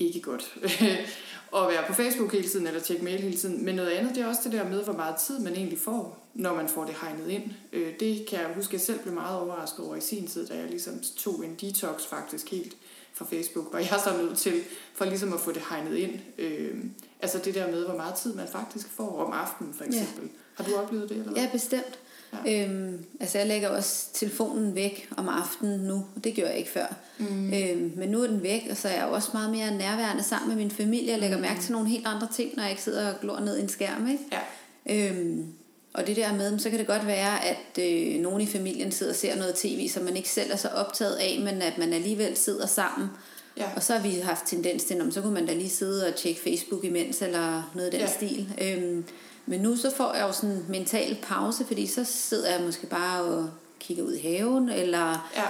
ikke 0.00 0.20
godt 0.20 0.54
at 1.56 1.68
være 1.68 1.84
på 1.86 1.94
Facebook 1.94 2.32
hele 2.32 2.48
tiden, 2.48 2.66
eller 2.66 2.80
tjekke 2.80 3.04
mail 3.04 3.20
hele 3.20 3.36
tiden. 3.36 3.64
Men 3.64 3.74
noget 3.74 3.90
andet, 3.90 4.14
det 4.14 4.22
er 4.22 4.26
også 4.26 4.40
det 4.44 4.52
der 4.52 4.68
med, 4.68 4.84
hvor 4.84 4.92
meget 4.92 5.16
tid 5.16 5.38
man 5.38 5.52
egentlig 5.52 5.78
får, 5.78 6.26
når 6.34 6.54
man 6.54 6.68
får 6.68 6.84
det 6.84 6.94
hegnet 7.02 7.28
ind. 7.28 7.42
Øh, 7.72 7.92
det 8.00 8.26
kan 8.26 8.38
jeg 8.38 8.50
huske, 8.54 8.74
jeg 8.74 8.80
selv 8.80 8.98
blev 8.98 9.14
meget 9.14 9.40
overrasket 9.40 9.84
over 9.84 9.96
i 9.96 10.00
sin 10.00 10.26
tid, 10.26 10.46
da 10.46 10.54
jeg 10.54 10.68
ligesom 10.68 10.94
tog 11.16 11.44
en 11.44 11.54
detox 11.54 12.06
faktisk 12.06 12.50
helt 12.50 12.76
fra 13.12 13.24
Facebook, 13.24 13.72
var 13.72 13.78
jeg 13.78 14.00
så 14.04 14.22
nødt 14.22 14.38
til, 14.38 14.62
for 14.94 15.04
ligesom 15.04 15.32
at 15.32 15.40
få 15.40 15.52
det 15.52 15.62
hegnet 15.70 15.96
ind. 15.96 16.20
Øh, 16.38 16.84
altså 17.20 17.38
det 17.44 17.54
der 17.54 17.70
med, 17.70 17.84
hvor 17.84 17.96
meget 17.96 18.14
tid 18.14 18.34
man 18.34 18.48
faktisk 18.52 18.88
får 18.88 19.24
om 19.24 19.32
aftenen, 19.32 19.74
for 19.74 19.84
eksempel. 19.84 20.24
Ja. 20.24 20.30
Har 20.54 20.64
du 20.64 20.76
oplevet 20.76 21.08
det, 21.08 21.16
eller 21.16 21.32
hvad? 21.32 21.42
Ja, 21.42 21.48
bestemt. 21.52 21.98
Ja. 22.46 22.64
Øhm, 22.64 23.04
altså 23.20 23.38
jeg 23.38 23.46
lægger 23.46 23.68
også 23.68 24.06
telefonen 24.14 24.74
væk 24.74 25.08
om 25.16 25.28
aftenen 25.28 25.80
nu, 25.80 25.94
og 26.16 26.24
det 26.24 26.34
gjorde 26.34 26.50
jeg 26.50 26.58
ikke 26.58 26.70
før. 26.70 26.94
Mm. 27.18 27.52
Øhm, 27.54 27.92
men 27.96 28.08
nu 28.08 28.22
er 28.22 28.26
den 28.26 28.42
væk, 28.42 28.66
og 28.70 28.76
så 28.76 28.88
er 28.88 28.92
jeg 28.92 29.04
også 29.04 29.28
meget 29.32 29.50
mere 29.50 29.76
nærværende 29.78 30.22
sammen 30.22 30.48
med 30.48 30.56
min 30.56 30.70
familie. 30.70 31.10
Jeg 31.12 31.20
lægger 31.20 31.36
Mm. 31.36 31.42
mærke 31.42 31.60
til 31.60 31.72
nogle 31.72 31.88
helt 31.88 32.06
andre 32.06 32.28
ting, 32.34 32.50
når 32.56 32.62
jeg 32.62 32.70
ikke 32.70 32.82
sidder 32.82 33.12
og 33.12 33.20
glor 33.20 33.40
ned 33.40 33.58
i 33.58 33.62
en 33.62 33.68
skærm. 33.68 34.08
Ikke? 34.08 34.24
Ja. 34.32 35.10
Øhm, 35.10 35.46
og 35.92 36.06
det 36.06 36.16
der 36.16 36.34
med, 36.36 36.58
så 36.58 36.70
kan 36.70 36.78
det 36.78 36.86
godt 36.86 37.06
være, 37.06 37.44
at 37.46 37.78
øh, 37.78 38.20
nogen 38.20 38.40
i 38.40 38.46
familien 38.46 38.92
sidder 38.92 39.12
og 39.12 39.16
ser 39.16 39.36
noget 39.36 39.54
tv, 39.54 39.88
som 39.88 40.02
man 40.04 40.16
ikke 40.16 40.28
selv 40.28 40.50
er 40.52 40.56
så 40.56 40.68
optaget 40.68 41.14
af, 41.16 41.40
men 41.44 41.62
at 41.62 41.78
man 41.78 41.92
alligevel 41.92 42.36
sidder 42.36 42.66
sammen. 42.66 43.08
Ja. 43.56 43.64
Og 43.76 43.82
så 43.82 43.92
har 43.92 44.02
vi 44.02 44.10
haft 44.22 44.46
tendens 44.46 44.84
til, 44.84 45.00
om 45.00 45.10
så 45.10 45.20
kunne 45.20 45.34
man 45.34 45.46
da 45.46 45.54
lige 45.54 45.70
sidde 45.70 46.06
og 46.06 46.14
tjekke 46.14 46.40
Facebook 46.40 46.84
imens, 46.84 47.22
eller 47.22 47.70
noget 47.74 47.86
af 47.86 47.92
den 47.92 48.00
ja. 48.00 48.06
stil. 48.06 48.48
Øhm, 48.62 49.04
men 49.50 49.60
nu 49.60 49.76
så 49.76 49.90
får 49.96 50.14
jeg 50.14 50.22
jo 50.22 50.32
sådan 50.32 50.50
en 50.50 50.64
mental 50.68 51.18
pause, 51.22 51.64
fordi 51.64 51.86
så 51.86 52.04
sidder 52.04 52.50
jeg 52.56 52.62
måske 52.64 52.86
bare 52.86 53.22
og 53.22 53.50
kigger 53.80 54.04
ud 54.04 54.12
i 54.14 54.20
haven, 54.28 54.68
eller 54.68 55.30
Ja. 55.36 55.46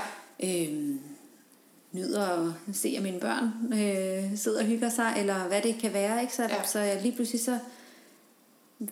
øhm, 0.64 1.00
nyder 1.92 2.26
at 2.68 2.76
se, 2.76 2.94
at 2.96 3.02
mine 3.02 3.20
børn 3.20 3.52
øh, 3.72 4.38
sidder 4.38 4.60
og 4.60 4.66
hygger 4.66 4.88
sig, 4.88 5.14
eller 5.18 5.34
hvad 5.48 5.62
det 5.62 5.76
kan 5.80 5.92
være. 5.92 6.20
Ikke? 6.22 6.34
Så, 6.34 6.42
Ja. 6.42 6.62
så 6.66 6.78
jeg 6.78 7.02
lige 7.02 7.14
pludselig 7.14 7.40
så 7.44 7.58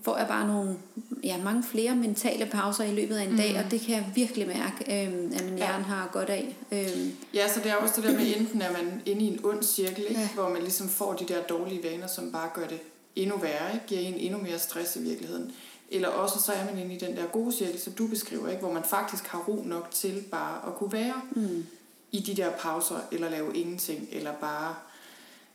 får 0.03 0.19
jeg 0.19 0.27
bare 0.29 0.47
nogle, 0.47 0.77
ja, 1.25 1.37
mange 1.45 1.63
flere 1.63 1.95
mentale 1.97 2.47
pauser 2.47 2.85
i 2.85 2.95
løbet 2.95 3.17
af 3.17 3.23
en 3.25 3.31
mm. 3.31 3.37
dag, 3.37 3.63
og 3.65 3.71
det 3.71 3.81
kan 3.81 3.95
jeg 3.95 4.07
virkelig 4.15 4.47
mærke, 4.47 5.05
øhm, 5.07 5.33
at 5.35 5.45
min 5.45 5.59
Ja. 5.59 5.67
hjerne 5.67 5.85
har 5.85 6.09
godt 6.13 6.31
af. 6.31 6.57
Øhm, 6.73 7.13
Ja, 7.35 7.49
så 7.49 7.61
det 7.61 7.71
er 7.71 7.75
også 7.75 7.95
det 8.01 8.05
der 8.05 8.13
med, 8.19 8.37
enten 8.37 8.63
er 8.63 8.73
man 8.73 9.03
inde 9.07 9.25
i 9.25 9.27
en 9.27 9.41
ond 9.45 9.63
cirkel, 9.63 10.05
ikke? 10.09 10.21
Ja. 10.21 10.29
hvor 10.35 10.49
man 10.49 10.63
ligesom 10.63 10.89
får 10.89 11.13
de 11.13 11.25
der 11.35 11.43
dårlige 11.43 11.83
vaner, 11.91 12.07
som 12.07 12.33
bare 12.33 12.49
gør 12.55 12.67
det 12.67 12.79
endnu 13.23 13.37
værre, 13.37 13.75
ikke? 13.75 13.87
giver 13.87 14.01
en 14.01 14.15
endnu 14.15 14.39
mere 14.39 14.59
stress 14.59 14.97
i 14.97 15.03
virkeligheden. 15.03 15.53
Eller 15.91 16.09
også 16.09 16.43
så 16.43 16.53
er 16.53 16.65
man 16.65 16.79
inde 16.79 16.95
i 16.95 16.99
den 16.99 17.17
der 17.17 17.27
gode 17.27 17.53
cirkel, 17.53 17.81
som 17.81 17.93
du 17.93 18.07
beskriver, 18.07 18.49
ikke? 18.49 18.61
hvor 18.61 18.73
man 18.73 18.85
faktisk 18.85 19.27
har 19.27 19.39
ro 19.49 19.63
nok 19.67 19.91
til 19.91 20.25
bare 20.31 20.67
at 20.67 20.75
kunne 20.75 20.93
være 20.93 21.21
mm, 21.31 21.67
i 22.13 22.21
de 22.21 22.37
der 22.37 22.51
pauser, 22.51 23.01
eller 23.13 23.31
lave 23.31 23.57
ingenting, 23.57 24.09
eller 24.13 24.33
bare 24.33 24.75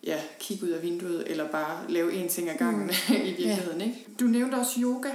ja, 0.03 0.21
kigge 0.39 0.65
ud 0.65 0.69
af 0.69 0.81
vinduet, 0.83 1.23
eller 1.27 1.47
bare 1.47 1.91
lave 1.91 2.13
en 2.13 2.29
ting 2.29 2.49
ad 2.49 2.57
gangen 2.57 2.83
mm. 2.83 3.15
i 3.15 3.33
virkeligheden. 3.33 3.81
Ikke? 3.81 4.07
Du 4.19 4.25
nævnte 4.25 4.55
også 4.55 4.79
yoga, 4.81 5.09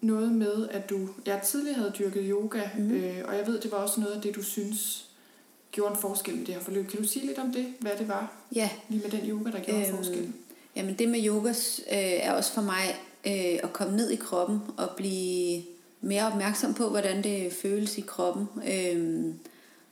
noget 0.00 0.32
med, 0.32 0.68
at 0.70 0.90
du 0.90 1.08
jeg 1.26 1.40
tidligere 1.44 1.78
havde 1.78 1.92
dyrket 1.98 2.24
yoga, 2.26 2.62
mm. 2.78 2.90
Øh, 2.90 3.24
og 3.24 3.36
jeg 3.36 3.46
ved, 3.46 3.60
det 3.60 3.72
var 3.72 3.78
også 3.78 4.00
noget 4.00 4.14
af 4.14 4.22
det, 4.22 4.34
du 4.34 4.42
synes 4.42 5.08
gjorde 5.72 5.94
en 5.94 6.00
forskel 6.00 6.36
med 6.36 6.46
det 6.46 6.54
her 6.54 6.62
forløb. 6.62 6.88
Kan 6.88 7.02
du 7.02 7.08
sige 7.08 7.26
lidt 7.26 7.38
om 7.38 7.52
det, 7.52 7.66
hvad 7.80 7.92
det 7.98 8.08
var, 8.08 8.32
ja, 8.54 8.70
lige 8.88 9.02
med 9.02 9.10
den 9.10 9.30
yoga, 9.30 9.50
der 9.50 9.60
gjorde 9.60 9.80
øhm, 9.80 9.90
en 9.90 9.96
forskel? 9.96 10.32
Jamen 10.76 10.98
det 10.98 11.08
med 11.08 11.26
yoga 11.26 11.48
øh, 11.48 11.54
er 11.92 12.32
også 12.32 12.52
for 12.52 12.62
mig 12.62 13.00
øh, 13.26 13.58
at 13.62 13.72
komme 13.72 13.96
ned 13.96 14.10
i 14.10 14.16
kroppen 14.16 14.60
og 14.76 14.90
blive 14.96 15.62
mere 16.00 16.26
opmærksom 16.26 16.74
på, 16.74 16.88
hvordan 16.88 17.24
det 17.24 17.52
føles 17.52 17.98
i 17.98 18.00
kroppen. 18.00 18.48
Øh, 18.68 19.34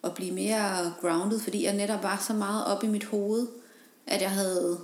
og 0.02 0.14
blive 0.14 0.32
mere 0.32 0.94
grounded, 1.00 1.40
fordi 1.40 1.64
jeg 1.64 1.74
netop 1.74 2.02
var 2.02 2.24
så 2.26 2.32
meget 2.32 2.66
op 2.66 2.84
i 2.84 2.86
mit 2.86 3.04
hoved, 3.04 3.46
at 4.06 4.22
jeg 4.22 4.30
havde 4.30 4.80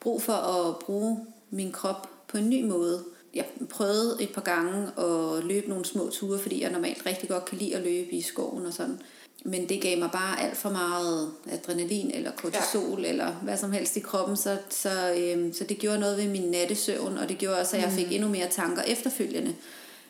brug 0.00 0.22
for 0.22 0.32
at 0.32 0.78
bruge 0.78 1.26
min 1.50 1.72
krop 1.72 2.08
på 2.28 2.38
en 2.38 2.50
ny 2.50 2.64
måde. 2.64 3.04
Jeg 3.34 3.44
prøvede 3.68 4.16
et 4.20 4.32
par 4.32 4.40
gange 4.40 4.90
at 4.98 5.44
løbe 5.44 5.68
nogle 5.68 5.84
små 5.84 6.10
ture, 6.10 6.38
fordi 6.38 6.62
jeg 6.62 6.72
normalt 6.72 7.06
rigtig 7.06 7.28
godt 7.28 7.44
kan 7.44 7.58
lide 7.58 7.76
at 7.76 7.82
løbe 7.82 8.10
i 8.10 8.20
skoven 8.20 8.66
og 8.66 8.72
sådan. 8.72 9.00
Men 9.44 9.68
det 9.68 9.80
gav 9.82 9.98
mig 9.98 10.10
bare 10.12 10.40
alt 10.40 10.56
for 10.56 10.70
meget 10.70 11.30
adrenalin 11.52 12.10
eller 12.14 12.30
kortisol 12.30 13.00
ja. 13.02 13.08
eller 13.08 13.32
hvad 13.32 13.56
som 13.56 13.72
helst 13.72 13.96
i 13.96 14.00
kroppen, 14.00 14.36
så, 14.36 14.58
så, 14.70 15.14
øhm, 15.18 15.52
så 15.52 15.64
det 15.64 15.78
gjorde 15.78 15.98
noget 16.00 16.16
ved 16.16 16.28
min 16.28 16.50
nattesøvn, 16.50 17.18
og 17.18 17.28
det 17.28 17.38
gjorde 17.38 17.60
også, 17.60 17.76
at 17.76 17.82
jeg 17.82 17.92
fik 17.92 18.12
endnu 18.12 18.28
mere 18.28 18.48
tanker 18.50 18.82
efterfølgende. 18.82 19.54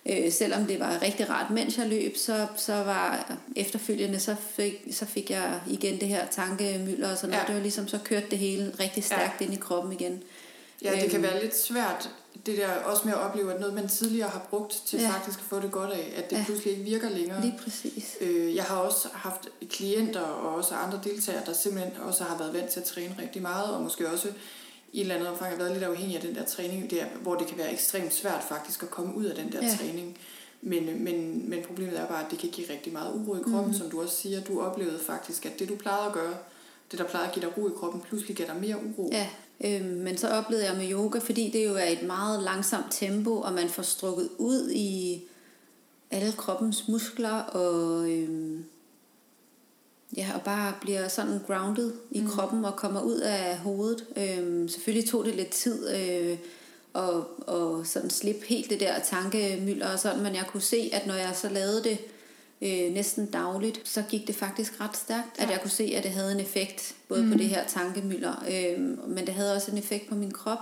Øh, 0.06 0.32
selvom 0.32 0.66
det 0.66 0.80
var 0.80 1.02
rigtig 1.02 1.30
rart, 1.30 1.50
mens 1.50 1.78
jeg 1.78 1.88
løb, 1.88 2.16
så, 2.16 2.46
så 2.56 2.72
var 2.72 3.36
efterfølgende, 3.56 4.20
så 4.20 4.36
fik, 4.50 4.82
så 4.92 5.06
fik 5.06 5.30
jeg 5.30 5.60
igen 5.66 6.00
det 6.00 6.08
her 6.08 6.26
tankemylder 6.30 7.10
og 7.10 7.16
sådan 7.16 7.30
noget. 7.30 7.42
Ja. 7.42 7.46
Det 7.46 7.54
var 7.54 7.62
ligesom, 7.62 7.88
så 7.88 7.98
kørte 8.04 8.26
det 8.30 8.38
hele 8.38 8.72
rigtig 8.80 9.04
stærkt 9.04 9.40
Ja. 9.40 9.44
ind 9.44 9.54
i 9.54 9.56
kroppen 9.56 9.92
igen. 9.92 10.22
Ja, 10.84 10.90
det 10.92 11.10
kan 11.10 11.14
Øhm. 11.14 11.22
være 11.22 11.42
lidt 11.42 11.56
svært, 11.56 12.10
det 12.46 12.56
der 12.58 12.68
også 12.74 13.02
med 13.04 13.12
at 13.12 13.18
opleve, 13.18 13.54
at 13.54 13.60
noget, 13.60 13.74
man 13.74 13.88
tidligere 13.88 14.28
har 14.28 14.46
brugt 14.50 14.82
til 14.86 15.00
Ja. 15.00 15.08
faktisk 15.10 15.38
at 15.38 15.44
få 15.44 15.60
det 15.60 15.70
godt 15.70 15.90
af, 15.90 16.12
at 16.16 16.30
det 16.30 16.36
Ja. 16.36 16.44
pludselig 16.46 16.72
ikke 16.72 16.84
virker 16.84 17.08
længere. 17.10 17.40
Lige 17.40 17.58
præcis. 17.64 18.16
Øh, 18.20 18.54
jeg 18.56 18.64
har 18.64 18.76
også 18.76 19.08
haft 19.12 19.48
klienter 19.70 20.20
og 20.20 20.54
også 20.54 20.74
andre 20.74 21.00
deltagere, 21.04 21.42
der 21.46 21.52
simpelthen 21.52 21.92
også 22.02 22.24
har 22.24 22.38
været 22.38 22.54
vant 22.54 22.68
til 22.70 22.80
at 22.80 22.86
træne 22.86 23.16
rigtig 23.22 23.42
meget, 23.42 23.74
og 23.74 23.82
måske 23.82 24.08
også 24.10 24.28
i 24.92 24.96
et 24.98 25.00
eller 25.02 25.14
andet 25.14 25.28
omfang 25.28 25.50
har 25.50 25.58
været 25.58 25.72
lidt 25.72 25.84
afhængig 25.84 26.16
af 26.16 26.22
den 26.22 26.34
der 26.34 26.44
træning, 26.44 26.90
der, 26.90 27.04
hvor 27.22 27.34
det 27.34 27.46
kan 27.46 27.58
være 27.58 27.72
ekstremt 27.72 28.14
svært 28.14 28.44
faktisk 28.48 28.82
at 28.82 28.90
komme 28.90 29.14
ud 29.14 29.24
af 29.24 29.34
den 29.36 29.52
der 29.52 29.62
Ja. 29.66 29.76
træning. 29.78 30.18
Men, 30.62 31.04
men, 31.04 31.50
men 31.50 31.62
problemet 31.66 31.98
er 32.00 32.06
bare, 32.06 32.24
at 32.24 32.30
det 32.30 32.38
kan 32.38 32.48
give 32.50 32.70
rigtig 32.70 32.92
meget 32.92 33.12
uro 33.14 33.36
i 33.36 33.42
kroppen, 33.42 33.66
mm. 33.72 33.78
som 33.78 33.90
du 33.90 34.02
også 34.02 34.16
siger. 34.16 34.40
Du 34.40 34.62
oplevede 34.62 34.98
faktisk, 35.06 35.46
at 35.46 35.58
det 35.58 35.68
du 35.68 35.76
plejede 35.76 36.06
at 36.06 36.12
gøre, 36.12 36.34
det 36.90 36.98
der 36.98 37.04
plejede 37.04 37.28
at 37.28 37.34
give 37.34 37.46
dig 37.46 37.58
ro 37.58 37.68
i 37.68 37.72
kroppen, 37.78 38.00
pludselig 38.00 38.36
gav 38.36 38.46
dig 38.46 38.56
mere 38.56 38.76
uro. 38.84 39.08
Ja, 39.12 39.28
øh, 39.64 39.84
men 39.84 40.18
så 40.18 40.28
oplevede 40.28 40.66
jeg 40.66 40.76
med 40.76 40.92
yoga, 40.92 41.18
fordi 41.18 41.50
det 41.50 41.66
jo 41.66 41.74
er 41.74 41.84
et 41.84 42.02
meget 42.02 42.42
langsomt 42.42 42.86
tempo, 42.90 43.40
og 43.40 43.52
man 43.52 43.68
får 43.68 43.82
strukket 43.82 44.28
ud 44.38 44.70
i 44.70 45.22
alle 46.10 46.32
kroppens 46.32 46.88
muskler, 46.88 47.38
og, 47.38 48.10
øh, 48.10 48.60
ja, 50.16 50.30
og 50.34 50.42
bare 50.42 50.74
bliver 50.80 51.08
sådan 51.08 51.40
grounded 51.46 51.92
i 52.10 52.20
mm. 52.20 52.28
kroppen 52.28 52.64
og 52.64 52.76
kommer 52.76 53.02
ud 53.02 53.18
af 53.18 53.58
hovedet. 53.58 54.04
Øhm, 54.16 54.68
selvfølgelig 54.68 55.10
tog 55.10 55.24
det 55.24 55.34
lidt 55.34 55.50
tid 55.50 55.88
øh, 55.96 56.38
og, 56.92 57.48
og 57.48 57.86
sådan 57.86 58.10
slippe 58.10 58.46
helt 58.46 58.70
det 58.70 58.80
der 58.80 58.98
tankemylder 58.98 59.92
og 59.92 59.98
sådan, 59.98 60.22
men 60.22 60.34
jeg 60.34 60.44
kunne 60.48 60.60
se, 60.60 60.90
at 60.92 61.06
når 61.06 61.14
jeg 61.14 61.32
så 61.36 61.48
lavede 61.48 61.84
det 61.84 61.98
øh, 61.98 62.19
næsten 62.68 63.26
dagligt, 63.26 63.88
så 63.88 64.02
gik 64.08 64.26
det 64.26 64.34
faktisk 64.34 64.80
ret 64.80 64.96
stærkt, 64.96 65.38
ja. 65.38 65.44
at 65.44 65.50
jeg 65.50 65.60
kunne 65.60 65.70
se, 65.70 65.92
at 65.96 66.02
det 66.02 66.10
havde 66.10 66.32
en 66.32 66.40
effekt, 66.40 66.94
både 67.08 67.22
mm. 67.22 67.32
på 67.32 67.38
det 67.38 67.46
her 67.46 67.66
tankemylder, 67.66 68.44
øh, 68.50 69.08
men 69.08 69.26
det 69.26 69.34
havde 69.34 69.54
også 69.54 69.70
en 69.70 69.78
effekt 69.78 70.08
på 70.08 70.14
min 70.14 70.30
krop. 70.30 70.58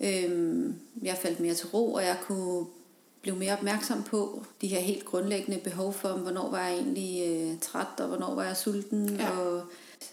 Øh, 0.00 0.64
jeg 1.02 1.18
faldt 1.22 1.40
mere 1.40 1.54
til 1.54 1.66
ro, 1.66 1.92
og 1.92 2.02
jeg 2.02 2.16
kunne 2.26 2.66
blive 3.22 3.36
mere 3.36 3.52
opmærksom 3.52 4.02
på 4.02 4.44
de 4.60 4.66
her 4.66 4.80
helt 4.80 5.04
grundlæggende 5.04 5.60
behov 5.64 5.92
for, 5.92 6.08
hvornår 6.08 6.50
var 6.50 6.66
jeg 6.66 6.74
egentlig 6.74 7.28
øh, 7.28 7.58
træt, 7.60 8.00
og 8.00 8.06
hvornår 8.06 8.34
var 8.34 8.44
jeg 8.44 8.56
sulten, 8.56 9.16
Ja. 9.16 9.30
og 9.30 9.62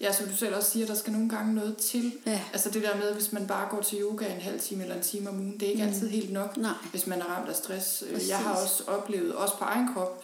Ja, 0.01 0.13
som 0.13 0.27
du 0.27 0.35
selv 0.35 0.55
også 0.55 0.71
siger, 0.71 0.85
der 0.85 0.95
skal 0.95 1.13
nogle 1.13 1.29
gange 1.29 1.55
noget 1.55 1.77
til. 1.77 2.13
Ja. 2.25 2.41
Altså 2.53 2.69
det 2.69 2.83
der 2.83 2.95
med, 2.97 3.13
hvis 3.13 3.33
man 3.33 3.47
bare 3.47 3.69
går 3.69 3.81
til 3.81 4.01
yoga 4.01 4.25
en 4.25 4.41
halv 4.41 4.59
time 4.59 4.83
eller 4.83 4.95
en 4.95 5.01
time 5.01 5.29
om 5.29 5.35
ugen, 5.35 5.53
det 5.53 5.63
er 5.63 5.69
ikke 5.69 5.83
mm. 5.83 5.89
altid 5.89 6.09
helt 6.09 6.33
nok, 6.33 6.57
Nej. 6.57 6.71
hvis 6.91 7.07
man 7.07 7.21
er 7.21 7.25
ramt 7.25 7.49
af 7.49 7.55
stress. 7.55 8.03
Øh, 8.07 8.13
Præcis. 8.13 8.29
Jeg 8.29 8.37
har 8.37 8.55
også 8.63 8.83
oplevet, 8.87 9.35
også 9.35 9.57
på 9.57 9.63
egen 9.63 9.93
krop, 9.93 10.23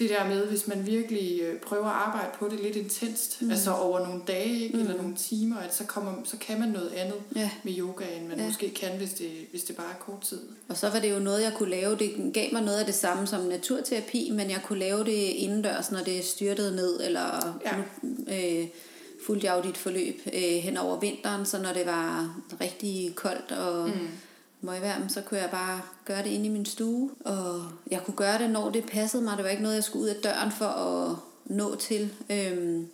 det 0.00 0.10
der 0.10 0.28
med, 0.28 0.46
hvis 0.46 0.66
man 0.68 0.86
virkelig 0.86 1.40
øh, 1.42 1.60
prøver 1.60 1.86
at 1.86 1.92
arbejde 2.06 2.28
på 2.38 2.48
det 2.48 2.60
lidt 2.60 2.76
intenst, 2.76 3.42
mm. 3.42 3.50
altså 3.50 3.72
over 3.74 4.06
nogle 4.06 4.22
dage 4.26 4.58
ikke, 4.58 4.76
Mm. 4.76 4.80
eller 4.82 4.96
nogle 4.96 5.16
timer, 5.16 5.56
at 5.56 5.74
så, 5.74 5.84
kommer, 5.84 6.12
så 6.24 6.36
kan 6.36 6.60
man 6.60 6.68
noget 6.68 6.90
andet 6.96 7.14
ja. 7.36 7.50
med 7.62 7.72
yoga, 7.78 8.04
end 8.16 8.26
man 8.28 8.36
Ja. 8.36 8.42
ja. 8.42 8.48
måske 8.48 8.70
kan, 8.70 8.96
hvis 8.98 9.12
det, 9.12 9.30
hvis 9.50 9.62
det 9.62 9.76
bare 9.76 9.86
er 9.90 10.04
kort 10.04 10.20
tid. 10.20 10.40
Og 10.68 10.76
så 10.76 10.88
var 10.88 10.98
det 11.00 11.12
jo 11.12 11.18
noget, 11.18 11.42
jeg 11.42 11.52
kunne 11.56 11.70
lave. 11.70 11.96
Det 11.98 12.30
gav 12.34 12.52
mig 12.52 12.62
noget 12.62 12.78
af 12.78 12.86
det 12.86 12.94
samme 12.94 13.26
som 13.26 13.40
naturterapi, 13.40 14.30
men 14.32 14.50
jeg 14.50 14.60
kunne 14.64 14.78
lave 14.78 15.04
det 15.04 15.12
indendørs, 15.16 15.90
når 15.92 16.00
det 16.00 16.24
styrtede 16.24 16.76
ned, 16.76 17.00
eller 17.04 17.58
Ja. 17.64 17.76
øh, 18.60 18.66
fulgte 19.26 19.46
jeg 19.46 19.56
jo 19.64 19.68
dit 19.68 19.76
forløb 19.76 20.20
øh, 20.34 20.40
hen 20.42 20.76
over 20.76 21.00
vinteren, 21.00 21.46
så 21.46 21.62
når 21.62 21.72
det 21.72 21.86
var 21.86 22.36
rigtig 22.60 23.12
koldt 23.14 23.52
og 23.52 23.88
mm. 23.88 24.08
Møgvarm, 24.60 25.08
så 25.08 25.22
kunne 25.22 25.40
jeg 25.40 25.50
bare 25.50 25.80
gøre 26.04 26.22
det 26.22 26.30
inde 26.30 26.46
i 26.46 26.48
min 26.48 26.66
stue. 26.66 27.10
Og 27.24 27.64
jeg 27.90 28.02
kunne 28.04 28.16
gøre 28.16 28.38
det, 28.38 28.50
når 28.50 28.70
det 28.70 28.86
passede 28.86 29.22
mig. 29.22 29.36
Det 29.36 29.44
var 29.44 29.50
ikke 29.50 29.62
noget, 29.62 29.76
jeg 29.76 29.84
skulle 29.84 30.02
ud 30.02 30.08
af 30.08 30.16
døren 30.22 30.52
for 30.52 30.66
at 30.66 31.16
nå 31.44 31.76
til. 31.76 32.12
Øhm, 32.30 32.88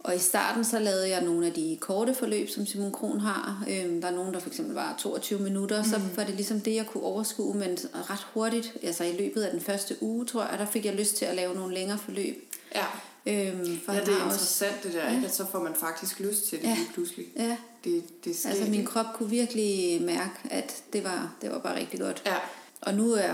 og 0.00 0.16
i 0.16 0.18
starten 0.18 0.64
så 0.64 0.78
lavede 0.78 1.08
jeg 1.08 1.24
nogle 1.24 1.46
af 1.46 1.52
de 1.52 1.78
korte 1.80 2.14
forløb, 2.14 2.48
som 2.48 2.66
Simon 2.66 2.92
Kron 2.92 3.20
har. 3.20 3.64
Øhm, 3.70 4.00
der 4.00 4.08
er 4.08 4.14
nogen, 4.14 4.34
der 4.34 4.40
for 4.40 4.48
eksempel 4.48 4.74
var 4.74 4.94
22 4.98 5.40
minutter. 5.40 5.82
Mm. 5.82 5.88
Så 5.88 6.00
var 6.16 6.24
det 6.24 6.34
ligesom 6.34 6.60
det, 6.60 6.74
jeg 6.74 6.86
kunne 6.86 7.04
overskue. 7.04 7.54
Men 7.54 7.78
ret 7.94 8.26
hurtigt, 8.34 8.76
altså 8.82 9.04
i 9.04 9.16
løbet 9.16 9.42
af 9.42 9.50
den 9.50 9.60
første 9.60 9.96
uge, 10.00 10.26
tror 10.26 10.42
jeg, 10.42 10.58
der 10.58 10.66
fik 10.66 10.84
jeg 10.84 10.94
lyst 10.94 11.16
til 11.16 11.24
at 11.24 11.36
lave 11.36 11.54
nogle 11.54 11.74
længere 11.74 11.98
forløb. 11.98 12.54
Ja, 12.74 12.86
Øhm, 13.26 13.80
for 13.86 13.92
ja 13.92 14.00
det 14.00 14.08
er 14.08 14.12
har 14.12 14.24
også- 14.24 14.34
interessant 14.36 14.82
det 14.82 14.92
der, 14.92 15.04
Ja. 15.10 15.14
ikke? 15.14 15.26
at 15.26 15.34
så 15.34 15.46
får 15.52 15.60
man 15.62 15.74
faktisk 15.74 16.20
lyst 16.20 16.46
til 16.48 16.58
det 16.58 16.64
Ja. 16.68 16.74
lige 16.74 16.88
pludselig. 16.94 17.26
Ja, 17.36 17.56
Det, 17.84 18.24
det 18.24 18.36
sker 18.38 18.48
altså 18.50 18.64
min 18.70 18.84
krop 18.86 19.06
kunne 19.14 19.30
virkelig 19.30 20.02
mærke, 20.02 20.30
at 20.50 20.82
det 20.92 21.04
var, 21.04 21.34
det 21.42 21.50
var 21.50 21.58
bare 21.58 21.78
rigtig 21.78 22.00
godt. 22.00 22.22
Ja, 22.26 22.34
Og 22.80 22.94
nu 22.94 23.12
er, 23.12 23.32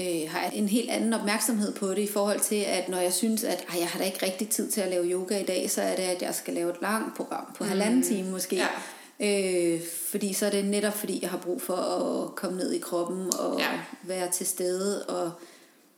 øh, 0.00 0.30
har 0.30 0.40
jeg 0.42 0.50
en 0.54 0.68
helt 0.68 0.90
anden 0.90 1.12
opmærksomhed 1.12 1.72
på 1.74 1.90
det 1.90 1.98
i 1.98 2.06
forhold 2.06 2.40
til, 2.40 2.56
at 2.56 2.88
når 2.88 2.98
jeg 2.98 3.12
synes, 3.12 3.44
at 3.44 3.64
ej, 3.72 3.78
jeg 3.78 3.88
har 3.88 3.98
da 3.98 4.04
ikke 4.04 4.26
rigtig 4.26 4.48
tid 4.48 4.70
til 4.70 4.80
at 4.80 4.90
lave 4.90 5.04
yoga 5.06 5.38
i 5.40 5.44
dag, 5.44 5.70
så 5.70 5.82
er 5.82 5.96
det, 5.96 6.02
at 6.02 6.22
jeg 6.22 6.34
skal 6.34 6.54
lave 6.54 6.70
et 6.70 6.76
langt 6.82 7.16
program 7.16 7.46
på 7.56 7.64
mm. 7.64 7.68
halvanden 7.70 8.02
time 8.02 8.30
måske. 8.30 8.56
Ja. 8.56 8.66
Øh, 9.20 9.80
fordi 10.10 10.32
så 10.32 10.46
er 10.46 10.50
det 10.50 10.64
netop, 10.64 10.94
fordi 10.94 11.18
jeg 11.22 11.30
har 11.30 11.38
brug 11.38 11.62
for 11.62 11.76
at 11.76 12.34
komme 12.36 12.58
ned 12.58 12.72
i 12.72 12.78
kroppen 12.78 13.32
og 13.38 13.58
Ja. 13.60 13.68
være 14.02 14.30
til 14.32 14.46
stede, 14.46 15.02
og, 15.06 15.32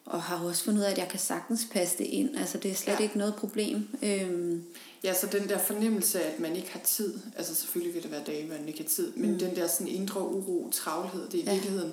og 0.06 0.22
har 0.22 0.44
også 0.46 0.64
fundet 0.64 0.80
ud 0.80 0.84
af, 0.84 0.90
at 0.90 0.98
jeg 0.98 1.08
kan 1.08 1.18
sagtens 1.20 1.66
passe 1.72 1.98
det 1.98 2.04
ind. 2.04 2.36
Altså 2.36 2.58
det 2.58 2.70
er 2.70 2.74
slet 2.74 2.94
Ja. 2.94 3.02
ikke 3.02 3.18
noget 3.18 3.34
problem. 3.34 3.88
Øhm, 4.02 4.62
Ja, 5.04 5.14
så 5.14 5.26
den 5.32 5.48
der 5.48 5.58
fornemmelse 5.58 6.22
af, 6.22 6.32
at 6.32 6.40
man 6.40 6.56
ikke 6.56 6.70
har 6.72 6.80
tid, 6.80 7.14
altså 7.36 7.54
selvfølgelig 7.54 7.94
vil 7.94 8.02
det 8.02 8.10
være 8.10 8.22
dage, 8.26 8.46
man 8.48 8.68
ikke 8.68 8.80
har 8.82 8.88
tid, 8.88 9.12
men 9.16 9.32
mm. 9.32 9.38
den 9.38 9.56
der 9.56 9.66
sådan 9.66 9.88
indre 9.88 10.20
uro, 10.20 10.70
travlhed, 10.72 11.28
det 11.28 11.40
er 11.40 11.42
i 11.42 11.46
Ja. 11.46 11.52
virkeligheden, 11.52 11.92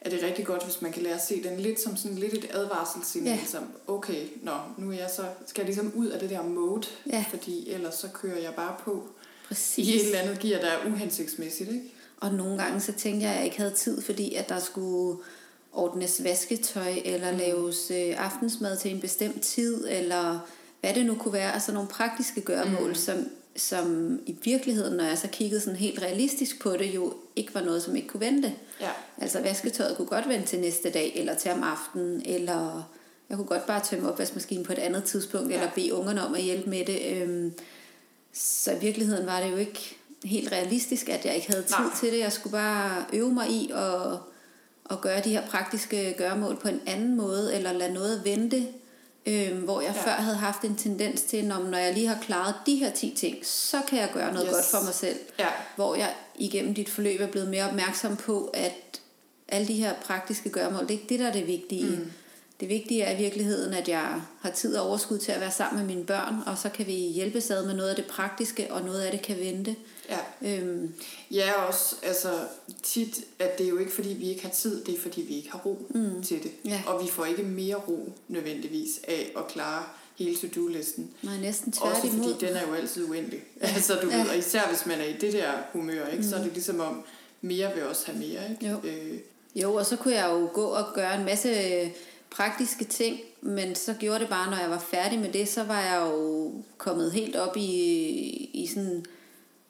er 0.00 0.10
det 0.10 0.22
rigtig 0.22 0.46
godt, 0.46 0.64
hvis 0.64 0.82
man 0.82 0.92
kan 0.92 1.02
lære 1.02 1.14
at 1.14 1.24
se 1.24 1.42
den 1.42 1.60
lidt 1.60 1.80
som 1.80 1.96
sådan 1.96 2.18
lidt 2.18 2.34
et 2.34 2.46
advarselssignal, 2.50 3.38
Ja. 3.38 3.44
som, 3.46 3.64
okay, 3.86 4.26
nå, 4.42 4.52
nu 4.78 4.90
er 4.92 4.96
jeg 4.96 5.10
så, 5.16 5.22
skal 5.46 5.62
jeg 5.62 5.66
ligesom 5.66 5.92
ud 5.94 6.06
af 6.06 6.20
det 6.20 6.30
der 6.30 6.42
mode, 6.42 6.86
Ja. 7.12 7.24
fordi 7.30 7.70
ellers 7.70 7.94
så 7.94 8.08
kører 8.08 8.38
jeg 8.38 8.54
bare 8.54 8.74
på 8.84 9.08
præcis. 9.48 9.88
i 9.88 9.96
et 9.96 10.06
eller 10.06 10.18
andet 10.18 10.38
gear, 10.38 10.60
der 10.60 10.68
er 10.68 10.86
uhensigtsmæssigt, 10.86 11.70
ikke? 11.70 11.94
Og 12.16 12.34
nogle 12.34 12.62
gange 12.62 12.80
så 12.80 12.92
tænkte 12.92 13.22
jeg, 13.24 13.30
at 13.32 13.36
jeg 13.36 13.44
ikke 13.44 13.58
havde 13.58 13.74
tid, 13.74 14.00
fordi 14.02 14.34
at 14.34 14.48
der 14.48 14.58
skulle 14.60 15.18
ordnes 15.72 16.24
vasketøj, 16.24 16.94
eller 17.04 17.32
Mm. 17.32 17.38
laves 17.38 17.90
øh, 17.90 18.14
aftensmad 18.24 18.76
til 18.76 18.90
en 18.94 19.00
bestemt 19.00 19.42
tid, 19.42 19.84
eller 19.90 20.38
hvad 20.80 20.94
det 20.94 21.06
nu 21.06 21.14
kunne 21.14 21.32
være. 21.32 21.54
Altså 21.54 21.72
nogle 21.72 21.88
praktiske 21.88 22.40
gøremål, 22.40 22.88
Mm. 22.88 22.94
som, 22.94 23.26
som 23.56 24.18
i 24.26 24.36
virkeligheden, 24.44 24.96
når 24.96 25.04
jeg 25.04 25.18
så 25.18 25.28
kiggede 25.32 25.60
sådan 25.60 25.76
helt 25.78 26.02
realistisk 26.02 26.60
på 26.60 26.72
det, 26.76 26.94
jo 26.94 27.14
ikke 27.36 27.54
var 27.54 27.60
noget, 27.62 27.82
som 27.82 27.96
ikke 27.96 28.08
kunne 28.08 28.20
vente. 28.20 28.54
Ja, 28.80 28.90
Altså 29.20 29.40
vasketøjet 29.40 29.96
kunne 29.96 30.08
godt 30.08 30.28
vente 30.28 30.46
til 30.46 30.58
næste 30.60 30.90
dag, 30.90 31.12
eller 31.16 31.34
til 31.34 31.50
om 31.50 31.62
aftenen, 31.62 32.22
eller 32.26 32.90
jeg 33.28 33.36
kunne 33.36 33.46
godt 33.46 33.66
bare 33.66 33.84
tømme 33.84 34.12
opvaskemaskinen 34.12 34.64
på 34.64 34.72
et 34.72 34.78
andet 34.78 35.04
tidspunkt, 35.04 35.50
Ja. 35.50 35.54
eller 35.54 35.70
bede 35.74 35.94
ungerne 35.94 36.26
om 36.26 36.34
at 36.34 36.42
hjælpe 36.42 36.70
med 36.70 36.84
det. 36.84 37.00
Øhm, 37.16 37.52
så 38.32 38.72
i 38.72 38.78
virkeligheden 38.78 39.26
var 39.26 39.40
det 39.40 39.50
jo 39.52 39.56
ikke 39.56 39.96
helt 40.24 40.52
realistisk, 40.52 41.08
at 41.08 41.24
jeg 41.24 41.34
ikke 41.34 41.46
havde 41.50 41.62
tid 41.62 41.76
Nej. 41.78 41.94
til 42.00 42.12
det. 42.12 42.18
Jeg 42.18 42.32
skulle 42.32 42.52
bare 42.52 43.04
øve 43.12 43.32
mig 43.32 43.50
i 43.50 43.70
at, 43.74 44.18
at 44.90 45.00
gøre 45.00 45.20
de 45.20 45.30
her 45.30 45.46
praktiske 45.46 46.14
gøremål 46.18 46.56
på 46.56 46.68
en 46.68 46.80
anden 46.86 47.16
måde, 47.16 47.54
eller 47.54 47.72
lade 47.72 47.92
noget 47.94 48.24
vente, 48.24 48.66
øhm, 49.26 49.56
hvor 49.60 49.80
jeg 49.80 49.94
Ja. 49.96 50.02
før 50.02 50.10
havde 50.22 50.36
haft 50.36 50.62
en 50.62 50.76
tendens 50.76 51.22
til, 51.22 51.44
når, 51.44 51.58
når 51.62 51.78
jeg 51.78 51.94
lige 51.94 52.06
har 52.06 52.18
klaret 52.22 52.54
de 52.66 52.74
her 52.76 52.90
10 52.90 53.14
ting, 53.16 53.36
så 53.46 53.76
kan 53.88 53.98
jeg 53.98 54.10
gøre 54.14 54.32
noget 54.32 54.46
Yes. 54.48 54.54
godt 54.54 54.64
for 54.64 54.80
mig 54.84 54.94
selv 54.94 55.16
ja, 55.38 55.46
hvor 55.76 55.94
jeg 55.94 56.14
igennem 56.38 56.74
dit 56.74 56.88
forløb 56.88 57.20
er 57.20 57.26
blevet 57.26 57.48
mere 57.48 57.68
opmærksom 57.68 58.16
på, 58.16 58.50
at 58.54 59.00
alle 59.48 59.68
de 59.68 59.74
her 59.74 59.94
praktiske 59.94 60.50
gørmål, 60.50 60.80
det 60.82 60.88
er 60.88 60.94
ikke 60.94 61.08
det, 61.08 61.18
der 61.20 61.26
er 61.28 61.32
det 61.32 61.46
vigtige. 61.46 61.86
Mm. 61.96 62.10
Det 62.60 62.68
vigtige 62.68 63.02
er 63.02 63.12
i 63.18 63.22
virkeligheden, 63.22 63.72
at 63.74 63.88
jeg 63.88 64.20
har 64.40 64.50
tid 64.50 64.76
og 64.76 64.88
overskud 64.88 65.18
til 65.18 65.32
at 65.32 65.40
være 65.40 65.50
sammen 65.50 65.86
med 65.86 65.94
mine 65.94 66.06
børn, 66.06 66.34
og 66.46 66.58
så 66.58 66.68
kan 66.68 66.86
vi 66.86 66.92
hjælpes 66.92 67.50
ad 67.50 67.66
med 67.66 67.74
noget 67.74 67.90
af 67.90 67.96
det 67.96 68.04
praktiske, 68.06 68.72
og 68.72 68.82
noget 68.82 69.00
af 69.00 69.10
det 69.10 69.22
kan 69.22 69.38
vente. 69.38 69.76
ja. 70.10 70.18
Øhm, 70.42 70.94
Ja, 71.30 71.52
også 71.52 71.94
altså 72.02 72.28
tit, 72.82 73.20
at 73.38 73.58
det 73.58 73.64
er 73.66 73.70
jo 73.70 73.78
ikke 73.78 73.92
fordi, 73.92 74.08
vi 74.08 74.28
ikke 74.30 74.42
har 74.42 74.50
tid, 74.50 74.84
det 74.84 74.94
er 74.94 74.98
fordi, 75.00 75.20
vi 75.20 75.36
ikke 75.36 75.50
har 75.50 75.58
ro 75.66 75.86
mm. 75.94 76.22
til 76.22 76.42
det. 76.42 76.50
Ja. 76.64 76.82
Og 76.86 77.04
vi 77.04 77.10
får 77.10 77.24
ikke 77.24 77.42
mere 77.42 77.74
ro 77.76 78.12
nødvendigvis 78.28 79.00
af 79.08 79.32
at 79.36 79.48
klare 79.48 79.82
hele 80.18 80.36
to-do-listen. 80.36 81.10
nej, 81.22 81.36
næsten 81.40 81.74
Også 81.80 82.00
tværtimod. 82.00 82.34
fordi 82.34 82.46
den 82.46 82.56
er 82.56 82.66
jo 82.68 82.74
altid 82.74 83.04
uendelig. 83.04 83.40
Altså, 83.60 83.94
du 84.02 84.08
Ja. 84.10 84.20
ved, 84.22 84.28
og 84.30 84.38
især 84.38 84.68
hvis 84.68 84.86
man 84.86 85.00
er 85.00 85.04
i 85.04 85.12
det 85.20 85.32
der 85.32 85.52
humør, 85.72 86.06
ikke, 86.06 86.24
så 86.24 86.36
er 86.36 86.42
det 86.42 86.52
ligesom 86.52 86.80
om, 86.80 87.04
mere 87.40 87.74
vil 87.74 87.86
også 87.86 88.06
have 88.06 88.18
mere. 88.18 88.50
Ikke? 88.50 88.66
Jo. 88.68 88.76
Øh, 88.88 89.18
Jo, 89.54 89.74
og 89.74 89.86
så 89.86 89.96
kunne 89.96 90.14
jeg 90.14 90.28
jo 90.30 90.50
gå 90.52 90.64
og 90.64 90.84
gøre 90.94 91.14
en 91.18 91.24
masse 91.24 91.50
praktiske 92.30 92.84
ting, 92.84 93.18
men 93.40 93.74
så 93.74 93.92
gjorde 93.94 94.18
det 94.20 94.28
bare, 94.28 94.50
når 94.50 94.56
jeg 94.58 94.70
var 94.70 94.78
færdig 94.90 95.18
med 95.18 95.32
det, 95.32 95.48
så 95.48 95.62
var 95.64 95.80
jeg 95.80 96.00
jo 96.10 96.52
kommet 96.78 97.12
helt 97.12 97.36
op 97.36 97.56
i, 97.56 97.70
i 98.54 98.66
sådan 98.74 99.04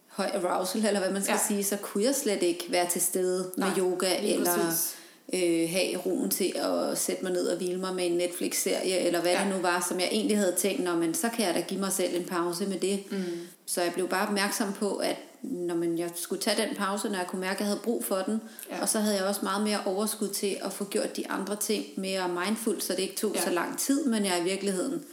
høj 0.08 0.26
arousal, 0.34 0.86
eller 0.86 1.00
hvad 1.00 1.10
man 1.12 1.22
skal 1.22 1.32
Ja. 1.34 1.46
sige, 1.48 1.64
så 1.64 1.76
kunne 1.76 2.04
jeg 2.04 2.14
slet 2.14 2.42
ikke 2.42 2.64
være 2.68 2.88
til 2.90 3.00
stede 3.00 3.50
med 3.56 3.66
Nej, 3.66 3.78
yoga, 3.78 4.06
eller 4.32 4.54
præcis. 4.56 4.96
øh, 5.32 5.70
have 5.70 5.96
roen 6.06 6.30
til 6.30 6.52
at 6.56 6.98
sætte 6.98 7.22
mig 7.22 7.32
ned 7.32 7.46
og 7.46 7.56
hvile 7.56 7.80
mig 7.80 7.94
med 7.94 8.06
en 8.06 8.12
Netflix-serie, 8.16 8.98
eller 8.98 9.20
hvad 9.20 9.32
ja. 9.32 9.38
det 9.44 9.48
nu 9.56 9.62
var, 9.62 9.86
som 9.88 10.00
jeg 10.00 10.08
egentlig 10.12 10.38
havde 10.38 10.54
tænkt, 10.58 10.84
Nå, 10.84 10.94
men 10.96 11.14
så 11.14 11.28
kan 11.28 11.46
jeg 11.46 11.54
da 11.54 11.60
give 11.60 11.80
mig 11.80 11.92
selv 11.92 12.16
en 12.16 12.24
pause 12.24 12.66
med 12.66 12.78
det. 12.80 13.12
Mm. 13.12 13.24
Så 13.66 13.82
jeg 13.82 13.92
blev 13.92 14.08
bare 14.08 14.26
opmærksom 14.26 14.72
på, 14.72 14.96
at 14.96 15.16
når 15.42 15.74
man, 15.74 15.98
jeg 15.98 16.10
skulle 16.14 16.42
tage 16.42 16.66
den 16.66 16.76
pause, 16.76 17.08
når 17.08 17.18
jeg 17.18 17.26
kunne 17.26 17.40
mærke, 17.40 17.54
at 17.54 17.60
jeg 17.60 17.66
havde 17.66 17.80
brug 17.84 18.04
for 18.04 18.16
den. 18.16 18.42
Ja. 18.70 18.80
Og 18.82 18.88
så 18.88 19.00
havde 19.00 19.16
jeg 19.16 19.24
også 19.24 19.40
meget 19.42 19.64
mere 19.64 19.80
overskud 19.86 20.28
til 20.28 20.56
at 20.62 20.72
få 20.72 20.84
gjort 20.84 21.16
de 21.16 21.28
andre 21.28 21.56
ting 21.56 21.84
mere 21.96 22.28
mindful, 22.28 22.80
så 22.80 22.92
det 22.92 23.02
ikke 23.02 23.16
tog 23.16 23.34
ja. 23.34 23.40
så 23.40 23.50
lang 23.50 23.78
tid, 23.78 24.04
men 24.04 24.24
jeg 24.24 24.40
i 24.40 24.42
virkeligheden 24.42 25.04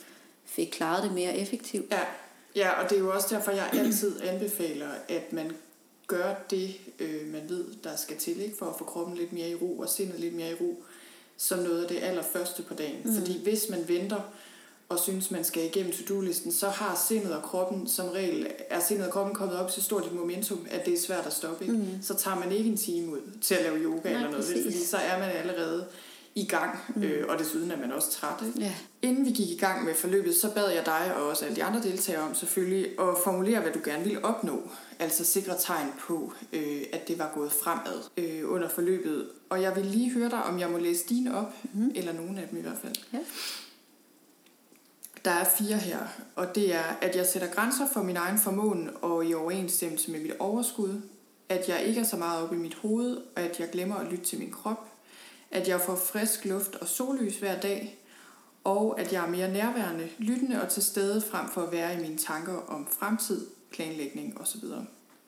fik 0.46 0.68
klaret 0.68 1.04
det 1.04 1.14
mere 1.14 1.38
effektivt. 1.38 1.92
Ja. 1.92 2.00
ja, 2.56 2.84
og 2.84 2.90
det 2.90 2.96
er 2.96 3.00
jo 3.00 3.14
også 3.14 3.36
derfor, 3.36 3.52
jeg 3.52 3.70
altid 3.74 4.22
anbefaler, 4.22 4.90
at 5.10 5.34
man 5.34 5.52
gør 6.08 6.34
det, 6.50 6.76
øh, 7.00 7.28
man 7.34 7.42
ved, 7.50 7.66
der 7.84 7.96
skal 7.96 8.18
til, 8.18 8.42
ikke? 8.42 8.58
for 8.58 8.66
at 8.66 8.76
få 8.78 8.84
kroppen 8.84 9.18
lidt 9.18 9.34
mere 9.34 9.50
i 9.50 9.56
ro 9.56 9.80
og 9.80 9.90
sindet 9.90 10.20
lidt 10.20 10.36
mere 10.36 10.52
i 10.52 10.54
ro, 10.54 10.84
som 11.38 11.60
noget 11.60 11.82
af 11.82 11.88
det 11.88 12.04
allerførste 12.04 12.64
på 12.64 12.74
dagen. 12.74 13.02
Mm. 13.06 13.16
Fordi 13.16 13.44
hvis 13.44 13.70
man 13.70 13.88
venter 13.88 14.22
og 14.90 15.00
synes, 15.00 15.32
man 15.32 15.44
skal 15.44 15.66
igennem 15.66 15.92
to-do-listen, 15.92 16.52
så 16.52 16.70
har 16.70 17.04
sindet 17.08 17.36
og 17.36 17.44
kroppen 17.44 17.88
som 17.88 18.10
regel, 18.10 18.48
er 18.70 18.80
sindet 18.80 19.06
og 19.08 19.14
kroppen 19.14 19.36
kommet 19.36 19.58
op 19.58 19.72
til 19.72 19.84
stort 19.84 20.06
et 20.06 20.14
momentum, 20.14 20.66
at 20.70 20.86
det 20.86 20.94
er 20.94 21.02
svært 21.02 21.26
at 21.26 21.34
stoppe. 21.34 21.64
Ikke? 21.64 21.78
Mm. 21.78 21.88
Så 22.02 22.16
tager 22.16 22.40
man 22.40 22.52
ikke 22.52 22.70
en 22.70 22.78
time 22.78 23.12
ud 23.12 23.20
til 23.42 23.56
at 23.56 23.64
lave 23.64 23.78
yoga 23.78 24.00
Nej, 24.04 24.12
eller 24.12 24.30
noget, 24.30 24.46
præcis. 24.46 24.64
fordi 24.64 24.86
så 24.86 24.98
er 24.98 25.20
man 25.20 25.30
allerede 25.30 25.86
i 26.36 26.46
gang, 26.46 26.80
mm. 26.96 27.04
øh, 27.04 27.26
og 27.30 27.40
desuden 27.40 27.72
er 27.72 27.78
man 27.78 27.92
også 27.92 28.12
træt. 28.12 28.48
Ikke? 28.48 28.60
Ja. 28.60 28.74
Inden 29.02 29.26
vi 29.26 29.32
gik 29.32 29.50
i 29.50 29.58
gang 29.58 29.86
med 29.86 29.94
forløbet, 29.96 30.36
så 30.36 30.54
bad 30.54 30.70
jeg 30.70 30.86
dig 30.86 31.16
og 31.16 31.28
også 31.28 31.46
alle 31.46 31.56
de 31.56 31.64
andre 31.64 31.84
deltagere 31.84 32.22
om 32.22 32.36
selvfølgelig 32.36 32.86
at 32.86 33.16
formulere, 33.24 33.62
hvad 33.62 33.72
du 33.72 33.80
gerne 33.86 34.04
ville 34.04 34.26
opnå. 34.26 34.70
Altså 35.00 35.26
sikre 35.26 35.54
tegn 35.60 35.88
på, 36.00 36.34
øh, 36.54 36.82
at 36.94 37.08
det 37.08 37.20
var 37.20 37.32
gået 37.36 37.52
fremad 37.52 38.02
øh, 38.18 38.52
under 38.52 38.70
forløbet. 38.70 39.28
Og 39.50 39.62
jeg 39.62 39.76
vil 39.76 39.86
lige 39.86 40.12
høre 40.12 40.30
dig, 40.30 40.44
om 40.44 40.60
jeg 40.60 40.70
må 40.70 40.78
læse 40.78 41.06
dine 41.10 41.38
op, 41.38 41.54
mm-hmm. 41.64 41.92
eller 41.96 42.14
nogen 42.14 42.38
af 42.38 42.48
dem 42.48 42.60
i 42.60 42.62
hvert 42.62 42.78
fald. 42.82 42.96
Ja. 43.14 43.20
Der 45.26 45.32
er 45.32 45.46
fire 45.58 45.78
her, 45.78 46.00
og 46.36 46.56
det 46.56 46.76
er, 46.76 46.84
at 47.02 47.16
jeg 47.16 47.26
sætter 47.26 47.48
grænser 47.48 47.88
for 47.94 48.04
min 48.04 48.18
egen 48.18 48.38
formåen 48.38 48.90
og 49.02 49.26
i 49.26 49.34
overensstemmelse 49.34 50.12
med 50.12 50.20
mit 50.20 50.34
overskud, 50.40 51.02
at 51.50 51.70
jeg 51.70 51.84
ikke 51.84 52.00
er 52.00 52.06
så 52.06 52.18
meget 52.18 52.44
oppe 52.44 52.56
i 52.56 52.60
mit 52.60 52.76
hoved, 52.76 53.18
og 53.36 53.42
at 53.42 53.60
jeg 53.60 53.70
glemmer 53.72 53.96
at 53.96 54.08
lytte 54.12 54.26
til 54.26 54.40
min 54.40 54.52
krop, 54.52 54.88
at 55.52 55.68
jeg 55.68 55.82
får 55.82 55.96
frisk 55.96 56.46
luft 56.46 56.76
og 56.76 56.88
sollys 56.88 57.38
hver 57.38 57.60
dag, 57.60 58.00
og 58.64 59.00
at 59.00 59.14
jeg 59.14 59.24
er 59.26 59.30
mere 59.30 59.54
nærværende, 59.54 60.10
lyttende 60.18 60.62
og 60.62 60.70
til 60.70 60.84
stede 60.84 61.22
frem 61.22 61.50
for 61.50 61.62
at 61.62 61.72
være 61.72 61.94
i 61.94 62.02
mine 62.02 62.18
tanker 62.18 62.58
om 62.68 62.88
fremtid, 63.00 63.48
planlægning 63.72 64.42
osv. 64.42 64.64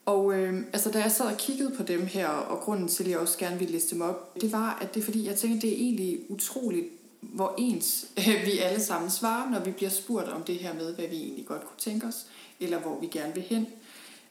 Og 0.06 0.34
øh, 0.34 0.64
altså, 0.74 0.92
da 0.92 1.00
jeg 1.00 1.12
sad 1.12 1.26
og 1.26 1.38
kiggede 1.38 1.76
på 1.78 1.84
dem 1.84 2.06
her, 2.06 2.28
og 2.28 2.60
grunden 2.60 2.88
til, 2.88 3.04
at 3.04 3.10
jeg 3.10 3.20
også 3.20 3.38
gerne 3.38 3.60
ville 3.60 3.72
liste 3.72 3.96
dem 3.96 4.02
op, 4.02 4.42
det 4.42 4.52
var, 4.52 4.78
at 4.82 4.94
det 4.94 5.00
er 5.00 5.06
fordi, 5.06 5.28
jeg 5.28 5.36
tænkte, 5.36 5.68
det 5.68 5.74
er 5.74 5.78
egentlig 5.78 6.20
utroligt, 6.30 6.88
hvor 7.22 7.56
ens 7.58 8.06
øh, 8.18 8.46
vi 8.46 8.58
alle 8.60 8.84
sammen 8.84 9.12
svarer, 9.12 9.50
når 9.50 9.60
vi 9.60 9.72
bliver 9.72 9.90
spurgt 9.90 10.30
om 10.30 10.44
det 10.44 10.56
her 10.56 10.74
med, 10.74 10.94
hvad 10.96 11.08
vi 11.08 11.16
egentlig 11.16 11.46
godt 11.46 11.62
kunne 11.62 11.80
tænke 11.80 12.08
os, 12.08 12.26
eller 12.60 12.80
hvor 12.80 13.00
vi 13.00 13.08
gerne 13.08 13.34
vil 13.34 13.44
hen, 13.44 13.68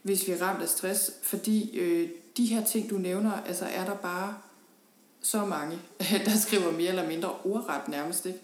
hvis 0.03 0.27
vi 0.27 0.33
er 0.33 0.43
ramt 0.43 0.63
af 0.63 0.69
stress. 0.69 1.11
Fordi 1.23 1.79
øh, 1.79 2.09
de 2.37 2.47
her 2.47 2.65
ting, 2.65 2.91
du 2.91 2.99
nævner, 2.99 3.33
altså 3.47 3.65
er 3.65 3.85
der 3.85 3.95
bare 3.95 4.35
så 5.23 5.45
mange, 5.45 5.79
der 6.27 6.37
skriver 6.37 6.73
mere 6.73 6.89
eller 6.89 7.09
mindre 7.09 7.31
ordret 7.45 7.89
nærmest. 7.89 8.27
Ikke? 8.27 8.41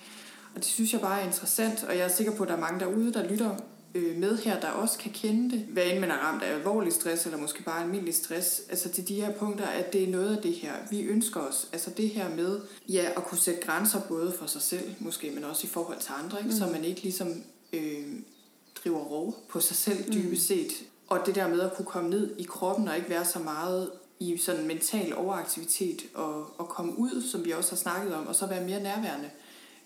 Og 0.54 0.60
det 0.60 0.64
synes 0.64 0.92
jeg 0.92 1.00
bare 1.00 1.20
er 1.20 1.26
interessant, 1.26 1.84
og 1.84 1.96
jeg 1.96 2.04
er 2.04 2.08
sikker 2.08 2.36
på, 2.36 2.42
at 2.42 2.48
der 2.48 2.56
er 2.56 2.60
mange 2.60 2.80
derude, 2.80 3.12
der 3.12 3.28
lytter 3.28 3.56
øh, 3.94 4.16
med 4.16 4.38
her, 4.38 4.60
der 4.60 4.68
også 4.68 4.98
kan 4.98 5.12
kende 5.12 5.56
det, 5.56 5.60
hvad 5.60 5.86
end 5.86 6.00
man 6.00 6.10
er 6.10 6.16
ramt 6.16 6.42
af 6.42 6.54
alvorlig 6.54 6.92
stress, 6.92 7.24
eller 7.24 7.38
måske 7.38 7.62
bare 7.62 7.82
almindelig 7.82 8.14
stress, 8.14 8.62
altså 8.68 8.88
til 8.88 9.08
de 9.08 9.14
her 9.14 9.32
punkter, 9.32 9.66
at 9.66 9.92
det 9.92 10.02
er 10.02 10.08
noget 10.08 10.36
af 10.36 10.42
det 10.42 10.54
her, 10.54 10.72
vi 10.90 11.02
ønsker 11.02 11.40
os. 11.40 11.68
Altså 11.72 11.90
det 11.90 12.08
her 12.08 12.28
med, 12.36 12.60
ja, 12.88 13.06
at 13.16 13.24
kunne 13.24 13.38
sætte 13.38 13.60
grænser 13.60 14.00
både 14.08 14.34
for 14.38 14.46
sig 14.46 14.62
selv, 14.62 14.94
måske, 14.98 15.30
men 15.30 15.44
også 15.44 15.66
i 15.66 15.70
forhold 15.70 15.98
til 16.00 16.12
andre, 16.24 16.38
ikke? 16.38 16.50
Mm. 16.50 16.56
så 16.56 16.66
man 16.66 16.84
ikke 16.84 17.02
ligesom 17.02 17.42
øh, 17.72 18.06
driver 18.84 19.00
rov 19.00 19.44
på 19.48 19.60
sig 19.60 19.76
selv 19.76 20.12
dybest 20.12 20.46
set. 20.46 20.72
Og 21.08 21.20
det 21.26 21.34
der 21.34 21.48
med 21.48 21.60
at 21.60 21.74
kunne 21.74 21.86
komme 21.86 22.10
ned 22.10 22.34
i 22.38 22.42
kroppen 22.42 22.88
og 22.88 22.96
ikke 22.96 23.10
være 23.10 23.24
så 23.24 23.38
meget 23.38 23.90
i 24.20 24.36
sådan 24.36 24.66
mental 24.66 25.16
overaktivitet 25.16 26.02
og, 26.14 26.60
og 26.60 26.68
komme 26.68 26.98
ud, 26.98 27.22
som 27.30 27.44
vi 27.44 27.50
også 27.50 27.70
har 27.70 27.76
snakket 27.76 28.14
om, 28.14 28.26
og 28.26 28.34
så 28.34 28.46
være 28.46 28.64
mere 28.64 28.82
nærværende 28.82 29.30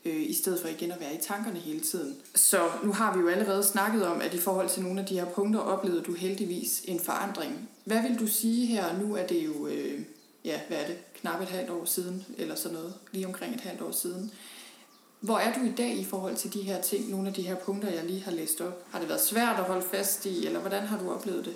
øh, 0.07 0.31
i 0.31 0.35
stedet 0.35 0.61
for 0.61 0.69
igen 0.69 0.93
at 0.93 1.01
være 1.01 1.15
i 1.15 1.19
tankerne 1.21 1.59
hele 1.59 1.81
tiden. 1.81 2.17
Så 2.35 2.61
nu 2.85 2.93
har 2.93 3.17
vi 3.17 3.21
jo 3.21 3.29
allerede 3.29 3.65
snakket 3.65 4.07
om, 4.07 4.21
at 4.21 4.35
i 4.35 4.39
forhold 4.39 4.69
til 4.69 4.83
nogle 4.83 5.01
af 5.01 5.07
de 5.07 5.15
her 5.15 5.25
punkter, 5.25 5.61
oplevede 5.61 6.03
du 6.03 6.15
heldigvis 6.15 6.83
en 6.85 7.01
forandring. 7.01 7.69
Hvad 7.85 8.03
vil 8.03 8.19
du 8.19 8.27
sige 8.27 8.67
her? 8.67 8.99
Nu 8.99 9.17
er 9.17 9.27
det 9.27 9.45
jo, 9.45 9.67
øh, 9.67 10.01
ja, 10.45 10.61
hvad 10.69 10.79
er 10.79 10.87
det, 10.87 10.97
knap 11.21 11.41
et 11.43 11.49
halvt 11.49 11.71
år 11.71 11.85
siden, 11.85 12.27
eller 12.39 12.55
sådan 12.55 12.77
noget, 12.77 12.95
lige 13.13 13.27
omkring 13.27 13.55
et 13.55 13.61
halvt 13.61 13.83
år 13.83 13.91
siden. 13.91 14.31
Hvor 15.21 15.39
er 15.39 15.59
du 15.59 15.61
i 15.65 15.73
dag 15.77 15.97
i 15.97 16.05
forhold 16.05 16.37
til 16.37 16.53
de 16.53 16.63
her 16.63 16.83
ting, 16.83 17.11
nogle 17.11 17.29
af 17.29 17.35
de 17.35 17.43
her 17.43 17.55
punkter, 17.55 17.91
jeg 17.91 18.05
lige 18.05 18.23
har 18.23 18.33
læst 18.33 18.61
op? 18.61 18.85
Har 18.91 18.99
det 18.99 19.09
været 19.09 19.21
svært 19.21 19.59
at 19.59 19.65
holde 19.65 19.87
fast 19.91 20.27
i, 20.27 20.47
eller 20.47 20.61
hvordan 20.61 20.83
har 20.83 20.99
du 20.99 21.11
oplevet 21.11 21.45
det? 21.45 21.55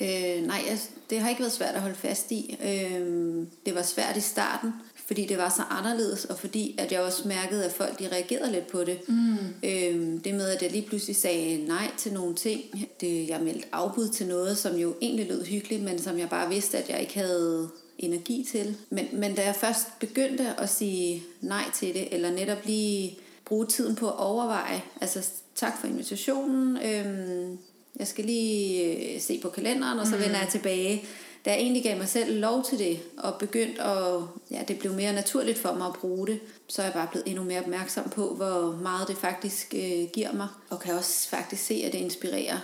Øh, 0.00 0.46
nej, 0.46 0.60
altså, 0.68 0.88
det 1.10 1.20
har 1.20 1.28
ikke 1.28 1.40
været 1.40 1.52
svært 1.52 1.74
at 1.74 1.80
holde 1.80 1.96
fast 1.96 2.32
i. 2.32 2.58
Øh, 2.62 3.46
det 3.66 3.74
var 3.74 3.82
svært 3.82 4.16
i 4.16 4.20
starten, 4.20 4.74
fordi 5.10 5.26
det 5.26 5.38
var 5.38 5.48
så 5.48 5.62
anderledes, 5.70 6.24
og 6.24 6.38
fordi 6.38 6.74
at 6.78 6.92
jeg 6.92 7.00
også 7.00 7.28
mærkede, 7.28 7.64
at 7.64 7.72
folk 7.72 7.98
de 7.98 8.08
reagerede 8.12 8.52
lidt 8.52 8.66
på 8.66 8.84
det. 8.84 9.08
Mm. 9.08 9.36
Øh, 9.62 10.24
det 10.24 10.34
med, 10.34 10.48
at 10.48 10.62
jeg 10.62 10.70
lige 10.70 10.86
pludselig 10.88 11.16
sagde 11.16 11.66
nej 11.66 11.90
til 11.96 12.12
nogle 12.12 12.34
ting. 12.34 12.60
Det, 13.00 13.28
jeg 13.28 13.40
meldte 13.40 13.68
afbud 13.72 14.08
til 14.08 14.26
noget, 14.26 14.58
som 14.58 14.76
jo 14.76 14.94
egentlig 15.02 15.28
lød 15.28 15.44
hyggeligt, 15.44 15.82
men 15.82 15.98
som 15.98 16.18
jeg 16.18 16.28
bare 16.28 16.48
vidste, 16.48 16.78
at 16.78 16.88
jeg 16.88 17.00
ikke 17.00 17.14
havde 17.14 17.68
energi 17.98 18.46
til. 18.50 18.76
Men, 18.90 19.06
men 19.12 19.34
da 19.34 19.44
jeg 19.44 19.54
først 19.54 19.98
begyndte 20.00 20.54
at 20.58 20.68
sige 20.68 21.22
nej 21.40 21.64
til 21.74 21.94
det, 21.94 22.14
eller 22.14 22.30
netop 22.30 22.58
lige 22.64 23.18
bruge 23.44 23.66
tiden 23.66 23.94
på 23.94 24.08
at 24.08 24.18
overveje, 24.18 24.82
altså 25.00 25.30
tak 25.54 25.80
for 25.80 25.86
invitationen, 25.86 26.76
øhm, 26.76 27.58
jeg 27.98 28.06
skal 28.06 28.24
lige 28.24 29.14
øh, 29.14 29.20
se 29.20 29.38
på 29.42 29.48
kalenderen, 29.48 29.98
og 29.98 30.06
så 30.06 30.16
mm. 30.16 30.22
vender 30.22 30.38
jeg 30.38 30.48
tilbage. 30.48 31.04
Da 31.44 31.50
jeg 31.50 31.60
egentlig 31.60 31.82
gav 31.82 31.98
mig 31.98 32.08
selv 32.08 32.40
lov 32.40 32.64
til 32.64 32.78
det, 32.78 33.00
og 33.18 33.34
begyndte 33.34 33.82
at, 33.82 34.22
ja, 34.50 34.62
det 34.68 34.78
blev 34.78 34.92
mere 34.92 35.12
naturligt 35.12 35.58
for 35.58 35.74
mig 35.74 35.86
at 35.86 35.92
bruge 35.92 36.26
det, 36.26 36.40
så 36.68 36.82
er 36.82 36.86
jeg 36.86 36.94
bare 36.94 37.08
blevet 37.10 37.28
endnu 37.28 37.44
mere 37.44 37.60
opmærksom 37.60 38.10
på, 38.10 38.34
hvor 38.34 38.78
meget 38.82 39.08
det 39.08 39.16
faktisk 39.16 39.74
øh, 39.74 40.08
giver 40.12 40.32
mig, 40.32 40.48
og 40.70 40.80
kan 40.80 40.94
også 40.94 41.28
faktisk 41.28 41.64
se, 41.64 41.82
at 41.86 41.92
det 41.92 41.98
inspirerer 41.98 42.58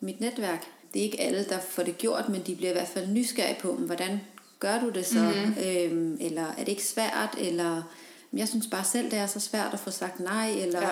mit 0.00 0.20
netværk. 0.20 0.66
Det 0.94 1.00
er 1.00 1.04
ikke 1.04 1.20
alle, 1.20 1.44
der 1.48 1.58
får 1.60 1.82
det 1.82 1.98
gjort, 1.98 2.28
men 2.28 2.42
de 2.46 2.56
bliver 2.56 2.70
i 2.70 2.74
hvert 2.74 2.88
fald 2.88 3.08
nysgerrige 3.08 3.60
på, 3.60 3.72
hvordan 3.72 4.20
gør 4.60 4.80
du 4.80 4.88
det 4.88 5.06
så? 5.06 5.18
Mm-hmm. 5.18 5.64
Øhm, 5.64 6.18
eller 6.20 6.42
er 6.42 6.58
det 6.58 6.68
ikke 6.68 6.84
svært? 6.84 7.34
Eller 7.38 7.82
jeg 8.32 8.48
synes 8.48 8.66
bare 8.66 8.84
selv, 8.84 9.10
det 9.10 9.18
er 9.18 9.26
så 9.26 9.40
svært 9.40 9.72
at 9.72 9.80
få 9.80 9.90
sagt 9.90 10.20
nej, 10.20 10.50
eller 10.50 10.82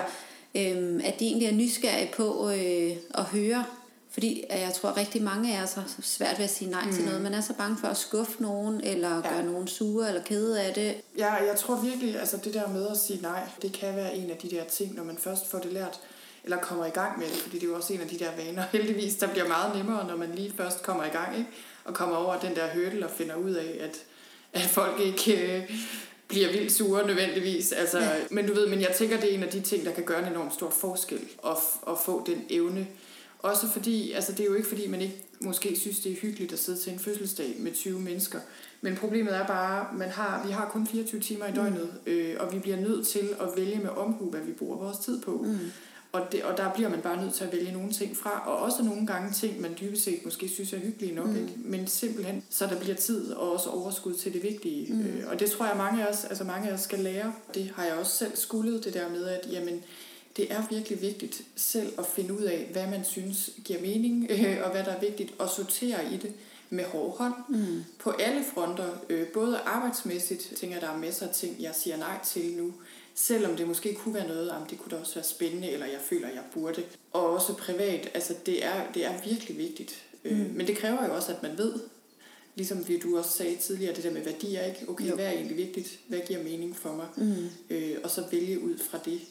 ja. 0.55 0.71
øhm, 0.71 1.01
at 1.03 1.19
de 1.19 1.25
egentlig 1.25 1.47
er 1.47 1.53
nysgerrige 1.53 2.11
på 2.13 2.49
øh, 2.49 2.91
at 3.13 3.23
høre. 3.23 3.65
Fordi 4.11 4.43
jeg 4.49 4.73
tror 4.73 4.97
rigtig 4.97 5.23
mange 5.23 5.57
af 5.57 5.63
os 5.63 5.73
har 5.73 5.85
svært 6.01 6.37
ved 6.37 6.45
at 6.45 6.51
sige 6.51 6.71
nej 6.71 6.85
mm. 6.85 6.93
til 6.93 7.05
noget. 7.05 7.21
Man 7.21 7.33
er 7.33 7.41
så 7.41 7.53
bange 7.53 7.77
for 7.77 7.87
at 7.87 7.97
skuffe 7.97 8.41
nogen, 8.41 8.81
eller 8.83 9.15
ja. 9.15 9.33
gøre 9.33 9.43
nogen 9.43 9.67
sure, 9.67 10.07
eller 10.07 10.23
kede 10.23 10.61
af 10.61 10.73
det. 10.73 10.95
Ja, 11.17 11.33
jeg 11.33 11.55
tror 11.57 11.75
virkelig, 11.75 12.19
altså 12.19 12.37
det 12.37 12.53
der 12.53 12.67
med 12.67 12.87
at 12.87 12.97
sige 12.97 13.21
nej, 13.21 13.41
det 13.61 13.71
kan 13.71 13.95
være 13.95 14.15
en 14.15 14.29
af 14.29 14.37
de 14.37 14.49
der 14.49 14.63
ting, 14.63 14.95
når 14.95 15.03
man 15.03 15.17
først 15.17 15.51
får 15.51 15.59
det 15.59 15.73
lært, 15.73 15.99
eller 16.43 16.57
kommer 16.57 16.85
i 16.85 16.89
gang 16.89 17.19
med 17.19 17.27
det, 17.27 17.35
fordi 17.35 17.55
det 17.55 17.63
er 17.63 17.67
jo 17.67 17.75
også 17.75 17.93
en 17.93 18.01
af 18.01 18.07
de 18.07 18.19
der 18.19 18.31
vaner, 18.37 18.63
heldigvis, 18.71 19.15
der 19.15 19.27
bliver 19.27 19.47
meget 19.47 19.75
nemmere, 19.75 20.07
når 20.07 20.17
man 20.17 20.35
lige 20.35 20.53
først 20.57 20.83
kommer 20.83 21.05
i 21.05 21.09
gang, 21.09 21.37
ikke? 21.37 21.49
og 21.85 21.93
kommer 21.93 22.15
over 22.15 22.39
den 22.39 22.55
der 22.55 22.73
hurdle 22.73 23.05
og 23.05 23.11
finder 23.11 23.35
ud 23.35 23.51
af, 23.51 23.77
at, 23.79 23.97
at 24.53 24.61
folk 24.61 24.99
ikke 24.99 25.57
øh, 25.57 25.71
bliver 26.27 26.51
vildt 26.51 26.71
sure 26.71 27.07
nødvendigvis. 27.07 27.71
Altså, 27.71 27.99
ja. 27.99 28.11
Men 28.31 28.47
du 28.47 28.53
ved, 28.53 28.67
men 28.67 28.81
jeg 28.81 28.95
tænker, 28.97 29.19
det 29.19 29.31
er 29.31 29.37
en 29.37 29.43
af 29.43 29.49
de 29.49 29.61
ting, 29.61 29.85
der 29.85 29.91
kan 29.91 30.03
gøre 30.03 30.19
en 30.19 30.27
enorm 30.27 30.51
stor 30.51 30.69
forskel 30.69 31.19
at, 31.45 31.57
at 31.87 31.97
få 32.05 32.23
den 32.25 32.45
evne. 32.49 32.87
Også 33.39 33.67
fordi, 33.67 34.11
altså 34.11 34.31
det 34.31 34.39
er 34.39 34.45
jo 34.45 34.53
ikke 34.53 34.69
fordi, 34.69 34.87
man 34.87 35.01
ikke 35.01 35.23
måske 35.41 35.79
synes, 35.79 35.99
det 35.99 36.11
er 36.11 36.15
hyggeligt 36.15 36.53
at 36.53 36.59
sidde 36.59 36.79
til 36.79 36.93
en 36.93 36.99
fødselsdag 36.99 37.55
med 37.59 37.71
20 37.71 37.99
mennesker. 37.99 38.39
Men 38.81 38.95
problemet 38.95 39.35
er 39.35 39.47
bare, 39.47 39.87
man 39.93 40.09
har, 40.09 40.45
vi 40.45 40.51
har 40.51 40.69
kun 40.69 40.87
24 40.87 41.21
timer 41.21 41.45
i 41.45 41.51
døgnet, 41.51 41.89
mm. 42.05 42.11
øh, 42.11 42.35
og 42.39 42.53
vi 42.53 42.59
bliver 42.59 42.77
nødt 42.77 43.07
til 43.07 43.29
at 43.39 43.47
vælge 43.55 43.79
med 43.79 43.89
omhu, 43.89 44.29
hvad 44.29 44.41
vi 44.41 44.51
bruger 44.51 44.77
vores 44.77 44.97
tid 44.97 45.21
på. 45.21 45.31
Mm. 45.31 45.57
Og, 46.11 46.21
det, 46.31 46.43
og 46.43 46.57
der 46.57 46.73
bliver 46.73 46.89
man 46.89 47.01
bare 47.01 47.21
nødt 47.21 47.33
til 47.33 47.43
at 47.43 47.53
vælge 47.53 47.71
nogle 47.71 47.91
ting 47.91 48.17
fra, 48.17 48.43
og 48.47 48.57
også 48.57 48.83
nogle 48.83 49.07
gange 49.07 49.33
ting, 49.33 49.61
man 49.61 49.75
dybest 49.81 50.03
set 50.03 50.25
måske 50.25 50.49
synes 50.49 50.73
er 50.73 50.77
hyggelige 50.79 51.15
nok, 51.15 51.27
mm. 51.27 51.35
ikke? 51.35 51.53
men 51.57 51.87
simpelthen, 51.87 52.43
så 52.49 52.67
der 52.67 52.79
bliver 52.79 52.95
tid 52.95 53.31
og 53.31 53.51
også 53.51 53.69
overskud 53.69 54.13
til 54.13 54.33
det 54.33 54.43
vigtige. 54.43 54.93
Mm. 54.93 55.01
Øh, 55.01 55.23
og 55.27 55.39
det 55.39 55.51
tror 55.51 55.65
jeg, 55.65 55.77
mange 55.77 56.07
af 56.07 56.11
os, 56.11 56.25
altså 56.25 56.43
mange 56.43 56.69
af 56.69 56.73
os 56.73 56.81
skal 56.81 56.99
lære. 56.99 57.33
Det 57.53 57.71
har 57.75 57.85
jeg 57.85 57.93
også 57.93 58.17
selv 58.17 58.35
skuldet, 58.35 58.85
det 58.85 58.93
der 58.93 59.09
med, 59.09 59.25
at 59.25 59.47
jamen, 59.51 59.83
det 60.37 60.51
er 60.51 60.63
virkelig 60.69 61.01
vigtigt 61.01 61.41
selv 61.55 61.93
at 61.97 62.05
finde 62.05 62.33
ud 62.33 62.43
af, 62.43 62.69
hvad 62.71 62.87
man 62.87 63.03
synes 63.03 63.49
giver 63.63 63.81
mening, 63.81 64.27
øh, 64.29 64.57
og 64.63 64.71
hvad 64.71 64.83
der 64.83 64.91
er 64.91 64.99
vigtigt, 64.99 65.33
at 65.39 65.49
sortere 65.49 66.13
i 66.13 66.17
det 66.17 66.33
med 66.69 66.83
hård 66.83 67.17
hånd 67.17 67.33
mm. 67.49 67.83
på 67.99 68.09
alle 68.09 68.43
fronter. 68.53 68.89
Øh, 69.09 69.27
både 69.27 69.57
arbejdsmæssigt, 69.57 70.53
tænker 70.57 70.75
jeg, 70.75 70.81
der 70.81 70.89
er 70.89 70.97
masser 70.97 71.27
af 71.27 71.33
ting, 71.33 71.55
jeg 71.59 71.75
siger 71.75 71.97
nej 71.97 72.17
til 72.25 72.51
nu, 72.57 72.73
selvom 73.15 73.55
det 73.55 73.67
måske 73.67 73.93
kunne 73.93 74.13
være 74.13 74.27
noget, 74.27 74.49
om 74.49 74.65
det 74.65 74.79
kunne 74.79 74.91
da 74.91 75.01
også 75.01 75.15
være 75.15 75.23
spændende, 75.23 75.69
eller 75.71 75.85
jeg 75.85 75.99
føler, 76.01 76.27
jeg 76.27 76.43
burde. 76.53 76.83
Og 77.13 77.33
også 77.33 77.53
privat, 77.53 78.11
altså 78.13 78.35
det 78.45 78.65
er, 78.65 78.91
det 78.93 79.05
er 79.05 79.13
virkelig 79.23 79.57
vigtigt. 79.57 80.03
Øh, 80.25 80.39
mm. 80.39 80.53
Men 80.55 80.67
det 80.67 80.77
kræver 80.77 81.05
jo 81.05 81.15
også, 81.15 81.31
at 81.31 81.43
man 81.43 81.57
ved, 81.57 81.73
ligesom 82.55 82.87
vi, 82.87 82.99
du 82.99 83.17
også 83.17 83.31
sagde 83.31 83.55
tidligere, 83.55 83.95
det 83.95 84.03
der 84.03 84.11
med 84.11 84.23
værdier, 84.23 84.65
ikke? 84.65 84.89
Okay, 84.89 85.09
jo. 85.09 85.15
hvad 85.15 85.25
er 85.25 85.31
egentlig 85.31 85.57
vigtigt? 85.57 85.99
Hvad 86.07 86.19
giver 86.27 86.43
mening 86.43 86.75
for 86.75 86.95
mig? 86.95 87.07
Mm. 87.17 87.49
Øh, 87.69 87.97
og 88.03 88.09
så 88.09 88.23
vælge 88.31 88.59
ud 88.59 88.77
fra 88.77 88.99
det. 89.05 89.21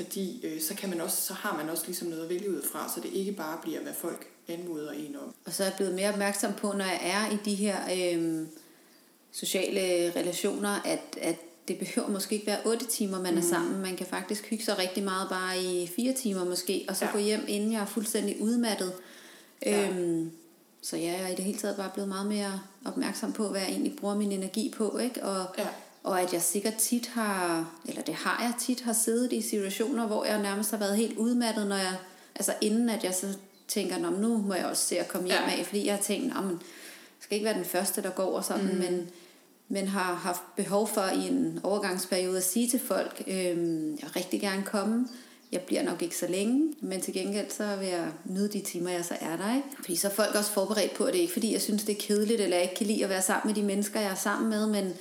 Fordi 0.00 0.46
øh, 0.46 0.60
så, 0.60 0.74
kan 0.74 0.90
man 0.90 1.00
også, 1.00 1.22
så 1.22 1.34
har 1.34 1.56
man 1.56 1.68
også 1.68 1.82
ligesom 1.86 2.08
noget 2.08 2.22
at 2.22 2.28
vælge 2.28 2.50
ud 2.50 2.62
fra, 2.72 2.92
så 2.94 3.00
det 3.00 3.10
ikke 3.12 3.32
bare 3.32 3.58
bliver, 3.62 3.80
hvad 3.80 3.92
folk 3.92 4.26
anmoder 4.48 4.92
en 4.92 5.16
om. 5.16 5.34
Og 5.44 5.52
så 5.52 5.62
er 5.62 5.66
jeg 5.66 5.74
blevet 5.76 5.94
mere 5.94 6.08
opmærksom 6.08 6.52
på, 6.52 6.72
når 6.72 6.84
jeg 6.84 7.00
er 7.02 7.34
i 7.34 7.38
de 7.44 7.54
her 7.54 7.76
øh, 7.92 8.46
sociale 9.32 10.12
relationer, 10.16 10.80
at, 10.84 11.18
at 11.22 11.36
det 11.68 11.78
behøver 11.78 12.08
måske 12.08 12.34
ikke 12.34 12.46
være 12.46 12.66
8 12.66 12.86
timer, 12.86 13.18
man 13.20 13.34
er 13.34 13.42
mm. 13.42 13.48
sammen. 13.48 13.82
Man 13.82 13.96
kan 13.96 14.06
faktisk 14.06 14.46
hygge 14.50 14.64
sig 14.64 14.78
rigtig 14.78 15.04
meget 15.04 15.28
bare 15.28 15.62
i 15.62 15.86
4 15.96 16.12
timer 16.12 16.44
måske, 16.44 16.84
og 16.88 16.96
så 16.96 17.04
ja. 17.04 17.12
gå 17.12 17.18
hjem, 17.18 17.44
inden 17.48 17.72
jeg 17.72 17.80
er 17.80 17.86
fuldstændig 17.86 18.40
udmattet. 18.40 18.92
Ja. 19.66 19.88
Øhm, 19.88 20.30
så 20.82 20.96
ja, 20.96 21.12
jeg 21.12 21.22
er 21.22 21.28
i 21.28 21.34
det 21.34 21.44
hele 21.44 21.58
taget 21.58 21.76
bare 21.76 21.90
blevet 21.94 22.08
meget 22.08 22.26
mere 22.26 22.60
opmærksom 22.84 23.32
på, 23.32 23.48
hvad 23.48 23.60
jeg 23.60 23.70
egentlig 23.70 23.96
bruger 23.96 24.14
min 24.14 24.32
energi 24.32 24.72
på, 24.76 24.98
ikke? 24.98 25.24
Og, 25.24 25.46
ja. 25.58 25.66
Og 26.02 26.20
at 26.20 26.32
jeg 26.32 26.42
sikkert 26.42 26.74
tit 26.74 27.06
har, 27.06 27.70
eller 27.88 28.02
det 28.02 28.14
har 28.14 28.42
jeg 28.42 28.54
tit, 28.60 28.80
har 28.80 28.92
siddet 28.92 29.32
i 29.32 29.40
situationer, 29.40 30.06
hvor 30.06 30.24
jeg 30.24 30.42
nærmest 30.42 30.70
har 30.70 30.78
været 30.78 30.96
helt 30.96 31.18
udmattet, 31.18 31.66
når 31.66 31.76
jeg, 31.76 31.96
altså 32.34 32.54
inden 32.60 32.88
at 32.88 33.04
jeg 33.04 33.14
så 33.14 33.26
tænker, 33.68 34.10
nu 34.10 34.38
må 34.38 34.54
jeg 34.54 34.66
også 34.66 34.84
se 34.84 34.98
at 34.98 35.08
komme 35.08 35.28
hjem 35.28 35.42
ja. 35.48 35.58
af, 35.58 35.66
fordi 35.66 35.86
jeg 35.86 35.94
har 35.94 36.02
tænkt, 36.02 36.44
men 36.44 36.60
skal 37.20 37.34
ikke 37.34 37.44
være 37.44 37.58
den 37.58 37.64
første, 37.64 38.02
der 38.02 38.10
går 38.10 38.36
og 38.36 38.44
sådan, 38.44 38.72
mm. 38.72 38.78
men 38.78 39.10
men 39.72 39.88
har 39.88 40.14
haft 40.14 40.40
behov 40.56 40.88
for 40.88 41.02
i 41.02 41.28
en 41.28 41.60
overgangsperiode 41.62 42.36
at 42.36 42.44
sige 42.44 42.68
til 42.68 42.80
folk, 42.80 43.22
øh, 43.26 43.36
jeg 43.36 44.02
vil 44.02 44.10
rigtig 44.16 44.40
gerne 44.40 44.62
komme, 44.62 45.08
jeg 45.52 45.60
bliver 45.60 45.82
nok 45.82 46.02
ikke 46.02 46.16
så 46.16 46.26
længe, 46.26 46.74
men 46.80 47.00
til 47.00 47.14
gengæld 47.14 47.50
så 47.50 47.76
vil 47.76 47.88
jeg 47.88 48.08
nyde 48.24 48.48
de 48.48 48.60
timer, 48.60 48.90
jeg 48.90 49.04
så 49.04 49.14
er 49.20 49.36
der. 49.36 49.54
Ikke? 49.56 49.68
Fordi 49.76 49.96
så 49.96 50.08
er 50.08 50.12
folk 50.12 50.34
også 50.34 50.50
forberedt 50.50 50.94
på, 50.94 51.04
at 51.04 51.12
det 51.12 51.20
ikke 51.20 51.32
fordi, 51.32 51.52
jeg 51.52 51.60
synes, 51.60 51.84
det 51.84 51.96
er 51.96 52.00
kedeligt, 52.00 52.40
eller 52.40 52.56
jeg 52.56 52.64
ikke 52.64 52.74
kan 52.74 52.86
lide 52.86 53.04
at 53.04 53.10
være 53.10 53.22
sammen 53.22 53.48
med 53.48 53.62
de 53.62 53.66
mennesker, 53.66 54.00
jeg 54.00 54.10
er 54.10 54.14
sammen 54.14 54.50
med, 54.50 54.66
men, 54.66 54.94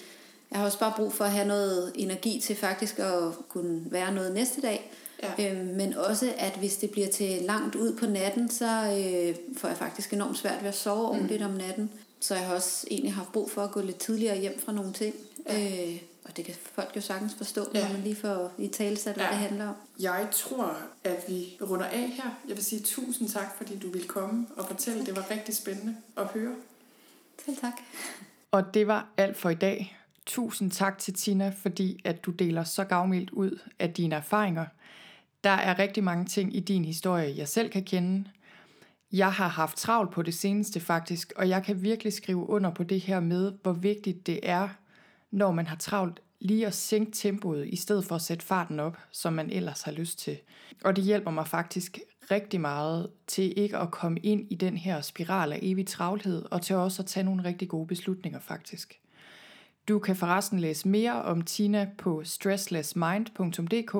Jeg 0.52 0.60
har 0.60 0.66
også 0.66 0.80
bare 0.80 0.94
brug 0.96 1.14
for 1.14 1.26
at 1.26 1.32
have 1.32 1.48
noget 1.48 1.92
energi 1.96 2.40
til 2.44 2.56
faktisk 2.56 3.00
at 3.00 3.24
kunne 3.50 3.82
være 3.92 4.14
noget 4.14 4.34
næste 4.34 4.62
dag. 4.62 4.92
Ja. 5.40 5.52
Øhm, 5.56 5.66
men 5.68 5.94
også, 5.94 6.34
at 6.38 6.54
hvis 6.58 6.78
det 6.78 6.92
bliver 6.92 7.08
til 7.08 7.42
langt 7.42 7.76
ud 7.76 7.96
på 7.96 8.06
natten, 8.06 8.50
så 8.50 8.66
øh, 8.66 9.36
får 9.58 9.68
jeg 9.68 9.78
faktisk 9.78 10.14
enormt 10.14 10.38
svært 10.38 10.62
ved 10.62 10.70
at 10.70 10.76
sove 10.76 11.04
Mm. 11.04 11.10
ordentligt 11.16 11.44
om 11.44 11.52
natten. 11.52 11.92
Så 12.20 12.36
jeg 12.36 12.46
har 12.48 12.56
også 12.56 12.88
egentlig 12.92 13.14
haft 13.14 13.32
brug 13.32 13.52
for 13.52 13.62
at 13.62 13.72
gå 13.72 13.82
lidt 13.82 13.98
tidligere 14.00 14.38
hjem 14.40 14.60
fra 14.66 14.72
nogle 14.72 14.94
ting. 14.94 15.16
Ja. 15.50 15.90
Øh, 15.90 15.96
og 16.26 16.38
det 16.38 16.46
kan 16.46 16.56
folk 16.74 16.96
jo 16.96 17.02
sagtens 17.02 17.34
forstå, 17.38 17.66
Ja. 17.74 17.84
når 17.88 17.94
man 17.94 18.02
lige 18.04 18.16
får 18.16 18.52
i 18.58 18.68
talsat, 18.68 19.16
hvad 19.16 19.26
Ja. 19.26 19.32
det 19.32 19.38
handler 19.40 19.68
om. 19.68 19.76
Jeg 20.00 20.28
tror, 20.32 20.78
at 21.04 21.24
vi 21.28 21.58
runder 21.62 21.86
af 21.86 22.10
her. 22.10 22.38
Jeg 22.48 22.56
vil 22.56 22.66
sige 22.66 22.82
tusind 22.82 23.30
tak, 23.30 23.58
fordi 23.58 23.78
du 23.80 23.90
ville 23.90 24.08
komme 24.08 24.48
og 24.58 24.68
fortælle. 24.68 25.06
Det 25.06 25.16
var 25.16 25.32
rigtig 25.32 25.56
spændende 25.56 25.96
at 26.18 26.26
høre. 26.26 26.56
Selv 27.46 27.58
tak. 27.58 27.74
Og 28.52 28.74
det 28.74 28.88
var 28.88 29.08
alt 29.18 29.38
for 29.38 29.50
i 29.50 29.56
dag. 29.56 29.96
Tusind 30.30 30.72
tak 30.72 30.98
til 30.98 31.14
Tina, 31.14 31.50
fordi 31.50 32.02
at 32.06 32.26
du 32.26 32.32
deler 32.32 32.64
så 32.64 32.84
gavmildt 32.84 33.30
ud 33.30 33.60
af 33.80 33.94
dine 33.94 34.16
erfaringer. 34.16 34.66
Der 35.44 35.50
er 35.50 35.80
rigtig 35.80 36.04
mange 36.04 36.26
ting 36.26 36.56
i 36.56 36.60
din 36.60 36.86
historie, 36.86 37.38
jeg 37.38 37.48
selv 37.48 37.70
kan 37.70 37.84
kende. 37.84 38.30
Jeg 39.12 39.34
har 39.34 39.48
haft 39.48 39.78
travlt 39.78 40.12
på 40.12 40.22
det 40.22 40.34
seneste 40.34 40.80
faktisk, 40.80 41.34
og 41.36 41.50
jeg 41.50 41.64
kan 41.64 41.82
virkelig 41.82 42.14
skrive 42.14 42.50
under 42.50 42.70
på 42.70 42.84
det 42.84 43.00
her 43.02 43.20
med, 43.20 43.54
hvor 43.62 43.74
vigtigt 43.74 44.28
det 44.28 44.40
er, 44.44 44.70
når 45.32 45.52
man 45.52 45.68
har 45.68 45.76
travlt, 45.76 46.20
lige 46.40 46.68
at 46.68 46.74
sænke 46.74 47.12
tempoet, 47.12 47.68
i 47.68 47.76
stedet 47.76 48.06
for 48.06 48.16
at 48.16 48.22
sætte 48.22 48.46
farten 48.46 48.80
op, 48.80 48.98
som 49.12 49.34
man 49.34 49.50
ellers 49.50 49.82
har 49.82 49.92
lyst 49.92 50.20
til. 50.20 50.38
Og 50.84 50.96
det 50.96 51.04
hjælper 51.04 51.32
mig 51.32 51.48
faktisk 51.48 52.00
rigtig 52.32 52.62
meget 52.62 53.10
til 53.28 53.54
ikke 53.60 53.78
at 53.78 53.92
komme 53.92 54.20
ind 54.20 54.48
i 54.52 54.56
den 54.56 54.78
her 54.78 55.02
spiral 55.02 55.54
af 55.54 55.60
evig 55.62 55.88
travlhed, 55.88 56.46
og 56.52 56.62
til 56.62 56.76
også 56.76 57.02
at 57.02 57.06
tage 57.06 57.24
nogle 57.24 57.44
rigtig 57.44 57.68
gode 57.68 57.88
beslutninger 57.88 58.40
faktisk. 58.40 59.00
Du 59.90 60.00
kan 60.00 60.16
forresten 60.16 60.60
læse 60.60 60.88
mere 60.88 61.22
om 61.22 61.42
Tina 61.42 61.90
på 61.98 62.24
stresslessmind.dk, 62.24 63.96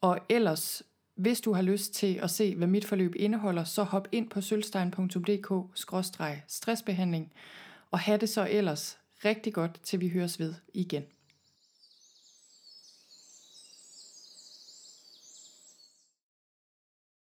og 0.00 0.18
ellers, 0.28 0.82
hvis 1.14 1.40
du 1.40 1.52
har 1.52 1.62
lyst 1.62 1.94
til 1.94 2.18
at 2.22 2.30
se, 2.30 2.56
hvad 2.56 2.66
mit 2.66 2.84
forløb 2.84 3.14
indeholder, 3.16 3.64
så 3.64 3.82
hop 3.82 4.08
ind 4.12 4.30
på 4.30 4.40
sølvstein.dk-stressbehandling, 4.40 7.32
og 7.90 7.98
have 7.98 8.18
det 8.18 8.28
så 8.28 8.48
ellers 8.50 8.98
rigtig 9.24 9.54
godt, 9.54 9.80
til 9.82 10.00
vi 10.00 10.08
høres 10.08 10.40
ved 10.40 10.54
igen. 10.74 11.04